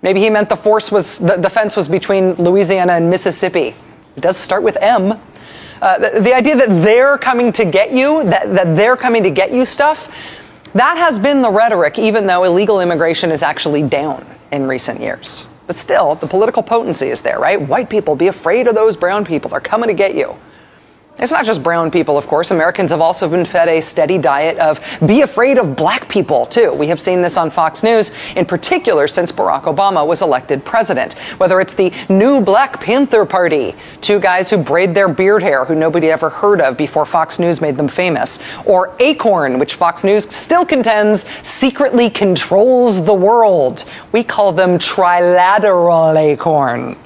Maybe 0.03 0.21
he 0.21 0.31
meant 0.31 0.49
the 0.49 0.57
force 0.57 0.91
was 0.91 1.19
the, 1.19 1.37
the 1.37 1.51
fence 1.51 1.77
was 1.77 1.87
between 1.87 2.33
Louisiana 2.35 2.95
and 2.95 3.11
Mississippi. 3.11 3.75
It 4.17 4.21
does 4.21 4.37
start 4.39 4.63
with 4.63 4.79
M. 4.81 5.13
Uh, 5.83 5.99
the, 5.99 6.21
the 6.21 6.35
idea 6.35 6.57
that 6.57 6.83
they're 6.83 7.19
coming 7.19 7.53
to 7.53 7.65
get 7.65 7.93
you, 7.93 8.25
that, 8.25 8.53
that 8.55 8.77
they're 8.77 8.97
coming 8.97 9.23
to 9.23 9.31
get 9.31 9.53
you 9.53 9.65
stuff, 9.65 10.40
that 10.75 10.97
has 10.97 11.19
been 11.19 11.43
the 11.43 11.51
rhetoric, 11.51 11.99
even 11.99 12.27
though 12.27 12.45
illegal 12.45 12.81
immigration 12.81 13.31
is 13.31 13.43
actually 13.43 13.83
down 13.83 14.27
in 14.53 14.67
recent 14.67 15.01
years. 15.01 15.47
But 15.67 15.77
still, 15.77 16.17
the 16.17 16.27
political 16.27 16.63
potency 16.63 17.09
is 17.09 17.23
there, 17.23 17.39
right? 17.39 17.61
White 17.61 17.89
people, 17.89 18.17
be 18.17 18.27
afraid 18.27 18.67
of 18.67 18.75
those 18.75 18.97
brown 18.97 19.25
people. 19.25 19.51
They're 19.51 19.61
coming 19.61 19.89
to 19.89 19.95
get 19.95 20.15
you. 20.15 20.37
It's 21.21 21.33
not 21.33 21.45
just 21.45 21.63
brown 21.63 21.91
people, 21.91 22.17
of 22.17 22.27
course. 22.27 22.51
Americans 22.51 22.91
have 22.93 23.03
also 23.03 23.29
been 23.29 23.45
fed 23.45 23.69
a 23.69 23.83
steady 23.83 24.17
diet 24.17 24.57
of 24.59 24.81
be 25.07 25.21
afraid 25.21 25.59
of 25.59 25.77
black 25.77 26.09
people, 26.09 26.47
too. 26.47 26.73
We 26.73 26.87
have 26.87 26.99
seen 26.99 27.21
this 27.21 27.37
on 27.37 27.51
Fox 27.51 27.83
News, 27.83 28.13
in 28.37 28.47
particular 28.47 29.07
since 29.07 29.31
Barack 29.31 29.65
Obama 29.65 30.07
was 30.07 30.23
elected 30.23 30.65
president. 30.65 31.19
Whether 31.39 31.61
it's 31.61 31.75
the 31.75 31.93
new 32.09 32.41
Black 32.41 32.81
Panther 32.81 33.27
Party, 33.27 33.75
two 34.01 34.19
guys 34.19 34.49
who 34.49 34.57
braid 34.57 34.95
their 34.95 35.09
beard 35.09 35.43
hair 35.43 35.67
who 35.67 35.75
nobody 35.75 36.11
ever 36.11 36.31
heard 36.31 36.63
of 36.63 36.79
before 36.79 37.05
Fox 37.05 37.39
News 37.39 37.61
made 37.61 37.77
them 37.77 37.89
famous, 37.89 38.39
or 38.65 38.97
Acorn, 38.99 39.59
which 39.59 39.75
Fox 39.75 40.05
News 40.05 40.27
still 40.27 40.65
contends 40.65 41.29
secretly 41.47 42.09
controls 42.09 43.05
the 43.05 43.13
world. 43.15 43.85
We 44.13 44.25
call 44.25 44.53
them 44.53 44.79
trilateral 44.79 46.17
acorn 46.17 46.97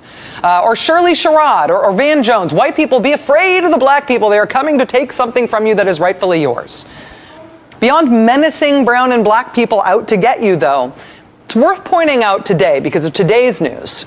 uh, 0.45 0.61
or 0.63 0.77
Shirley 0.77 1.15
Sherrod 1.15 1.71
or, 1.71 1.87
or 1.87 1.93
Van 1.93 2.23
Jones. 2.23 2.53
White 2.53 2.77
people, 2.77 3.01
be 3.01 3.13
afraid 3.13 3.65
of 3.65 3.71
the 3.71 3.79
black 3.79 4.07
people. 4.07 4.29
They 4.29 4.39
are 4.39 4.47
coming 4.47 4.79
to 4.79 4.87
take 4.87 5.11
something 5.11 5.49
from 5.49 5.67
you 5.67 5.75
that 5.75 5.89
is 5.89 5.99
rightfully 5.99 6.43
yours. 6.43 6.85
Beyond 7.81 8.11
menacing 8.11 8.85
brown 8.85 9.11
and 9.11 9.25
black 9.25 9.55
people 9.55 9.81
out 9.83 10.07
to 10.09 10.19
get 10.19 10.43
you, 10.43 10.57
though, 10.57 10.95
it's 11.47 11.57
worth 11.57 11.83
pointing 11.85 12.23
out 12.23 12.45
today, 12.45 12.79
because 12.79 13.07
of 13.07 13.15
today's 13.15 13.63
news, 13.63 14.05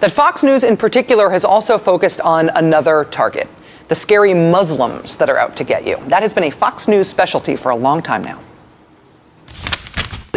that 0.00 0.12
Fox 0.12 0.42
News 0.42 0.64
in 0.64 0.76
particular 0.76 1.30
has 1.30 1.44
also 1.44 1.78
focused 1.78 2.20
on 2.20 2.50
another 2.54 3.04
target 3.04 3.48
the 3.88 3.94
scary 3.96 4.32
Muslims 4.32 5.16
that 5.16 5.28
are 5.28 5.36
out 5.36 5.56
to 5.56 5.64
get 5.64 5.84
you. 5.84 5.96
That 6.06 6.22
has 6.22 6.32
been 6.32 6.44
a 6.44 6.50
Fox 6.50 6.86
News 6.86 7.08
specialty 7.08 7.56
for 7.56 7.70
a 7.70 7.76
long 7.76 8.02
time 8.02 8.22
now. 8.22 8.40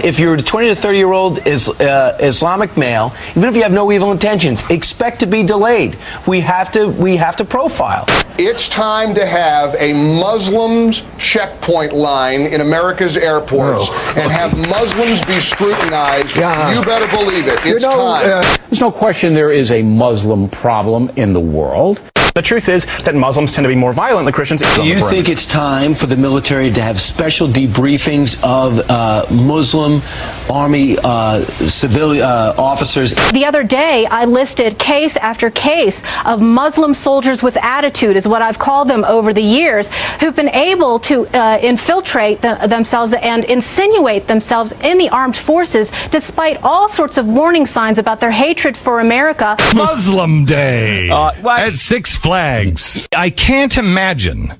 If 0.04 0.20
you're 0.20 0.34
a 0.34 0.42
20 0.42 0.68
to 0.68 0.76
30 0.76 0.98
year 0.98 1.12
old 1.14 1.48
is, 1.48 1.70
uh, 1.70 2.18
Islamic 2.20 2.76
male, 2.76 3.14
even 3.38 3.48
if 3.48 3.56
you 3.56 3.64
have 3.64 3.72
no 3.72 3.90
evil 3.90 4.12
intentions, 4.12 4.70
expect 4.70 5.22
to 5.22 5.26
be 5.26 5.44
delayed. 5.44 5.98
We 6.28 6.42
have 6.42 6.72
to 6.74 6.88
we 6.90 7.16
have 7.16 7.38
to 7.38 7.46
profile. 7.46 8.06
It's 8.38 8.68
time 8.68 9.16
to 9.16 9.26
have 9.26 9.76
a 9.80 9.94
Muslims 9.94 11.04
checkpoint 11.18 11.94
line 11.94 12.42
in 12.42 12.60
America's 12.60 13.16
airports 13.16 13.90
and 14.18 14.30
have 14.30 14.58
Muslims 14.68 15.24
be 15.24 15.40
scrutinized. 15.40 16.36
You 16.36 16.84
better 16.84 17.08
believe 17.16 17.48
it. 17.48 17.60
It's 17.64 17.84
time. 17.84 18.44
There's 18.70 18.82
no 18.82 18.92
question 18.92 19.34
there 19.34 19.52
is 19.52 19.72
a 19.72 19.82
Muslim 19.84 20.50
problem 20.50 21.10
in 21.16 21.32
the 21.32 21.40
world. 21.40 22.02
The 22.34 22.42
truth 22.42 22.68
is 22.68 22.88
that 23.04 23.14
Muslims 23.14 23.54
tend 23.54 23.66
to 23.66 23.70
be 23.70 23.76
more 23.76 23.94
violent 23.94 24.26
than 24.26 24.34
Christians. 24.34 24.64
Do 24.76 24.84
you 24.84 25.08
think 25.08 25.30
it's 25.30 25.46
time 25.46 25.94
for 25.94 26.08
the 26.08 26.18
military 26.18 26.72
to 26.72 26.82
have 26.82 27.00
special 27.00 27.48
debriefings 27.48 28.42
of 28.44 28.80
uh, 28.90 29.28
Muslim 29.30 30.02
army 30.50 30.98
uh, 31.04 31.42
civilian 31.44 32.26
uh, 32.26 32.56
officers? 32.58 33.14
The 33.34 33.46
other 33.46 33.64
day, 33.64 34.08
I 34.08 34.26
listed 34.26 34.80
case 34.80 35.16
after 35.18 35.52
case 35.52 36.04
of 36.26 36.42
Muslim 36.42 36.96
soldiers 36.96 37.44
with 37.44 37.56
attitude, 37.58 38.16
is 38.16 38.28
what 38.28 38.42
I've 38.42 38.58
called 38.58 38.88
them 38.88 39.06
over 39.06 39.32
the 39.32 39.44
years, 39.44 39.92
who've 40.20 40.36
been 40.36 40.50
able 40.50 40.98
to 41.02 41.28
uh, 41.38 41.60
infiltrate 41.62 42.42
the, 42.42 42.56
themselves 42.66 43.14
and 43.14 43.46
insinuate 43.46 44.26
themselves 44.26 44.72
in 44.82 44.98
the 44.98 45.10
armed 45.10 45.38
forces 45.38 45.92
despite 46.10 46.58
all 46.64 46.90
sorts 46.90 47.20
of 47.20 47.28
warning 47.28 47.68
signs 47.68 48.00
about 48.00 48.20
their 48.20 48.32
hatred 48.32 48.76
for 48.76 49.02
America. 49.02 49.56
Muslim 49.76 50.46
Day 50.46 51.10
at 51.12 51.76
Six 51.76 52.23
Flags. 52.24 53.08
I 53.14 53.30
can't 53.30 53.78
imagine 53.78 54.54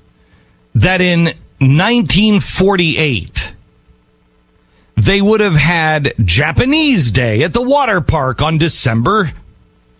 that 0.74 1.00
in 1.00 1.24
1948 1.58 3.54
they 4.96 5.20
would 5.22 5.40
have 5.40 5.54
had 5.54 6.14
Japanese 6.22 7.10
Day 7.10 7.42
at 7.42 7.54
the 7.54 7.62
water 7.62 8.00
park 8.02 8.42
on 8.42 8.58
December 8.58 9.32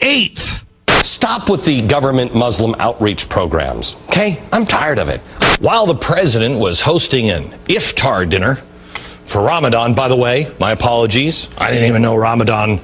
8th. 0.01 0.65
Stop 1.03 1.49
with 1.49 1.65
the 1.65 1.81
government 1.87 2.35
Muslim 2.35 2.75
outreach 2.79 3.29
programs. 3.31 3.97
Okay? 4.09 4.43
I'm 4.53 4.67
tired 4.67 4.99
of 4.99 5.09
it. 5.09 5.21
While 5.59 5.87
the 5.87 5.95
president 5.95 6.59
was 6.59 6.83
hosting 6.83 7.31
an 7.31 7.45
iftar 7.67 8.29
dinner 8.29 8.57
for 9.25 9.43
Ramadan, 9.43 9.95
by 9.95 10.09
the 10.09 10.17
way, 10.17 10.53
my 10.61 10.73
apologies. 10.73 11.49
I 11.57 11.71
didn't 11.71 11.89
even 11.89 12.03
know 12.03 12.15
Ramadan 12.15 12.81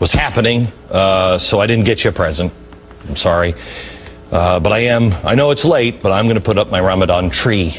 was 0.00 0.10
happening, 0.12 0.68
uh, 0.90 1.36
so 1.38 1.60
I 1.60 1.66
didn't 1.66 1.84
get 1.84 2.02
you 2.04 2.10
a 2.10 2.12
present. 2.12 2.50
I'm 3.08 3.16
sorry. 3.16 3.54
Uh, 4.32 4.58
but 4.58 4.72
I 4.72 4.78
am, 4.78 5.12
I 5.24 5.34
know 5.34 5.50
it's 5.50 5.64
late, 5.64 6.02
but 6.02 6.10
I'm 6.10 6.24
going 6.24 6.36
to 6.36 6.42
put 6.42 6.56
up 6.56 6.70
my 6.70 6.80
Ramadan 6.80 7.28
tree 7.28 7.76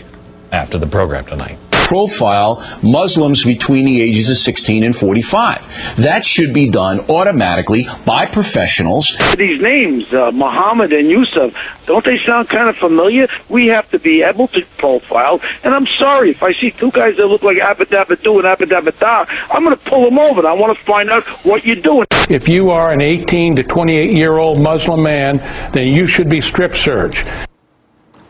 after 0.52 0.78
the 0.78 0.86
program 0.86 1.26
tonight. 1.26 1.58
Profile 1.94 2.56
Muslims 2.82 3.44
between 3.44 3.86
the 3.86 4.02
ages 4.02 4.28
of 4.28 4.36
16 4.36 4.84
and 4.84 4.96
45. 4.96 5.98
That 5.98 6.26
should 6.26 6.52
be 6.52 6.68
done 6.68 7.02
automatically 7.02 7.88
by 8.04 8.26
professionals. 8.26 9.16
These 9.38 9.62
names, 9.62 10.12
uh, 10.12 10.32
Muhammad 10.32 10.92
and 10.92 11.08
Yusuf, 11.08 11.54
don't 11.86 12.04
they 12.04 12.18
sound 12.18 12.50
kind 12.50 12.68
of 12.68 12.78
familiar? 12.78 13.28
We 13.48 13.68
have 13.68 13.92
to 13.92 14.00
be 14.00 14.24
able 14.24 14.48
to 14.48 14.66
profile. 14.80 15.40
And 15.64 15.76
I'm 15.76 15.86
sorry 15.86 16.32
if 16.32 16.42
I 16.42 16.54
see 16.54 16.72
two 16.72 16.90
guys 16.90 17.16
that 17.18 17.28
look 17.28 17.44
like 17.44 17.58
Abadabadu 17.58 18.40
and 18.40 18.48
Abadabada, 18.54 19.28
I'm 19.52 19.64
going 19.64 19.78
to 19.78 19.84
pull 19.86 20.04
them 20.06 20.18
over. 20.18 20.40
And 20.40 20.48
I 20.48 20.54
want 20.54 20.76
to 20.76 20.84
find 20.84 21.12
out 21.12 21.24
what 21.46 21.64
you're 21.64 21.76
doing. 21.76 22.08
If 22.28 22.50
you 22.50 22.72
are 22.72 22.92
an 22.92 23.02
18 23.02 23.58
to 23.58 23.64
28 23.64 24.18
year 24.18 24.38
old 24.40 24.60
Muslim 24.60 25.04
man, 25.04 25.38
then 25.74 25.90
you 25.90 26.08
should 26.08 26.28
be 26.28 26.42
strip 26.42 26.76
searched. 26.76 27.28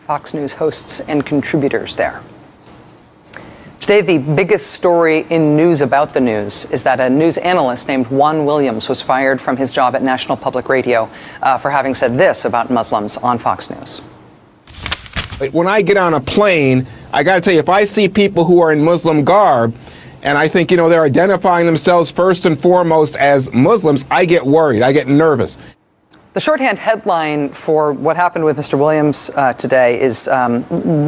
Fox 0.02 0.34
News 0.34 0.56
hosts 0.56 1.00
and 1.00 1.26
contributors 1.26 1.96
there. 1.96 2.22
Today, 3.84 4.00
the 4.00 4.18
biggest 4.18 4.72
story 4.72 5.26
in 5.30 5.58
news 5.58 5.82
about 5.82 6.14
the 6.14 6.22
news 6.22 6.64
is 6.72 6.84
that 6.84 7.02
a 7.02 7.10
news 7.10 7.36
analyst 7.36 7.90
named 7.90 8.08
Juan 8.08 8.46
Williams 8.46 8.88
was 8.88 9.02
fired 9.02 9.42
from 9.42 9.58
his 9.58 9.74
job 9.74 9.94
at 9.94 10.02
National 10.02 10.38
Public 10.38 10.70
Radio 10.70 11.10
uh, 11.42 11.58
for 11.58 11.70
having 11.70 11.94
said 11.94 12.14
this 12.14 12.46
about 12.46 12.70
Muslims 12.70 13.18
on 13.18 13.38
Fox 13.38 13.70
News. 13.70 14.00
When 15.52 15.68
I 15.68 15.82
get 15.82 15.98
on 15.98 16.14
a 16.14 16.22
plane, 16.22 16.88
I 17.12 17.24
got 17.24 17.36
to 17.36 17.42
tell 17.42 17.52
you, 17.52 17.60
if 17.60 17.68
I 17.68 17.84
see 17.84 18.08
people 18.08 18.46
who 18.46 18.62
are 18.62 18.72
in 18.72 18.82
Muslim 18.82 19.26
garb, 19.26 19.76
and 20.22 20.38
I 20.38 20.48
think, 20.48 20.72
you 20.72 20.78
know, 20.78 20.88
they're 20.88 21.04
identifying 21.04 21.66
themselves 21.66 22.10
first 22.10 22.46
and 22.46 22.58
foremost 22.58 23.18
as 23.18 23.52
Muslims, 23.52 24.06
I 24.10 24.24
get 24.24 24.46
worried. 24.46 24.82
I 24.82 24.94
get 24.94 25.10
nervous. 25.10 25.58
The 26.34 26.40
shorthand 26.40 26.80
headline 26.80 27.50
for 27.50 27.94
what 27.94 28.18
happened 28.18 28.44
with 28.44 28.58
Mr. 28.58 28.76
Williams 28.76 29.30
uh, 29.36 29.54
today 29.54 30.02
is 30.02 30.28
um, 30.28 30.64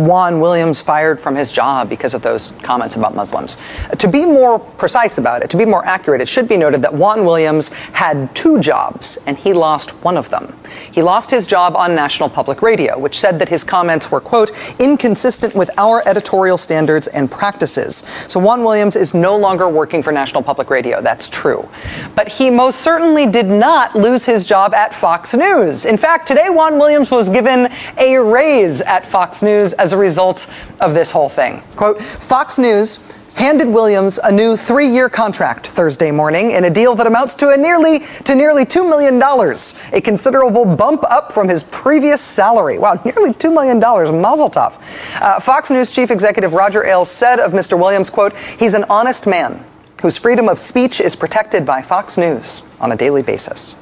Juan 0.06 0.40
Williams 0.40 0.84
fired 0.84 1.20
from 1.20 1.34
his 1.34 1.52
job 1.52 1.90
because 1.90 2.14
of 2.14 2.22
those 2.22 2.52
comments 2.62 2.96
about 2.96 3.16
Muslims. 3.16 3.58
To 3.98 4.08
be 4.08 4.24
more 4.24 4.60
precise 4.60 5.18
about 5.18 5.44
it, 5.44 5.50
to 5.50 5.58
be 5.58 5.66
more 5.66 5.84
accurate, 5.84 6.22
it 6.22 6.28
should 6.28 6.48
be 6.48 6.58
noted 6.58 6.84
that 6.84 6.94
Juan 6.94 7.26
Williams 7.26 7.70
had 7.70 8.36
two 8.36 8.60
jobs 8.60 9.18
and 9.26 9.36
he 9.36 9.52
lost 9.52 10.04
one 10.04 10.16
of 10.16 10.30
them. 10.30 10.56
He 10.92 11.02
lost 11.02 11.32
his 11.32 11.48
job 11.48 11.76
on 11.76 11.96
National 11.96 12.30
Public 12.30 12.62
Radio, 12.62 13.00
which 13.00 13.18
said 13.18 13.40
that 13.40 13.50
his 13.50 13.64
comments 13.64 14.12
were, 14.12 14.22
quote, 14.22 14.52
inconsistent 14.80 15.56
with 15.56 15.72
our 15.80 16.08
editorial 16.08 16.58
standards 16.58 17.08
and 17.08 17.32
practices. 17.32 17.96
So 18.28 18.40
Juan 18.40 18.64
Williams 18.64 18.96
is 18.96 19.16
no 19.16 19.36
longer 19.36 19.68
working 19.70 20.04
for 20.04 20.12
National 20.12 20.44
Public 20.44 20.70
Radio. 20.70 21.02
That's 21.02 21.30
true. 21.30 21.68
But 22.14 22.28
he 22.28 22.52
most 22.52 22.82
certainly 22.82 23.26
did 23.26 23.48
not 23.48 23.96
lose 23.96 24.24
his 24.24 24.46
job 24.46 24.76
at 24.76 24.94
Fox 24.94 25.15
News. 25.34 25.86
In 25.86 25.98
fact, 25.98 26.28
today 26.28 26.50
Juan 26.50 26.78
Williams 26.78 27.10
was 27.10 27.30
given 27.30 27.70
a 27.98 28.18
raise 28.18 28.82
at 28.82 29.08
Fox 29.08 29.42
News 29.42 29.74
as 29.74 29.94
a 29.94 29.98
result 29.98 30.54
of 30.82 30.94
this 30.94 31.12
whole 31.12 31.30
thing. 31.30 31.62
Quote, 31.76 32.02
Fox 32.02 32.60
News 32.60 33.16
handed 33.36 33.68
Williams 33.68 34.18
a 34.18 34.32
new 34.32 34.56
three-year 34.58 35.10
contract 35.10 35.68
Thursday 35.68 36.12
morning 36.12 36.52
in 36.52 36.66
a 36.66 36.70
deal 36.70 36.96
that 36.96 37.06
amounts 37.08 37.36
to 37.36 37.50
a 37.50 37.58
nearly 37.58 38.00
to 38.00 38.36
nearly 38.36 38.66
two 38.66 38.88
million 38.88 39.20
dollars, 39.20 39.76
a 39.94 40.02
considerable 40.02 40.66
bump 40.66 41.04
up 41.10 41.32
from 41.32 41.48
his 41.48 41.64
previous 41.64 42.22
salary. 42.22 42.78
Wow, 42.78 43.00
nearly 43.06 43.34
two 43.34 43.52
million 43.52 43.80
dollars, 43.80 44.12
Mazel 44.12 44.50
tov. 44.50 45.22
Uh, 45.22 45.40
Fox 45.40 45.72
News 45.72 45.94
chief 45.94 46.12
executive 46.12 46.54
Roger 46.54 46.86
Ailes 46.86 47.12
said 47.12 47.40
of 47.40 47.52
Mr. 47.52 47.78
Williams, 47.78 48.10
"quote 48.10 48.38
He's 48.38 48.74
an 48.74 48.86
honest 48.90 49.28
man 49.28 49.64
whose 50.02 50.18
freedom 50.18 50.50
of 50.50 50.60
speech 50.60 51.00
is 51.00 51.16
protected 51.16 51.66
by 51.66 51.82
Fox 51.82 52.18
News 52.18 52.64
on 52.80 52.92
a 52.92 52.96
daily 52.96 53.22
basis." 53.22 53.76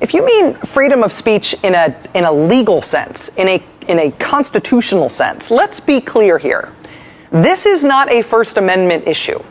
If 0.00 0.14
you 0.14 0.24
mean 0.24 0.54
freedom 0.54 1.02
of 1.02 1.12
speech 1.12 1.54
in 1.62 1.74
a 1.74 1.94
in 2.14 2.24
a 2.24 2.32
legal 2.32 2.80
sense, 2.80 3.28
in 3.36 3.48
a 3.48 3.62
in 3.86 3.98
a 3.98 4.10
constitutional 4.12 5.08
sense, 5.08 5.50
let's 5.50 5.80
be 5.80 6.00
clear 6.00 6.38
here. 6.38 6.72
This 7.30 7.66
is 7.66 7.84
not 7.84 8.10
a 8.10 8.22
First 8.22 8.56
Amendment 8.56 9.06
issue. 9.06 9.42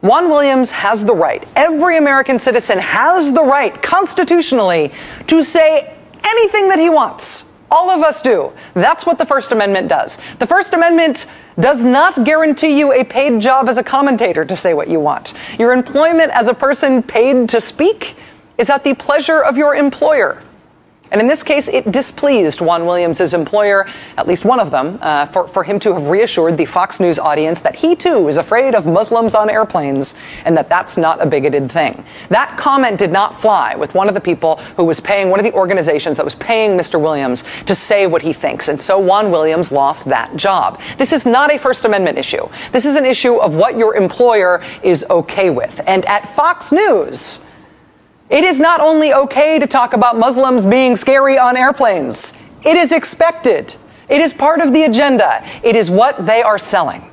Juan 0.00 0.28
Williams 0.28 0.70
has 0.70 1.04
the 1.04 1.14
right, 1.14 1.46
every 1.56 1.96
American 1.96 2.38
citizen 2.38 2.78
has 2.78 3.32
the 3.32 3.42
right 3.42 3.80
constitutionally 3.82 4.88
to 5.26 5.42
say 5.42 5.96
anything 6.24 6.68
that 6.68 6.78
he 6.78 6.88
wants. 6.88 7.56
All 7.70 7.90
of 7.90 8.02
us 8.02 8.22
do. 8.22 8.52
That's 8.74 9.04
what 9.04 9.18
the 9.18 9.26
First 9.26 9.52
Amendment 9.52 9.88
does. 9.88 10.16
The 10.36 10.46
First 10.46 10.72
Amendment 10.72 11.26
does 11.58 11.84
not 11.84 12.24
guarantee 12.24 12.78
you 12.78 12.92
a 12.92 13.04
paid 13.04 13.40
job 13.40 13.68
as 13.68 13.76
a 13.76 13.84
commentator 13.84 14.44
to 14.44 14.56
say 14.56 14.72
what 14.72 14.88
you 14.88 15.00
want. 15.00 15.34
Your 15.58 15.72
employment 15.72 16.30
as 16.32 16.48
a 16.48 16.54
person 16.54 17.02
paid 17.02 17.48
to 17.50 17.60
speak 17.60 18.16
is 18.58 18.68
at 18.68 18.84
the 18.84 18.94
pleasure 18.94 19.42
of 19.42 19.56
your 19.56 19.74
employer. 19.74 20.42
And 21.10 21.20
in 21.20 21.26
this 21.26 21.42
case, 21.42 21.68
it 21.68 21.90
displeased 21.90 22.60
Juan 22.60 22.84
Williams' 22.84 23.32
employer, 23.32 23.86
at 24.16 24.26
least 24.26 24.44
one 24.44 24.60
of 24.60 24.70
them, 24.70 24.98
uh, 25.00 25.26
for, 25.26 25.48
for 25.48 25.64
him 25.64 25.80
to 25.80 25.94
have 25.94 26.08
reassured 26.08 26.58
the 26.58 26.66
Fox 26.66 27.00
News 27.00 27.18
audience 27.18 27.62
that 27.62 27.76
he 27.76 27.96
too 27.96 28.28
is 28.28 28.36
afraid 28.36 28.74
of 28.74 28.84
Muslims 28.86 29.34
on 29.34 29.48
airplanes 29.48 30.18
and 30.44 30.56
that 30.56 30.68
that's 30.68 30.98
not 30.98 31.22
a 31.22 31.26
bigoted 31.26 31.70
thing. 31.70 32.04
That 32.28 32.58
comment 32.58 32.98
did 32.98 33.10
not 33.10 33.34
fly 33.34 33.74
with 33.74 33.94
one 33.94 34.08
of 34.08 34.14
the 34.14 34.20
people 34.20 34.56
who 34.76 34.84
was 34.84 35.00
paying, 35.00 35.30
one 35.30 35.40
of 35.40 35.46
the 35.46 35.54
organizations 35.54 36.18
that 36.18 36.24
was 36.24 36.34
paying 36.34 36.76
Mr. 36.76 37.00
Williams 37.00 37.42
to 37.62 37.74
say 37.74 38.06
what 38.06 38.22
he 38.22 38.32
thinks. 38.32 38.68
And 38.68 38.78
so 38.78 38.98
Juan 38.98 39.30
Williams 39.30 39.72
lost 39.72 40.04
that 40.06 40.36
job. 40.36 40.78
This 40.98 41.12
is 41.12 41.24
not 41.24 41.52
a 41.52 41.58
First 41.58 41.86
Amendment 41.86 42.18
issue. 42.18 42.46
This 42.72 42.84
is 42.84 42.96
an 42.96 43.06
issue 43.06 43.36
of 43.36 43.54
what 43.54 43.78
your 43.78 43.96
employer 43.96 44.62
is 44.82 45.06
okay 45.08 45.48
with. 45.48 45.80
And 45.86 46.04
at 46.04 46.28
Fox 46.28 46.70
News, 46.70 47.44
it 48.30 48.44
is 48.44 48.60
not 48.60 48.80
only 48.80 49.12
okay 49.12 49.58
to 49.58 49.66
talk 49.66 49.94
about 49.94 50.18
Muslims 50.18 50.66
being 50.66 50.96
scary 50.96 51.38
on 51.38 51.56
airplanes, 51.56 52.42
it 52.64 52.76
is 52.76 52.92
expected. 52.92 53.74
It 54.08 54.20
is 54.20 54.32
part 54.32 54.60
of 54.60 54.72
the 54.72 54.84
agenda. 54.84 55.42
It 55.62 55.76
is 55.76 55.90
what 55.90 56.26
they 56.26 56.42
are 56.42 56.58
selling. 56.58 57.07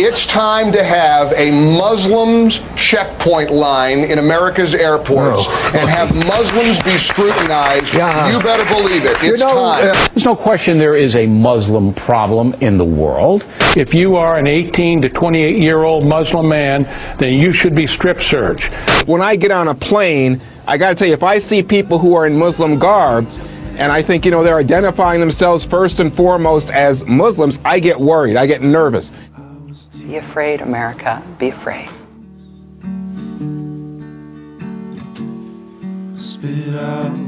It's 0.00 0.26
time 0.26 0.70
to 0.70 0.84
have 0.84 1.32
a 1.32 1.50
Muslims 1.50 2.60
checkpoint 2.76 3.50
line 3.50 4.04
in 4.04 4.20
America's 4.20 4.72
airports 4.72 5.48
and 5.74 5.88
have 5.88 6.14
Muslims 6.14 6.80
be 6.84 6.96
scrutinized. 6.96 7.94
You 7.94 8.38
better 8.38 8.64
believe 8.72 9.04
it. 9.04 9.16
It's 9.20 9.42
time. 9.42 9.88
Uh, 9.88 10.08
There's 10.14 10.24
no 10.24 10.36
question 10.36 10.78
there 10.78 10.94
is 10.94 11.16
a 11.16 11.26
Muslim 11.26 11.92
problem 11.94 12.54
in 12.60 12.78
the 12.78 12.84
world. 12.84 13.44
If 13.76 13.92
you 13.92 14.14
are 14.14 14.38
an 14.38 14.46
18 14.46 15.02
to 15.02 15.08
28 15.08 15.60
year 15.60 15.82
old 15.82 16.06
Muslim 16.06 16.48
man, 16.48 16.84
then 17.18 17.34
you 17.34 17.52
should 17.52 17.74
be 17.74 17.88
strip 17.88 18.22
searched. 18.22 18.72
When 19.08 19.20
I 19.20 19.34
get 19.34 19.50
on 19.50 19.66
a 19.66 19.74
plane, 19.74 20.40
I 20.68 20.78
got 20.78 20.90
to 20.90 20.94
tell 20.94 21.08
you, 21.08 21.14
if 21.14 21.24
I 21.24 21.40
see 21.40 21.60
people 21.60 21.98
who 21.98 22.14
are 22.14 22.24
in 22.24 22.38
Muslim 22.38 22.78
garb, 22.78 23.28
and 23.78 23.92
I 23.92 24.02
think, 24.02 24.24
you 24.24 24.32
know, 24.32 24.42
they're 24.42 24.58
identifying 24.58 25.20
themselves 25.20 25.64
first 25.64 26.00
and 26.00 26.12
foremost 26.12 26.68
as 26.70 27.04
Muslims, 27.06 27.60
I 27.64 27.78
get 27.78 27.98
worried. 27.98 28.36
I 28.36 28.44
get 28.44 28.60
nervous. 28.60 29.12
Be 30.08 30.16
afraid, 30.16 30.62
America. 30.62 31.22
Be 31.38 31.50
afraid. 31.50 31.90
Spit 36.16 36.74
out. 36.74 37.27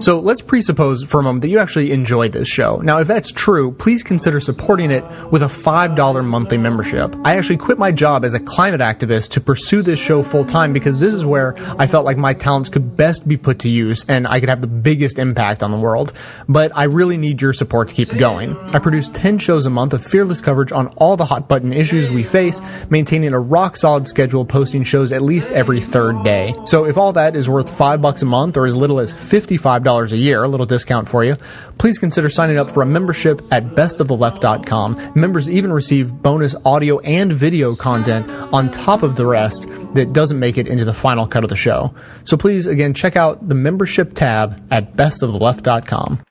So 0.00 0.18
let's 0.18 0.40
presuppose 0.40 1.02
for 1.04 1.20
a 1.20 1.22
moment 1.22 1.42
that 1.42 1.48
you 1.48 1.58
actually 1.58 1.92
enjoy 1.92 2.28
this 2.28 2.48
show. 2.48 2.78
Now, 2.78 2.98
if 2.98 3.06
that's 3.06 3.30
true, 3.30 3.72
please 3.72 4.02
consider 4.02 4.40
supporting 4.40 4.90
it 4.90 5.04
with 5.30 5.42
a 5.42 5.46
$5 5.46 6.24
monthly 6.24 6.56
membership. 6.56 7.14
I 7.22 7.36
actually 7.36 7.58
quit 7.58 7.78
my 7.78 7.92
job 7.92 8.24
as 8.24 8.34
a 8.34 8.40
climate 8.40 8.80
activist 8.80 9.28
to 9.30 9.40
pursue 9.40 9.82
this 9.82 9.98
show 9.98 10.22
full 10.22 10.44
time 10.44 10.72
because 10.72 11.00
this 11.00 11.12
is 11.12 11.24
where 11.24 11.54
I 11.78 11.86
felt 11.86 12.06
like 12.06 12.16
my 12.16 12.34
talents 12.34 12.68
could 12.68 12.96
best 12.96 13.28
be 13.28 13.36
put 13.36 13.58
to 13.60 13.68
use 13.68 14.04
and 14.08 14.26
I 14.26 14.40
could 14.40 14.48
have 14.48 14.62
the 14.62 14.66
biggest 14.66 15.18
impact 15.18 15.62
on 15.62 15.70
the 15.70 15.78
world. 15.78 16.12
But 16.48 16.72
I 16.74 16.84
really 16.84 17.18
need 17.18 17.42
your 17.42 17.52
support 17.52 17.88
to 17.88 17.94
keep 17.94 18.08
going. 18.16 18.56
I 18.74 18.78
produce 18.78 19.10
10 19.10 19.38
shows 19.38 19.66
a 19.66 19.70
month 19.70 19.92
of 19.92 20.04
fearless 20.04 20.40
coverage 20.40 20.72
on 20.72 20.88
all 20.96 21.16
the 21.16 21.26
hot 21.26 21.46
button 21.46 21.72
issues 21.72 22.10
we 22.10 22.24
face, 22.24 22.60
maintaining 22.88 23.34
a 23.34 23.38
rock 23.38 23.76
solid 23.76 24.08
schedule 24.08 24.44
posting 24.44 24.82
shows 24.82 25.12
at 25.12 25.22
least 25.22 25.52
every 25.52 25.80
third 25.80 26.24
day. 26.24 26.54
So 26.64 26.86
if 26.86 26.96
all 26.96 27.12
that 27.12 27.36
is 27.36 27.48
worth 27.48 27.68
5 27.68 28.00
bucks 28.00 28.22
a 28.22 28.26
month 28.26 28.39
or 28.56 28.66
as 28.66 28.74
little 28.74 28.98
as 29.00 29.12
$55 29.12 30.12
a 30.12 30.16
year, 30.16 30.42
a 30.42 30.48
little 30.48 30.66
discount 30.66 31.08
for 31.08 31.24
you, 31.24 31.36
please 31.78 31.98
consider 31.98 32.28
signing 32.28 32.58
up 32.58 32.70
for 32.70 32.82
a 32.82 32.86
membership 32.86 33.40
at 33.52 33.64
bestoftheleft.com. 33.74 35.12
Members 35.14 35.50
even 35.50 35.72
receive 35.72 36.12
bonus 36.12 36.54
audio 36.64 36.98
and 37.00 37.32
video 37.32 37.74
content 37.74 38.30
on 38.52 38.70
top 38.70 39.02
of 39.02 39.16
the 39.16 39.26
rest 39.26 39.66
that 39.94 40.12
doesn't 40.12 40.38
make 40.38 40.58
it 40.58 40.66
into 40.66 40.84
the 40.84 40.94
final 40.94 41.26
cut 41.26 41.44
of 41.44 41.50
the 41.50 41.56
show. 41.56 41.94
So 42.24 42.36
please, 42.36 42.66
again, 42.66 42.94
check 42.94 43.16
out 43.16 43.48
the 43.48 43.54
membership 43.54 44.14
tab 44.14 44.62
at 44.70 44.96
bestoftheleft.com. 44.96 46.22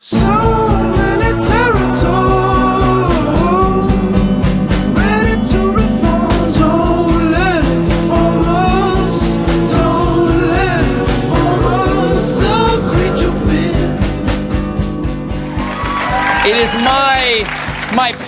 So 0.00 0.97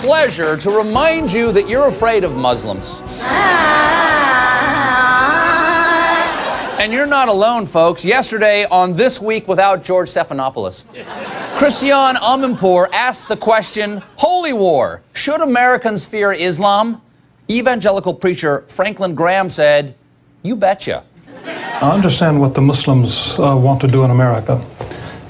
pleasure 0.01 0.57
to 0.57 0.71
remind 0.71 1.31
you 1.31 1.51
that 1.51 1.69
you're 1.69 1.87
afraid 1.87 2.23
of 2.23 2.35
Muslims. 2.35 3.03
And 6.81 6.91
you're 6.91 7.05
not 7.05 7.27
alone, 7.27 7.67
folks. 7.67 8.03
Yesterday 8.03 8.65
on 8.65 8.95
This 8.95 9.21
Week 9.21 9.47
Without 9.47 9.83
George 9.83 10.09
Stephanopoulos, 10.09 10.85
Christiane 11.59 12.15
Amanpour 12.15 12.89
asked 12.91 13.27
the 13.27 13.37
question 13.37 14.01
Holy 14.15 14.53
War, 14.53 15.03
should 15.13 15.41
Americans 15.41 16.03
fear 16.03 16.33
Islam? 16.33 16.99
Evangelical 17.51 18.15
preacher 18.15 18.61
Franklin 18.69 19.13
Graham 19.13 19.51
said, 19.51 19.93
You 20.41 20.55
betcha. 20.55 21.03
I 21.45 21.91
understand 21.91 22.41
what 22.41 22.55
the 22.55 22.61
Muslims 22.61 23.37
uh, 23.37 23.55
want 23.55 23.79
to 23.81 23.87
do 23.87 24.03
in 24.03 24.09
America. 24.09 24.65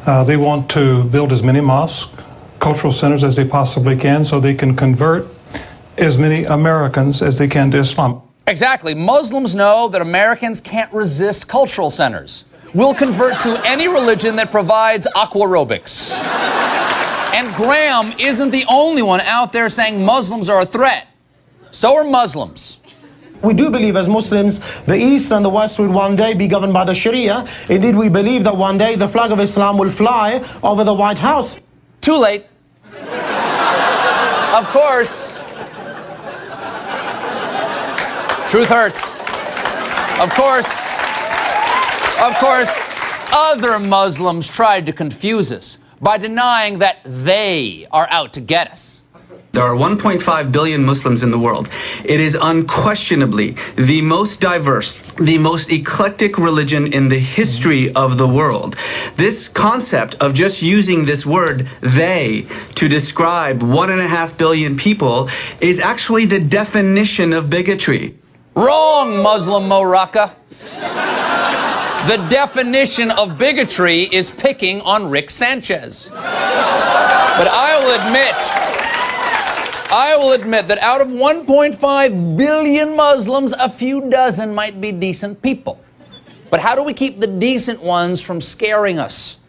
Uh, 0.06 0.24
they 0.24 0.38
want 0.38 0.70
to 0.72 1.04
build 1.06 1.34
as 1.34 1.44
many 1.44 1.60
mosques, 1.60 2.16
cultural 2.62 2.94
centers 2.94 3.24
as 3.24 3.36
they 3.36 3.44
possibly 3.44 3.98
can 3.98 4.24
so 4.24 4.40
they 4.40 4.54
can 4.54 4.76
convert 4.76 5.28
as 5.98 6.18
many 6.18 6.46
Americans 6.46 7.22
as 7.22 7.38
they 7.38 7.48
can 7.48 7.70
to 7.72 7.80
Islam. 7.80 8.22
Exactly. 8.48 8.96
Muslims 8.96 9.54
know 9.56 9.90
that 9.90 10.02
Americans 10.02 10.62
can't 10.62 10.92
resist 10.94 11.48
cultural 11.48 11.90
centers. 11.90 12.46
We'll 12.74 12.94
convert 12.94 13.40
to 13.42 13.62
any 13.66 13.88
religion 13.88 14.38
that 14.38 14.52
provides 14.52 15.06
aquarobics. 15.16 16.32
And 17.34 17.54
Graham 17.56 18.14
isn't 18.20 18.52
the 18.52 18.66
only 18.70 19.02
one 19.02 19.22
out 19.22 19.52
there 19.52 19.68
saying 19.68 20.06
Muslims 20.06 20.48
are 20.48 20.62
a 20.62 20.66
threat. 20.66 21.08
So 21.72 21.96
are 21.96 22.04
Muslims. 22.04 22.80
We 23.42 23.54
do 23.54 23.70
believe 23.70 23.96
as 23.96 24.08
Muslims, 24.08 24.60
the 24.86 24.96
East 24.96 25.32
and 25.32 25.44
the 25.44 25.50
West 25.50 25.80
will 25.80 25.90
one 25.90 26.16
day 26.16 26.34
be 26.34 26.48
governed 26.48 26.74
by 26.74 26.86
the 26.86 26.94
Sharia. 26.94 27.48
Indeed, 27.70 27.96
we 27.96 28.08
believe 28.08 28.44
that 28.44 28.56
one 28.56 28.78
day 28.78 28.96
the 28.96 29.08
flag 29.08 29.32
of 29.32 29.40
Islam 29.40 29.78
will 29.78 29.90
fly 29.90 30.44
over 30.62 30.84
the 30.84 30.94
White 30.94 31.18
House. 31.18 31.58
Too 32.02 32.18
late. 32.18 32.46
Of 32.94 34.66
course. 34.68 35.38
Truth 38.50 38.68
hurts. 38.68 39.20
Of 40.20 40.30
course. 40.34 40.92
Of 42.22 42.38
course, 42.38 42.88
other 43.32 43.80
Muslims 43.80 44.48
tried 44.48 44.86
to 44.86 44.94
confuse 44.94 45.52
us 45.52 45.80
by 46.02 46.18
denying 46.18 46.80
that 46.80 46.98
they 47.04 47.88
are 47.92 48.08
out 48.12 48.34
to 48.34 48.42
get 48.42 48.70
us. 48.72 49.01
There 49.54 49.64
are 49.64 49.76
1.5 49.76 50.52
billion 50.54 50.86
Muslims 50.86 51.24
in 51.24 51.32
the 51.32 51.38
world. 51.38 51.68
It 52.06 52.22
is 52.22 52.38
unquestionably 52.42 53.58
the 53.76 54.02
most 54.02 54.40
diverse, 54.40 54.96
the 55.16 55.38
most 55.40 55.70
eclectic 55.70 56.38
religion 56.38 56.94
in 56.94 57.10
the 57.10 57.20
history 57.20 57.94
of 57.94 58.18
the 58.18 58.28
world. 58.28 58.78
This 59.18 59.50
concept 59.50 60.16
of 60.16 60.34
just 60.34 60.62
using 60.62 61.04
this 61.04 61.26
word, 61.26 61.68
they, 61.82 62.48
to 62.76 62.88
describe 62.88 63.62
one 63.62 63.90
and 63.90 64.00
a 64.00 64.08
half 64.08 64.38
billion 64.38 64.78
people 64.78 65.28
is 65.60 65.82
actually 65.82 66.26
the 66.26 66.40
definition 66.40 67.34
of 67.34 67.50
bigotry. 67.50 68.16
Wrong, 68.56 69.22
Muslim 69.22 69.64
Moraka. 69.64 70.34
The 72.08 72.18
definition 72.30 73.12
of 73.12 73.38
bigotry 73.38 74.04
is 74.04 74.32
picking 74.32 74.80
on 74.82 75.10
Rick 75.10 75.30
Sanchez. 75.30 76.10
But 76.10 77.48
I 77.48 77.80
will 77.80 77.94
admit, 78.00 78.81
I 79.92 80.16
will 80.16 80.32
admit 80.32 80.70
that 80.70 80.78
out 80.78 81.02
of 81.02 81.10
1.5 81.10 82.38
billion 82.38 82.96
Muslims, 82.96 83.52
a 83.52 83.68
few 83.68 84.10
dozen 84.10 84.56
might 84.56 84.80
be 84.80 84.94
decent 84.94 85.42
people. 85.42 85.84
But 86.50 86.62
how 86.62 86.76
do 86.76 86.84
we 86.84 86.94
keep 86.94 87.20
the 87.20 87.28
decent 87.28 87.84
ones 87.84 88.22
from 88.22 88.40
scaring 88.40 89.00
us? 89.00 89.44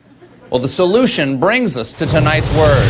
Well, 0.50 0.58
the 0.58 0.66
solution 0.66 1.38
brings 1.38 1.76
us 1.76 1.92
to 1.92 2.06
tonight's 2.06 2.50
word. 2.54 2.86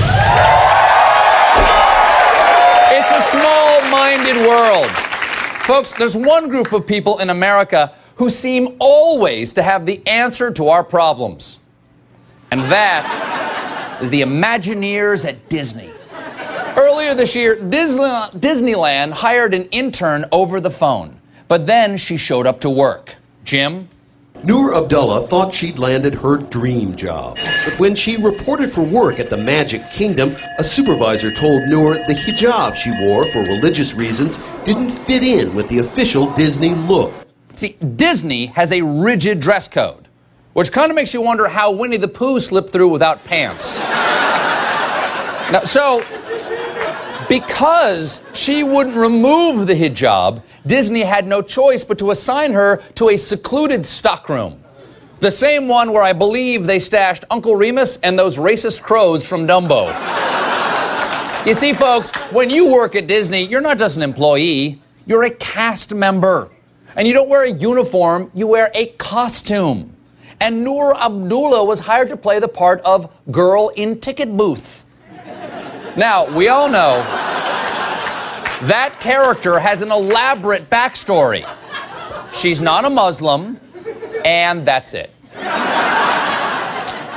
It's 2.90 3.10
a 3.10 3.20
small 3.20 3.90
minded 3.90 4.36
world. 4.48 4.90
Folks, 5.66 5.92
there's 5.92 6.16
one 6.16 6.48
group 6.48 6.72
of 6.72 6.86
people 6.86 7.18
in 7.18 7.28
America 7.28 7.92
who 8.16 8.30
seem 8.30 8.76
always 8.78 9.52
to 9.52 9.62
have 9.62 9.84
the 9.84 10.00
answer 10.06 10.50
to 10.52 10.68
our 10.68 10.82
problems. 10.82 11.58
And 12.50 12.62
that 12.62 13.98
is 14.02 14.08
the 14.08 14.22
Imagineers 14.22 15.28
at 15.28 15.50
Disney. 15.50 15.90
Earlier 16.76 17.14
this 17.14 17.36
year, 17.36 17.56
Disneyland 17.56 19.12
hired 19.12 19.54
an 19.54 19.64
intern 19.66 20.24
over 20.32 20.60
the 20.60 20.70
phone, 20.70 21.20
but 21.48 21.66
then 21.66 21.96
she 21.96 22.16
showed 22.16 22.46
up 22.46 22.60
to 22.60 22.70
work. 22.70 23.16
Jim? 23.44 23.88
Noor 24.44 24.74
Abdullah 24.74 25.26
thought 25.28 25.54
she'd 25.54 25.78
landed 25.78 26.14
her 26.14 26.38
dream 26.38 26.96
job. 26.96 27.38
But 27.64 27.78
when 27.78 27.94
she 27.94 28.16
reported 28.16 28.72
for 28.72 28.82
work 28.82 29.20
at 29.20 29.30
the 29.30 29.36
Magic 29.36 29.82
Kingdom, 29.92 30.32
a 30.58 30.64
supervisor 30.64 31.30
told 31.30 31.68
Noor 31.68 31.94
the 31.94 32.14
hijab 32.14 32.74
she 32.74 32.90
wore 33.02 33.24
for 33.24 33.38
religious 33.40 33.94
reasons 33.94 34.38
didn't 34.64 34.90
fit 34.90 35.22
in 35.22 35.54
with 35.54 35.68
the 35.68 35.78
official 35.78 36.32
Disney 36.32 36.70
look. 36.70 37.12
See, 37.54 37.76
Disney 37.96 38.46
has 38.46 38.72
a 38.72 38.82
rigid 38.82 39.38
dress 39.38 39.68
code, 39.68 40.08
which 40.54 40.72
kind 40.72 40.90
of 40.90 40.96
makes 40.96 41.14
you 41.14 41.20
wonder 41.20 41.46
how 41.46 41.70
Winnie 41.70 41.98
the 41.98 42.08
Pooh 42.08 42.40
slipped 42.40 42.70
through 42.70 42.88
without 42.88 43.22
pants. 43.24 43.86
now, 45.52 45.62
so, 45.64 46.04
because 47.32 48.20
she 48.34 48.62
wouldn't 48.62 48.94
remove 48.94 49.66
the 49.66 49.72
hijab, 49.72 50.42
Disney 50.66 51.00
had 51.00 51.26
no 51.26 51.40
choice 51.40 51.82
but 51.82 51.98
to 51.98 52.10
assign 52.10 52.52
her 52.52 52.76
to 52.96 53.08
a 53.08 53.16
secluded 53.16 53.86
stockroom. 53.86 54.62
The 55.20 55.30
same 55.30 55.66
one 55.66 55.94
where 55.94 56.02
I 56.02 56.12
believe 56.12 56.66
they 56.66 56.78
stashed 56.78 57.24
Uncle 57.30 57.56
Remus 57.56 57.96
and 58.02 58.18
those 58.18 58.36
racist 58.36 58.82
crows 58.82 59.26
from 59.26 59.46
Dumbo. 59.46 59.86
you 61.46 61.54
see, 61.54 61.72
folks, 61.72 62.10
when 62.32 62.50
you 62.50 62.68
work 62.68 62.94
at 62.96 63.06
Disney, 63.06 63.46
you're 63.46 63.62
not 63.62 63.78
just 63.78 63.96
an 63.96 64.02
employee, 64.02 64.82
you're 65.06 65.24
a 65.24 65.30
cast 65.30 65.94
member. 65.94 66.50
And 66.96 67.08
you 67.08 67.14
don't 67.14 67.30
wear 67.30 67.44
a 67.44 67.50
uniform, 67.50 68.30
you 68.34 68.46
wear 68.46 68.70
a 68.74 68.88
costume. 68.98 69.96
And 70.38 70.62
Noor 70.62 70.94
Abdullah 70.94 71.64
was 71.64 71.80
hired 71.80 72.10
to 72.10 72.16
play 72.18 72.40
the 72.40 72.48
part 72.48 72.82
of 72.82 73.10
girl 73.30 73.70
in 73.74 74.00
ticket 74.00 74.36
booth. 74.36 74.81
Now, 75.96 76.26
we 76.34 76.48
all 76.48 76.70
know 76.70 77.02
that 78.62 78.96
character 78.98 79.58
has 79.58 79.82
an 79.82 79.92
elaborate 79.92 80.70
backstory. 80.70 81.46
She's 82.32 82.62
not 82.62 82.86
a 82.86 82.90
Muslim, 82.90 83.60
and 84.24 84.64
that's 84.64 84.94
it. 84.94 85.10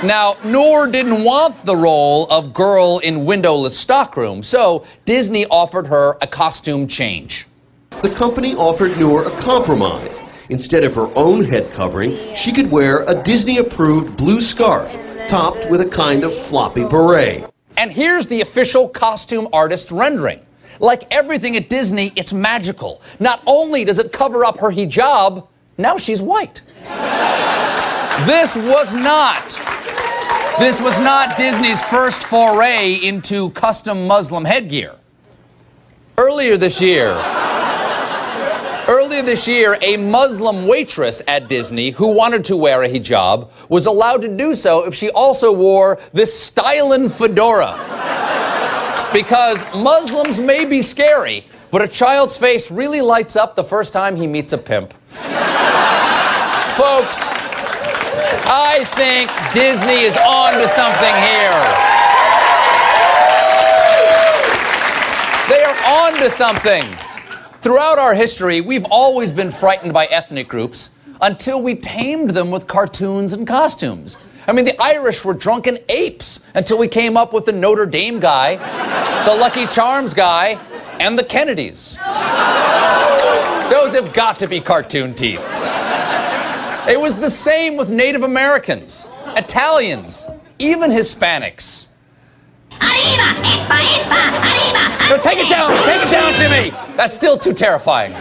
Now, 0.04 0.36
Noor 0.44 0.88
didn't 0.88 1.24
want 1.24 1.64
the 1.64 1.76
role 1.76 2.28
of 2.30 2.54
girl 2.54 3.00
in 3.00 3.24
windowless 3.24 3.80
stockroom, 3.80 4.44
so 4.44 4.86
Disney 5.06 5.46
offered 5.46 5.88
her 5.88 6.18
a 6.22 6.28
costume 6.28 6.86
change. 6.86 7.48
The 8.04 8.10
company 8.10 8.56
offered 8.56 8.98
Noor 9.00 9.26
a 9.26 9.32
compromise. 9.42 10.20
Instead 10.50 10.84
of 10.84 10.94
her 10.96 11.08
own 11.16 11.46
head 11.46 11.66
covering, 11.72 12.18
she 12.36 12.52
could 12.52 12.70
wear 12.70 13.06
a 13.08 13.16
Disney 13.24 13.60
approved 13.60 14.18
blue 14.18 14.42
scarf 14.42 14.92
topped 15.30 15.70
with 15.70 15.80
a 15.80 15.88
kind 15.88 16.26
of 16.26 16.34
floppy 16.34 16.84
beret. 16.84 17.50
And 17.78 17.92
here's 17.92 18.28
the 18.28 18.42
official 18.42 18.88
costume 18.88 19.48
artist 19.52 19.92
rendering. 19.92 20.40
Like 20.80 21.04
everything 21.12 21.56
at 21.56 21.70
Disney, 21.70 22.12
it's 22.16 22.34
magical. 22.34 23.02
Not 23.20 23.42
only 23.46 23.86
does 23.86 24.00
it 24.00 24.12
cover 24.12 24.44
up 24.46 24.60
her 24.60 24.72
hijab, 24.72 25.48
now 25.78 25.98
she's 25.98 26.22
white. 26.22 26.62
this 28.26 28.56
was 28.56 28.94
not 28.96 29.44
this 30.58 30.80
was 30.80 30.98
not 31.02 31.36
Disney's 31.36 31.84
first 31.84 32.24
foray 32.24 32.94
into 32.94 33.50
custom 33.50 34.08
Muslim 34.08 34.46
headgear. 34.46 34.96
Earlier 36.18 36.56
this 36.56 36.80
year, 36.80 37.10
Earlier 39.16 39.28
this 39.28 39.48
year, 39.48 39.78
a 39.82 39.96
Muslim 39.96 40.68
waitress 40.68 41.22
at 41.26 41.48
Disney 41.48 41.92
who 41.92 42.08
wanted 42.08 42.44
to 42.46 42.58
wear 42.58 42.84
a 42.84 42.90
hijab 42.90 43.48
was 43.70 43.86
allowed 43.86 44.22
to 44.24 44.28
do 44.28 44.54
so 44.54 44.84
if 44.84 44.94
she 44.94 45.10
also 45.12 45.54
wore 45.54 46.00
this 46.12 46.52
stylin' 46.52 47.10
fedora. 47.10 47.80
because 49.14 49.64
Muslims 49.74 50.38
may 50.42 50.66
be 50.66 50.82
scary, 50.82 51.48
but 51.72 51.82
a 51.82 51.88
child's 51.88 52.38
face 52.38 52.70
really 52.70 53.00
lights 53.00 53.38
up 53.38 53.56
the 53.56 53.64
first 53.64 53.94
time 53.94 54.18
he 54.18 54.28
meets 54.28 54.52
a 54.52 54.58
pimp. 54.58 54.92
Folks, 56.76 57.32
I 58.52 58.84
think 58.96 59.32
Disney 59.54 60.02
is 60.02 60.18
on 60.18 60.56
to 60.56 60.68
something 60.68 61.16
here. 61.24 61.62
They 65.48 65.64
are 65.64 66.04
on 66.04 66.20
to 66.20 66.30
something. 66.30 67.05
Throughout 67.66 67.98
our 67.98 68.14
history, 68.14 68.62
we've 68.62 68.86
always 68.92 69.32
been 69.34 69.50
frightened 69.50 69.92
by 69.92 70.06
ethnic 70.06 70.48
groups 70.48 70.92
until 71.20 71.60
we 71.60 71.74
tamed 71.74 72.30
them 72.30 72.52
with 72.52 72.68
cartoons 72.68 73.34
and 73.34 73.48
costumes. 73.48 74.18
I 74.46 74.52
mean, 74.52 74.66
the 74.66 74.80
Irish 74.80 75.26
were 75.26 75.34
drunken 75.34 75.80
apes 75.90 76.46
until 76.54 76.78
we 76.78 76.88
came 76.88 77.18
up 77.18 77.34
with 77.34 77.46
the 77.46 77.54
Notre 77.54 77.88
Dame 77.88 78.20
guy, 78.20 78.58
the 79.26 79.34
Lucky 79.34 79.66
Charms 79.66 80.14
guy, 80.14 80.60
and 81.00 81.18
the 81.18 81.24
Kennedys. 81.24 81.96
Those 83.72 83.96
have 83.96 84.14
got 84.14 84.38
to 84.38 84.48
be 84.48 84.62
cartoon 84.62 85.16
teeth. 85.16 85.44
It 86.88 87.02
was 87.02 87.20
the 87.20 87.32
same 87.32 87.78
with 87.78 87.90
Native 87.90 88.22
Americans, 88.22 89.10
Italians, 89.36 90.28
even 90.60 90.92
Hispanics. 90.92 91.88
No, 95.10 95.18
take 95.22 95.38
it 95.38 95.50
down, 95.50 95.86
take 95.86 96.02
it 96.02 96.12
down, 96.12 96.34
Jimmy. 96.36 96.72
That's 96.96 97.16
still 97.16 97.38
too 97.38 97.54
terrifying. 97.54 98.14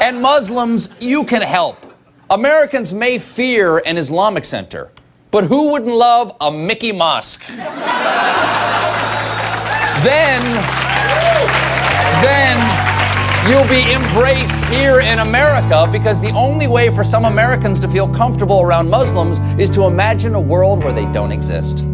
And 0.00 0.22
Muslims, 0.22 0.88
you 1.00 1.24
can 1.24 1.42
help. 1.42 1.76
Americans 2.30 2.92
may 2.92 3.18
fear 3.18 3.78
an 3.86 3.98
Islamic 3.98 4.44
center, 4.44 4.90
but 5.30 5.44
who 5.44 5.72
wouldn't 5.72 5.94
love 5.94 6.36
a 6.40 6.50
Mickey 6.50 6.92
Mosque? 6.92 7.44
then, 10.04 10.42
then 12.22 12.56
you'll 13.50 13.68
be 13.68 13.92
embraced 13.92 14.64
here 14.66 15.00
in 15.00 15.18
America 15.20 15.88
because 15.90 16.20
the 16.20 16.30
only 16.30 16.66
way 16.66 16.88
for 16.94 17.04
some 17.04 17.24
Americans 17.24 17.80
to 17.80 17.88
feel 17.88 18.08
comfortable 18.08 18.60
around 18.62 18.88
Muslims 18.88 19.38
is 19.58 19.70
to 19.70 19.84
imagine 19.84 20.34
a 20.34 20.40
world 20.40 20.84
where 20.84 20.92
they 20.92 21.06
don't 21.12 21.32
exist. 21.32 21.84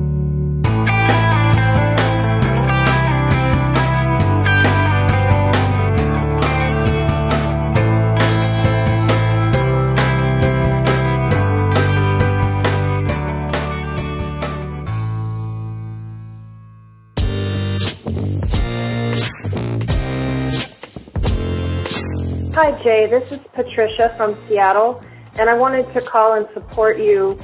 Jay. 22.83 23.07
This 23.07 23.31
is 23.31 23.39
Patricia 23.53 24.13
from 24.17 24.37
Seattle, 24.49 25.01
and 25.39 25.49
I 25.49 25.55
wanted 25.55 25.93
to 25.93 26.01
call 26.01 26.35
and 26.35 26.49
support 26.53 26.99
you 26.99 27.39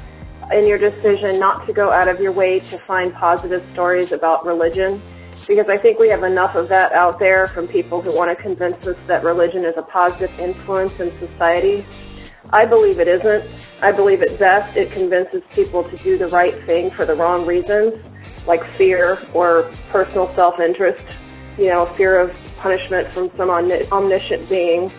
in 0.52 0.66
your 0.66 0.78
decision 0.78 1.38
not 1.38 1.64
to 1.66 1.72
go 1.72 1.92
out 1.92 2.08
of 2.08 2.20
your 2.20 2.32
way 2.32 2.58
to 2.58 2.78
find 2.78 3.14
positive 3.14 3.64
stories 3.72 4.10
about 4.10 4.44
religion, 4.44 5.00
because 5.46 5.66
I 5.68 5.78
think 5.78 6.00
we 6.00 6.08
have 6.08 6.24
enough 6.24 6.56
of 6.56 6.68
that 6.70 6.92
out 6.92 7.20
there 7.20 7.46
from 7.46 7.68
people 7.68 8.02
who 8.02 8.16
want 8.16 8.36
to 8.36 8.42
convince 8.42 8.84
us 8.86 8.96
that 9.06 9.22
religion 9.22 9.64
is 9.64 9.74
a 9.76 9.82
positive 9.82 10.36
influence 10.40 10.98
in 10.98 11.16
society. 11.20 11.86
I 12.50 12.64
believe 12.64 12.98
it 12.98 13.06
isn't. 13.06 13.48
I 13.80 13.92
believe 13.92 14.22
at 14.22 14.38
best 14.40 14.76
it 14.76 14.90
convinces 14.90 15.42
people 15.52 15.84
to 15.84 15.96
do 15.98 16.18
the 16.18 16.28
right 16.28 16.64
thing 16.66 16.90
for 16.90 17.04
the 17.04 17.14
wrong 17.14 17.46
reasons, 17.46 17.94
like 18.46 18.68
fear 18.72 19.20
or 19.34 19.70
personal 19.90 20.34
self-interest, 20.34 21.04
you 21.58 21.66
know, 21.66 21.86
fear 21.94 22.18
of 22.18 22.34
punishment 22.56 23.12
from 23.12 23.30
some 23.36 23.50
omniscient 23.50 24.48
being 24.48 24.90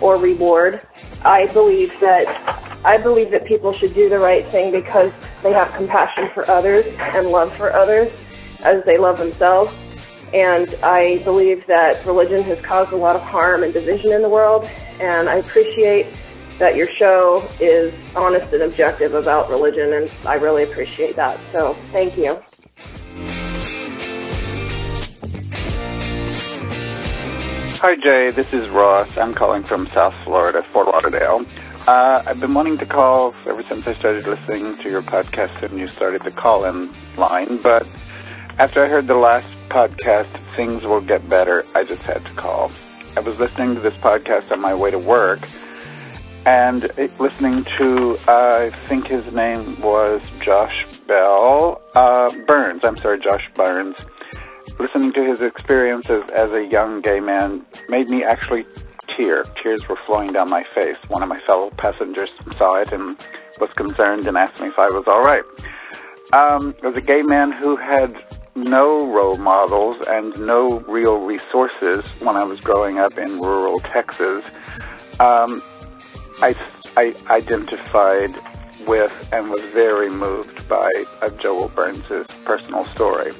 or 0.00 0.16
reward. 0.16 0.80
I 1.22 1.46
believe 1.46 1.90
that 2.00 2.26
I 2.84 2.98
believe 2.98 3.30
that 3.32 3.46
people 3.46 3.72
should 3.72 3.94
do 3.94 4.08
the 4.08 4.18
right 4.18 4.46
thing 4.48 4.70
because 4.70 5.12
they 5.42 5.52
have 5.52 5.72
compassion 5.74 6.30
for 6.34 6.48
others 6.50 6.86
and 6.98 7.28
love 7.28 7.54
for 7.56 7.74
others 7.74 8.12
as 8.62 8.84
they 8.84 8.98
love 8.98 9.18
themselves. 9.18 9.72
And 10.32 10.74
I 10.82 11.18
believe 11.18 11.66
that 11.66 12.04
religion 12.04 12.42
has 12.44 12.60
caused 12.60 12.92
a 12.92 12.96
lot 12.96 13.16
of 13.16 13.22
harm 13.22 13.62
and 13.62 13.72
division 13.72 14.12
in 14.12 14.22
the 14.22 14.28
world. 14.28 14.68
And 15.00 15.28
I 15.28 15.36
appreciate 15.36 16.06
that 16.58 16.76
your 16.76 16.88
show 16.98 17.48
is 17.60 17.92
honest 18.14 18.52
and 18.52 18.62
objective 18.62 19.14
about 19.14 19.50
religion, 19.50 19.92
and 19.92 20.10
I 20.26 20.34
really 20.34 20.62
appreciate 20.62 21.16
that. 21.16 21.38
So 21.52 21.76
thank 21.92 22.16
you. 22.16 22.42
Hi, 27.80 27.94
Jay. 27.94 28.30
This 28.30 28.50
is 28.54 28.70
Ross. 28.70 29.18
I'm 29.18 29.34
calling 29.34 29.62
from 29.62 29.86
South 29.88 30.14
Florida, 30.24 30.62
Fort 30.72 30.86
Lauderdale. 30.86 31.44
Uh, 31.86 32.22
I've 32.26 32.40
been 32.40 32.54
wanting 32.54 32.78
to 32.78 32.86
call 32.86 33.34
ever 33.44 33.62
since 33.68 33.86
I 33.86 33.94
started 33.96 34.26
listening 34.26 34.78
to 34.78 34.88
your 34.88 35.02
podcast 35.02 35.62
and 35.62 35.78
you 35.78 35.86
started 35.86 36.22
the 36.24 36.30
call-in 36.30 36.90
line, 37.18 37.58
but 37.58 37.86
after 38.58 38.82
I 38.82 38.88
heard 38.88 39.06
the 39.06 39.16
last 39.16 39.46
podcast, 39.68 40.26
Things 40.56 40.84
Will 40.84 41.02
Get 41.02 41.28
Better, 41.28 41.66
I 41.74 41.84
just 41.84 42.00
had 42.00 42.24
to 42.24 42.32
call. 42.32 42.72
I 43.14 43.20
was 43.20 43.38
listening 43.38 43.74
to 43.74 43.80
this 43.82 43.94
podcast 43.94 44.50
on 44.50 44.60
my 44.60 44.74
way 44.74 44.90
to 44.90 44.98
work 44.98 45.46
and 46.46 46.90
listening 47.18 47.64
to, 47.76 48.16
uh, 48.26 48.70
I 48.72 48.88
think 48.88 49.06
his 49.06 49.30
name 49.34 49.78
was 49.82 50.22
Josh 50.40 50.86
Bell, 51.06 51.82
uh, 51.94 52.34
Burns. 52.46 52.80
I'm 52.84 52.96
sorry, 52.96 53.20
Josh 53.20 53.44
Burns 53.54 53.96
listening 54.78 55.12
to 55.12 55.24
his 55.24 55.40
experiences 55.40 56.22
as 56.34 56.50
a 56.50 56.68
young 56.70 57.00
gay 57.00 57.20
man 57.20 57.64
made 57.88 58.08
me 58.08 58.24
actually 58.24 58.64
tear. 59.08 59.42
Tears 59.62 59.88
were 59.88 59.98
flowing 60.06 60.32
down 60.32 60.50
my 60.50 60.64
face. 60.74 60.96
One 61.08 61.22
of 61.22 61.28
my 61.28 61.40
fellow 61.46 61.70
passengers 61.78 62.30
saw 62.56 62.80
it 62.80 62.92
and 62.92 63.16
was 63.60 63.70
concerned 63.76 64.26
and 64.26 64.36
asked 64.36 64.60
me 64.60 64.68
if 64.68 64.78
I 64.78 64.86
was 64.86 65.04
all 65.06 65.22
right. 65.22 65.44
Um, 66.32 66.74
as 66.84 66.96
a 66.96 67.00
gay 67.00 67.22
man 67.22 67.52
who 67.52 67.76
had 67.76 68.14
no 68.54 69.06
role 69.06 69.36
models 69.36 69.96
and 70.08 70.38
no 70.40 70.80
real 70.80 71.18
resources 71.18 72.08
when 72.20 72.36
I 72.36 72.44
was 72.44 72.60
growing 72.60 72.98
up 72.98 73.16
in 73.16 73.40
rural 73.40 73.80
Texas, 73.80 74.44
um, 75.20 75.62
I, 76.40 76.54
I 76.96 77.14
identified 77.30 78.34
with 78.86 79.12
and 79.32 79.50
was 79.50 79.62
very 79.72 80.10
moved 80.10 80.68
by 80.68 80.90
uh, 81.22 81.30
Joel 81.30 81.68
Burns' 81.68 82.26
personal 82.44 82.84
story. 82.94 83.32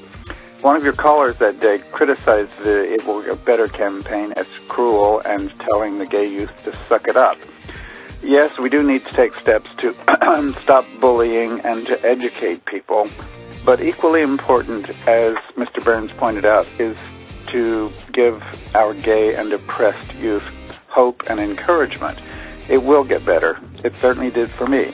One 0.66 0.74
of 0.74 0.82
your 0.82 0.94
callers 0.94 1.36
that 1.36 1.60
day 1.60 1.78
criticized 1.92 2.50
the 2.64 2.92
It 2.92 3.06
Will 3.06 3.22
Get 3.22 3.44
Better 3.44 3.68
campaign 3.68 4.32
as 4.34 4.48
cruel 4.66 5.22
and 5.24 5.48
telling 5.60 6.00
the 6.00 6.06
gay 6.06 6.28
youth 6.28 6.50
to 6.64 6.76
suck 6.88 7.06
it 7.06 7.16
up. 7.16 7.38
Yes, 8.20 8.58
we 8.58 8.68
do 8.68 8.82
need 8.82 9.06
to 9.06 9.12
take 9.12 9.32
steps 9.36 9.70
to 9.78 9.94
stop 10.64 10.84
bullying 11.00 11.60
and 11.60 11.86
to 11.86 12.04
educate 12.04 12.64
people, 12.64 13.08
but 13.64 13.80
equally 13.80 14.22
important, 14.22 14.88
as 15.06 15.34
Mr. 15.54 15.84
Burns 15.84 16.10
pointed 16.10 16.44
out, 16.44 16.68
is 16.80 16.98
to 17.52 17.92
give 18.12 18.42
our 18.74 18.92
gay 18.92 19.36
and 19.36 19.52
oppressed 19.52 20.12
youth 20.16 20.42
hope 20.88 21.22
and 21.30 21.38
encouragement. 21.38 22.18
It 22.68 22.82
will 22.82 23.04
get 23.04 23.24
better. 23.24 23.56
It 23.84 23.94
certainly 24.00 24.30
did 24.32 24.50
for 24.50 24.66
me. 24.66 24.92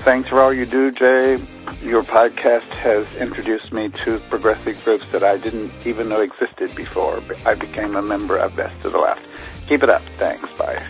Thanks 0.00 0.28
for 0.28 0.40
all 0.40 0.52
you 0.52 0.64
do, 0.64 0.90
Jay. 0.90 1.36
Your 1.82 2.02
podcast 2.02 2.68
has 2.68 3.06
introduced 3.16 3.72
me 3.72 3.88
to 4.04 4.18
progressive 4.30 4.82
groups 4.84 5.04
that 5.12 5.22
I 5.22 5.36
didn't 5.36 5.72
even 5.84 6.08
know 6.08 6.20
existed 6.20 6.74
before. 6.74 7.22
I 7.44 7.54
became 7.54 7.94
a 7.94 8.02
member 8.02 8.38
of 8.38 8.56
Best 8.56 8.84
of 8.84 8.92
the 8.92 8.98
Left. 8.98 9.20
Keep 9.68 9.82
it 9.82 9.90
up. 9.90 10.02
Thanks. 10.16 10.48
Bye. 10.52 10.86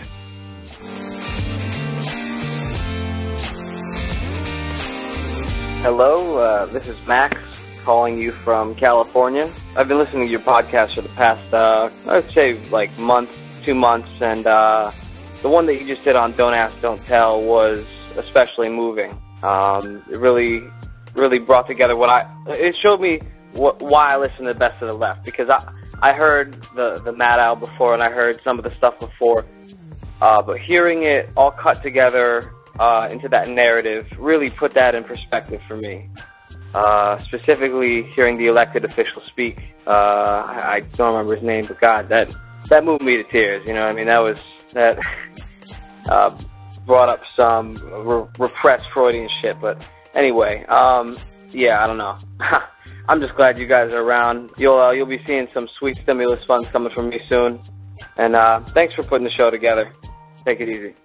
Hello, 5.81 6.37
uh, 6.37 6.65
this 6.67 6.87
is 6.87 6.97
Max 7.07 7.59
calling 7.83 8.19
you 8.19 8.31
from 8.31 8.75
California. 8.75 9.51
I've 9.75 9.87
been 9.87 9.97
listening 9.97 10.27
to 10.27 10.31
your 10.31 10.41
podcast 10.41 10.95
for 10.95 11.01
the 11.01 11.09
past, 11.09 11.53
uh, 11.53 11.89
I'd 12.07 12.29
say 12.31 12.59
like 12.69 12.95
month, 12.99 13.31
two 13.65 13.73
months, 13.75 14.09
and 14.21 14.45
uh, 14.45 14.91
the 15.41 15.49
one 15.49 15.65
that 15.65 15.79
you 15.79 15.87
just 15.87 16.03
did 16.03 16.15
on 16.15 16.33
Don't 16.35 16.53
Ask, 16.53 16.79
Don't 16.81 17.03
Tell 17.05 17.41
was 17.41 17.85
especially 18.17 18.69
moving. 18.69 19.11
Um, 19.43 20.03
it 20.11 20.19
really, 20.19 20.61
really 21.15 21.39
brought 21.39 21.67
together 21.67 21.95
what 21.95 22.09
I. 22.09 22.27
It 22.47 22.75
showed 22.83 22.99
me 22.99 23.19
why 23.53 24.13
I 24.13 24.17
listen 24.17 24.45
to 24.45 24.53
the 24.53 24.59
Best 24.59 24.81
of 24.81 24.89
the 24.89 24.97
Left 24.97 25.25
because 25.25 25.49
I 25.49 25.71
I 26.01 26.13
heard 26.13 26.53
the 26.75 27.01
the 27.03 27.11
Mad 27.11 27.39
Owl 27.39 27.55
before 27.55 27.93
and 27.93 28.01
I 28.01 28.09
heard 28.09 28.39
some 28.43 28.57
of 28.57 28.63
the 28.63 28.75
stuff 28.77 28.99
before, 28.99 29.45
uh, 30.21 30.41
but 30.41 30.59
hearing 30.59 31.03
it 31.03 31.29
all 31.35 31.51
cut 31.51 31.81
together 31.83 32.53
uh, 32.79 33.07
into 33.11 33.27
that 33.29 33.49
narrative 33.49 34.07
really 34.17 34.49
put 34.49 34.73
that 34.73 34.95
in 34.95 35.03
perspective 35.03 35.61
for 35.67 35.77
me. 35.77 36.09
Uh, 36.73 37.17
specifically, 37.17 38.03
hearing 38.15 38.37
the 38.37 38.45
elected 38.45 38.85
official 38.85 39.21
speak, 39.23 39.57
uh, 39.87 39.89
I, 39.89 40.75
I 40.75 40.79
don't 40.93 41.13
remember 41.13 41.35
his 41.35 41.43
name, 41.43 41.65
but 41.65 41.79
God, 41.81 42.09
that 42.09 42.35
that 42.69 42.85
moved 42.85 43.03
me 43.03 43.17
to 43.17 43.23
tears. 43.23 43.61
You 43.65 43.73
know, 43.73 43.81
I 43.81 43.93
mean, 43.93 44.05
that 44.05 44.19
was 44.19 44.43
that 44.73 44.99
uh, 46.09 46.29
brought 46.89 47.07
up 47.07 47.21
some 47.39 47.73
re- 48.03 48.27
repressed 48.39 48.85
Freudian 48.91 49.29
shit. 49.41 49.61
But 49.61 49.87
anyway, 50.15 50.65
um, 50.65 51.15
yeah, 51.51 51.83
I 51.83 51.87
don't 51.87 51.99
know. 51.99 52.17
I'm 53.07 53.21
just 53.21 53.35
glad 53.35 53.59
you 53.59 53.67
guys 53.67 53.93
are 53.93 54.01
around. 54.01 54.49
You'll 54.57 54.79
uh, 54.79 54.91
you'll 54.91 55.05
be 55.05 55.21
seeing 55.25 55.47
some 55.53 55.67
sweet 55.77 55.97
stimulus 55.97 56.43
funds 56.47 56.67
coming 56.69 56.91
from 56.93 57.09
me 57.09 57.19
soon. 57.29 57.61
And 58.17 58.35
uh, 58.35 58.61
thanks 58.73 58.95
for 58.95 59.03
putting 59.03 59.25
the 59.25 59.33
show 59.35 59.51
together. 59.51 59.93
Take 60.45 60.61
it 60.61 60.69
easy. 60.69 60.95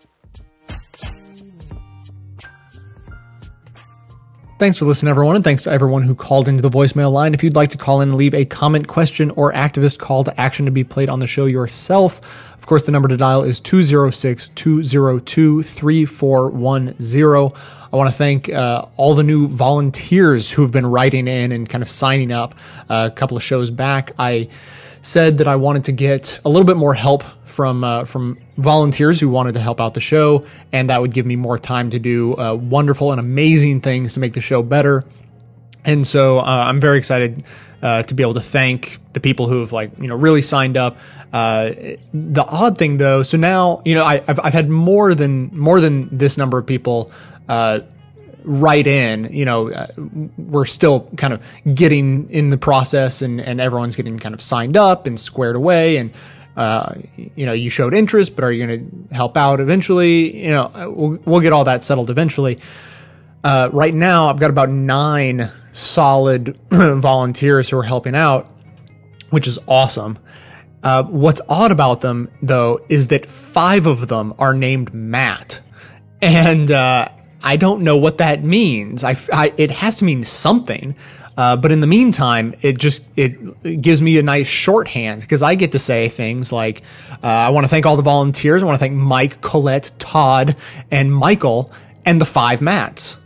Thanks 4.57 4.79
for 4.79 4.85
listening, 4.85 5.11
everyone, 5.11 5.35
and 5.35 5.43
thanks 5.43 5.65
to 5.65 5.73
everyone 5.73 6.05
who 6.05 6.15
called 6.15 6.47
into 6.47 6.63
the 6.63 6.71
voicemail 6.71 7.11
line. 7.11 7.35
If 7.35 7.43
you'd 7.43 7.57
like 7.57 7.71
to 7.71 7.77
call 7.77 8.01
in 8.03 8.11
and 8.11 8.17
leave 8.17 8.35
a 8.35 8.45
comment, 8.45 8.87
question, 8.87 9.33
or 9.33 9.53
activist 9.53 9.99
call 9.99 10.23
to 10.23 10.41
action 10.41 10.65
to 10.67 10.71
be 10.71 10.85
played 10.85 11.09
on 11.09 11.19
the 11.19 11.27
show 11.27 11.47
yourself, 11.47 12.55
of 12.55 12.65
course, 12.65 12.87
the 12.87 12.93
number 12.93 13.09
to 13.09 13.17
dial 13.17 13.43
is 13.43 13.59
206 13.59 14.51
202 14.55 15.63
3410. 15.65 17.61
I 17.93 17.97
want 17.97 18.09
to 18.09 18.17
thank 18.17 18.49
uh, 18.49 18.87
all 18.97 19.17
the 19.17 19.25
new 19.25 19.49
volunteers 19.49 20.53
who 20.53 20.63
have 20.63 20.71
been 20.71 20.87
writing 20.87 21.27
in 21.27 21.51
and 21.51 21.69
kind 21.69 21.83
of 21.83 21.91
signing 21.91 22.31
up. 22.31 22.55
Uh, 22.89 23.11
a 23.11 23.15
couple 23.15 23.37
of 23.37 23.43
shows 23.43 23.73
back, 23.73 24.13
I 24.21 24.49
said 25.03 25.39
that 25.39 25.49
I 25.49 25.57
wanted 25.57 25.85
to 25.87 25.93
get 25.93 26.39
a 26.45 26.49
little 26.49 26.65
bit 26.65 26.77
more 26.77 26.95
help 26.95 27.25
from 27.55 27.85
uh, 27.85 28.05
from 28.05 28.37
volunteers 28.57 29.21
who 29.21 29.29
wanted 29.29 29.55
to 29.55 29.61
help 29.61 29.81
out 29.81 29.95
the 29.95 30.01
show, 30.01 30.45
and 30.73 30.91
that 30.91 31.01
would 31.01 31.15
give 31.15 31.25
me 31.25 31.37
more 31.37 31.59
time 31.59 31.91
to 31.91 31.99
do 32.01 32.37
uh, 32.37 32.55
wonderful 32.55 33.13
and 33.13 33.21
amazing 33.21 33.81
things 33.81 34.15
to 34.15 34.21
make 34.21 34.35
the 34.35 34.41
show 34.41 34.63
better. 34.63 35.05
And 35.85 36.07
so 36.07 36.41
uh, 36.41 36.43
I'm 36.43 36.81
very 36.81 36.99
excited 36.99 37.45
uh, 37.81 38.03
to 38.03 38.15
be 38.15 38.23
able 38.23 38.35
to 38.35 38.41
thank 38.41 38.99
the 39.13 39.21
people 39.21 39.47
who 39.49 39.61
have 39.61 39.73
like 39.73 39.97
you 39.99 40.09
know 40.09 40.17
really 40.17 40.43
signed 40.43 40.77
up. 40.77 40.99
Uh, 41.33 41.71
the 42.13 42.45
odd 42.47 42.77
thing 42.77 42.97
though, 42.97 43.23
so 43.23 43.39
now 43.39 43.81
you 43.85 43.95
know 43.95 44.05
I, 44.05 44.19
have 44.27 44.41
I've 44.41 44.53
had 44.53 44.69
more 44.69 45.15
than 45.15 45.57
more 45.57 45.81
than 45.81 46.09
this 46.11 46.37
number 46.37 46.59
of 46.59 46.67
people 46.67 47.11
write 48.47 48.87
in. 48.87 49.33
You 49.33 49.45
know, 49.45 49.87
we're 50.37 50.67
still 50.67 51.09
kind 51.17 51.33
of 51.33 51.41
getting 51.73 52.29
in 52.31 52.49
the 52.51 52.59
process, 52.59 53.23
and 53.23 53.41
and 53.41 53.61
everyone's 53.61 53.95
getting 53.95 54.19
kind 54.19 54.35
of 54.35 54.43
signed 54.43 54.77
up 54.77 55.07
and 55.07 55.21
squared 55.21 55.55
away, 55.55 55.97
and 55.99 56.11
uh, 56.57 56.95
you 57.17 57.47
know, 57.47 57.53
you 57.53 57.71
showed 57.71 57.95
interest, 57.95 58.37
but 58.37 58.45
are 58.45 58.53
you 58.53 58.67
going 58.67 59.09
to 59.09 59.15
help 59.15 59.37
out 59.37 59.61
eventually? 59.61 60.45
You 60.45 60.51
know, 60.51 60.93
we'll, 60.95 61.19
we'll 61.25 61.41
get 61.41 61.53
all 61.53 61.65
that 61.65 61.83
settled 61.83 62.11
eventually. 62.11 62.59
Uh, 63.43 63.69
right 63.73 63.95
now, 63.95 64.29
I've 64.29 64.39
got 64.39 64.51
about 64.51 64.71
nine 64.71 65.51
solid 65.73 66.59
volunteers 66.71 67.69
who 67.69 67.79
are 67.79 67.83
helping 67.83 68.15
out, 68.15 68.49
which 69.31 69.47
is 69.47 69.59
awesome. 69.67 70.19
Uh, 70.83 71.03
what's 71.05 71.41
odd 71.49 71.73
about 71.73 72.03
them, 72.03 72.31
though, 72.43 72.81
is 72.89 73.09
that 73.09 73.27
five 73.27 73.87
of 73.87 74.09
them 74.09 74.35
are 74.39 74.55
named 74.55 74.95
Matt. 74.95 75.61
And 76.23 76.71
uh, 76.71 77.09
I 77.43 77.57
don't 77.57 77.83
know 77.83 77.97
what 77.97 78.19
that 78.19 78.45
means. 78.45 79.03
I, 79.03 79.17
I, 79.33 79.53
it 79.57 79.71
has 79.71 79.99
to 79.99 80.05
mean 80.05 80.23
something. 80.23 80.95
Uh, 81.37 81.57
but 81.57 81.73
in 81.73 81.81
the 81.81 81.87
meantime, 81.87 82.55
it 82.63 82.79
just 82.79 83.05
it 83.17 83.83
gives 83.83 84.01
me 84.01 84.19
a 84.19 84.23
nice 84.23 84.47
shorthand 84.47 85.21
because 85.21 85.43
I 85.43 85.57
get 85.57 85.73
to 85.73 85.79
say 85.79 86.09
things 86.09 86.53
like, 86.53 86.83
uh, 87.23 87.27
"I 87.27 87.51
want 87.51 87.65
to 87.65 87.69
thank 87.69 87.87
all 87.87 87.97
the 87.97 88.03
volunteers. 88.03 88.63
I 88.63 88.67
want 88.67 88.77
to 88.77 88.81
thank 88.81 88.95
Mike, 88.95 89.41
Colette, 89.41 89.91
Todd, 89.99 90.57
and 90.91 91.15
Michael, 91.15 91.73
and 92.05 92.21
the 92.21 92.27
five 92.27 92.61
Matts." 92.61 93.17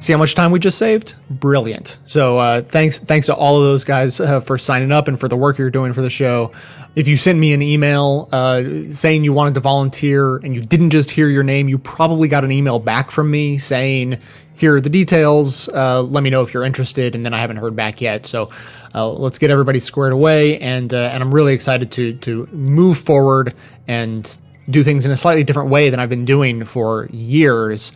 See 0.00 0.14
how 0.14 0.18
much 0.18 0.34
time 0.34 0.50
we 0.50 0.58
just 0.58 0.78
saved? 0.78 1.14
Brilliant. 1.28 1.98
So 2.06 2.38
uh, 2.38 2.62
thanks 2.62 2.98
thanks 2.98 3.26
to 3.26 3.34
all 3.34 3.58
of 3.58 3.64
those 3.64 3.84
guys 3.84 4.18
uh, 4.18 4.40
for 4.40 4.56
signing 4.56 4.92
up 4.92 5.08
and 5.08 5.20
for 5.20 5.28
the 5.28 5.36
work 5.36 5.58
you're 5.58 5.70
doing 5.70 5.92
for 5.92 6.00
the 6.00 6.08
show. 6.08 6.52
If 6.96 7.06
you 7.06 7.16
sent 7.16 7.38
me 7.38 7.52
an 7.52 7.62
email 7.62 8.28
uh, 8.32 8.64
saying 8.90 9.22
you 9.22 9.32
wanted 9.32 9.54
to 9.54 9.60
volunteer 9.60 10.36
and 10.36 10.54
you 10.54 10.60
didn't 10.60 10.90
just 10.90 11.10
hear 11.10 11.28
your 11.28 11.44
name, 11.44 11.68
you 11.68 11.78
probably 11.78 12.26
got 12.26 12.44
an 12.44 12.50
email 12.50 12.80
back 12.80 13.12
from 13.12 13.30
me 13.30 13.58
saying, 13.58 14.18
"Here 14.54 14.74
are 14.74 14.80
the 14.80 14.90
details. 14.90 15.68
Uh, 15.68 16.02
let 16.02 16.24
me 16.24 16.30
know 16.30 16.42
if 16.42 16.52
you're 16.52 16.64
interested." 16.64 17.14
And 17.14 17.24
then 17.24 17.32
I 17.32 17.38
haven't 17.38 17.58
heard 17.58 17.76
back 17.76 18.00
yet. 18.00 18.26
So 18.26 18.50
uh, 18.92 19.08
let's 19.08 19.38
get 19.38 19.50
everybody 19.50 19.78
squared 19.78 20.12
away. 20.12 20.58
And 20.58 20.92
uh, 20.92 21.10
and 21.12 21.22
I'm 21.22 21.32
really 21.32 21.54
excited 21.54 21.92
to 21.92 22.14
to 22.14 22.46
move 22.46 22.98
forward 22.98 23.54
and 23.86 24.38
do 24.68 24.82
things 24.82 25.06
in 25.06 25.12
a 25.12 25.16
slightly 25.16 25.44
different 25.44 25.70
way 25.70 25.90
than 25.90 26.00
I've 26.00 26.10
been 26.10 26.24
doing 26.24 26.64
for 26.64 27.08
years, 27.12 27.92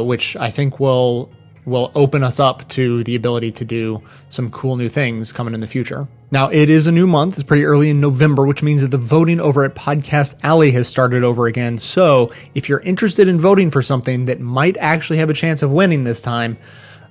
which 0.00 0.36
I 0.36 0.50
think 0.50 0.80
will 0.80 1.30
will 1.64 1.92
open 1.94 2.24
us 2.24 2.40
up 2.40 2.68
to 2.70 3.04
the 3.04 3.14
ability 3.14 3.52
to 3.52 3.64
do 3.64 4.02
some 4.30 4.50
cool 4.50 4.76
new 4.76 4.88
things 4.88 5.32
coming 5.32 5.54
in 5.54 5.60
the 5.60 5.68
future. 5.68 6.08
Now, 6.32 6.48
it 6.48 6.70
is 6.70 6.86
a 6.86 6.92
new 6.92 7.06
month. 7.06 7.34
It's 7.34 7.42
pretty 7.42 7.66
early 7.66 7.90
in 7.90 8.00
November, 8.00 8.46
which 8.46 8.62
means 8.62 8.80
that 8.80 8.88
the 8.88 8.96
voting 8.96 9.38
over 9.38 9.64
at 9.64 9.74
Podcast 9.74 10.34
Alley 10.42 10.70
has 10.70 10.88
started 10.88 11.22
over 11.22 11.46
again. 11.46 11.78
So, 11.78 12.32
if 12.54 12.70
you're 12.70 12.80
interested 12.80 13.28
in 13.28 13.38
voting 13.38 13.70
for 13.70 13.82
something 13.82 14.24
that 14.24 14.40
might 14.40 14.78
actually 14.78 15.18
have 15.18 15.28
a 15.28 15.34
chance 15.34 15.62
of 15.62 15.70
winning 15.70 16.04
this 16.04 16.22
time, 16.22 16.56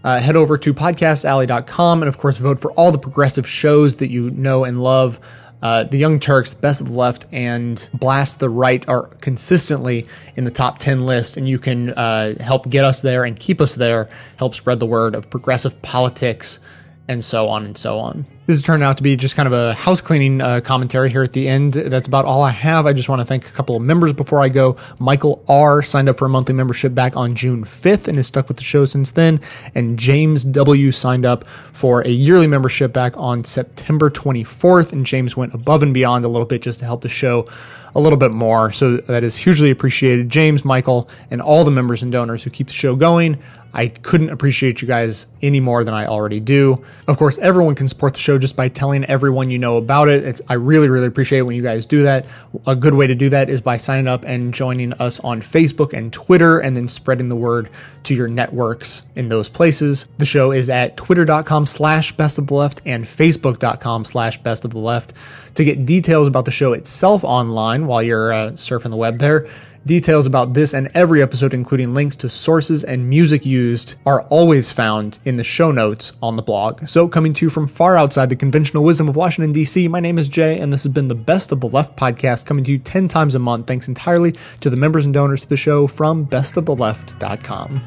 uh, 0.03 0.19
head 0.19 0.35
over 0.35 0.57
to 0.57 0.73
podcastalley.com 0.73 2.01
and, 2.01 2.09
of 2.09 2.17
course, 2.17 2.39
vote 2.39 2.59
for 2.59 2.71
all 2.71 2.91
the 2.91 2.97
progressive 2.97 3.47
shows 3.47 3.97
that 3.97 4.09
you 4.09 4.31
know 4.31 4.63
and 4.63 4.81
love. 4.81 5.19
Uh, 5.61 5.83
the 5.83 5.99
Young 5.99 6.19
Turks, 6.19 6.55
Best 6.55 6.81
of 6.81 6.87
the 6.87 6.97
Left, 6.97 7.27
and 7.31 7.87
Blast 7.93 8.39
the 8.39 8.49
Right 8.49 8.89
are 8.89 9.05
consistently 9.21 10.07
in 10.35 10.45
the 10.45 10.49
top 10.49 10.79
10 10.79 11.05
list, 11.05 11.37
and 11.37 11.47
you 11.47 11.59
can 11.59 11.91
uh, 11.91 12.41
help 12.41 12.67
get 12.71 12.83
us 12.83 13.03
there 13.03 13.23
and 13.23 13.39
keep 13.39 13.61
us 13.61 13.75
there, 13.75 14.09
help 14.37 14.55
spread 14.55 14.79
the 14.79 14.87
word 14.87 15.13
of 15.13 15.29
progressive 15.29 15.79
politics, 15.83 16.59
and 17.07 17.23
so 17.23 17.49
on 17.49 17.65
and 17.65 17.77
so 17.77 17.99
on. 17.99 18.25
This 18.51 18.57
has 18.57 18.65
turned 18.65 18.83
out 18.83 18.97
to 18.97 19.03
be 19.03 19.15
just 19.15 19.37
kind 19.37 19.47
of 19.47 19.53
a 19.53 19.73
house 19.73 20.01
cleaning 20.01 20.41
uh, 20.41 20.59
commentary 20.59 21.09
here 21.09 21.23
at 21.23 21.31
the 21.31 21.47
end. 21.47 21.71
That's 21.71 22.05
about 22.05 22.25
all 22.25 22.41
I 22.41 22.51
have. 22.51 22.85
I 22.85 22.91
just 22.91 23.07
want 23.07 23.21
to 23.21 23.25
thank 23.25 23.47
a 23.47 23.51
couple 23.51 23.77
of 23.77 23.81
members 23.81 24.11
before 24.11 24.41
I 24.41 24.49
go. 24.49 24.75
Michael 24.99 25.41
R. 25.47 25.81
signed 25.81 26.09
up 26.09 26.17
for 26.17 26.25
a 26.25 26.29
monthly 26.29 26.53
membership 26.53 26.93
back 26.93 27.15
on 27.15 27.33
June 27.33 27.63
5th 27.63 28.09
and 28.09 28.17
has 28.17 28.27
stuck 28.27 28.49
with 28.49 28.57
the 28.57 28.63
show 28.65 28.83
since 28.83 29.11
then. 29.11 29.39
And 29.73 29.97
James 29.97 30.43
W. 30.43 30.91
signed 30.91 31.25
up 31.25 31.47
for 31.47 32.01
a 32.01 32.09
yearly 32.09 32.45
membership 32.45 32.91
back 32.91 33.13
on 33.15 33.45
September 33.45 34.09
24th. 34.09 34.91
And 34.91 35.05
James 35.05 35.37
went 35.37 35.53
above 35.53 35.81
and 35.81 35.93
beyond 35.93 36.25
a 36.25 36.27
little 36.27 36.45
bit 36.45 36.61
just 36.61 36.79
to 36.79 36.85
help 36.85 37.03
the 37.03 37.09
show 37.09 37.47
a 37.95 38.01
little 38.01 38.17
bit 38.17 38.31
more. 38.31 38.71
So 38.73 38.97
that 38.97 39.23
is 39.23 39.37
hugely 39.37 39.71
appreciated. 39.71 40.29
James, 40.29 40.65
Michael, 40.65 41.09
and 41.29 41.41
all 41.41 41.63
the 41.63 41.71
members 41.71 42.03
and 42.03 42.11
donors 42.11 42.43
who 42.43 42.49
keep 42.49 42.67
the 42.67 42.73
show 42.73 42.97
going. 42.97 43.37
I 43.73 43.87
couldn't 43.87 44.29
appreciate 44.29 44.81
you 44.81 44.87
guys 44.87 45.27
any 45.41 45.59
more 45.59 45.83
than 45.83 45.93
I 45.93 46.05
already 46.05 46.39
do. 46.39 46.83
Of 47.07 47.17
course, 47.17 47.37
everyone 47.37 47.75
can 47.75 47.87
support 47.87 48.13
the 48.13 48.19
show 48.19 48.37
just 48.37 48.55
by 48.55 48.67
telling 48.67 49.05
everyone 49.05 49.49
you 49.49 49.59
know 49.59 49.77
about 49.77 50.09
it. 50.09 50.23
It's, 50.23 50.41
I 50.47 50.55
really, 50.55 50.89
really 50.89 51.07
appreciate 51.07 51.39
it 51.39 51.43
when 51.43 51.55
you 51.55 51.61
guys 51.61 51.85
do 51.85 52.03
that. 52.03 52.25
A 52.67 52.75
good 52.75 52.93
way 52.93 53.07
to 53.07 53.15
do 53.15 53.29
that 53.29 53.49
is 53.49 53.61
by 53.61 53.77
signing 53.77 54.07
up 54.07 54.25
and 54.25 54.53
joining 54.53 54.93
us 54.93 55.19
on 55.21 55.41
Facebook 55.41 55.93
and 55.93 56.11
Twitter 56.11 56.59
and 56.59 56.75
then 56.75 56.87
spreading 56.87 57.29
the 57.29 57.35
word 57.35 57.69
to 58.03 58.15
your 58.15 58.27
networks 58.27 59.03
in 59.15 59.29
those 59.29 59.47
places. 59.47 60.07
The 60.17 60.25
show 60.25 60.51
is 60.51 60.69
at 60.69 60.97
twitter.com 60.97 61.65
slash 61.65 62.11
best 62.13 62.37
of 62.37 62.47
the 62.47 62.53
left 62.53 62.81
and 62.85 63.05
facebook.com 63.05 64.05
slash 64.05 64.37
best 64.39 64.65
of 64.65 64.71
the 64.71 64.79
left. 64.79 65.13
To 65.55 65.65
get 65.65 65.85
details 65.85 66.27
about 66.27 66.45
the 66.45 66.51
show 66.51 66.73
itself 66.73 67.23
online 67.23 67.85
while 67.85 68.01
you're 68.01 68.31
uh, 68.31 68.51
surfing 68.51 68.89
the 68.89 68.95
web 68.97 69.17
there, 69.17 69.47
Details 69.85 70.27
about 70.27 70.53
this 70.53 70.73
and 70.73 70.91
every 70.93 71.23
episode, 71.23 71.53
including 71.53 71.93
links 71.93 72.15
to 72.17 72.29
sources 72.29 72.83
and 72.83 73.09
music 73.09 73.45
used, 73.45 73.95
are 74.05 74.21
always 74.23 74.71
found 74.71 75.17
in 75.25 75.37
the 75.37 75.43
show 75.43 75.71
notes 75.71 76.13
on 76.21 76.35
the 76.35 76.43
blog. 76.43 76.87
So, 76.87 77.07
coming 77.07 77.33
to 77.33 77.45
you 77.45 77.49
from 77.49 77.67
far 77.67 77.97
outside 77.97 78.29
the 78.29 78.35
conventional 78.35 78.83
wisdom 78.83 79.09
of 79.09 79.15
Washington, 79.15 79.51
D.C., 79.51 79.87
my 79.87 79.99
name 79.99 80.19
is 80.19 80.29
Jay, 80.29 80.59
and 80.59 80.71
this 80.71 80.83
has 80.83 80.91
been 80.91 81.07
the 81.07 81.15
Best 81.15 81.51
of 81.51 81.61
the 81.61 81.67
Left 81.67 81.95
podcast 81.97 82.45
coming 82.45 82.63
to 82.65 82.71
you 82.71 82.77
10 82.77 83.07
times 83.07 83.33
a 83.33 83.39
month, 83.39 83.65
thanks 83.65 83.87
entirely 83.87 84.35
to 84.59 84.69
the 84.69 84.77
members 84.77 85.05
and 85.05 85.13
donors 85.13 85.41
to 85.41 85.49
the 85.49 85.57
show 85.57 85.87
from 85.87 86.27
bestoftheleft.com. 86.27 87.81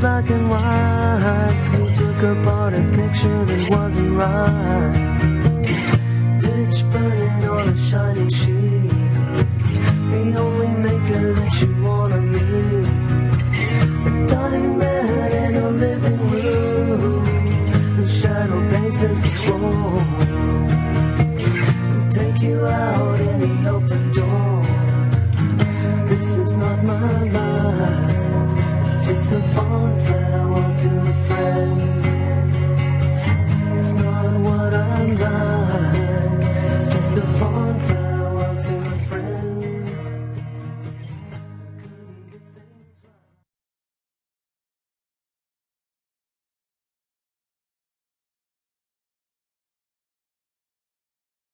black 0.00 0.30
and 0.30 0.50
white, 0.50 1.72
you 1.72 1.94
took 1.94 2.22
apart 2.22 2.74
a 2.74 2.82
picture 2.94 3.44
that 3.44 3.70
wasn't 3.70 4.16
right. 4.16 5.95
We'll 19.08 19.22
take 22.10 22.42
you 22.42 22.66
out. 22.66 23.15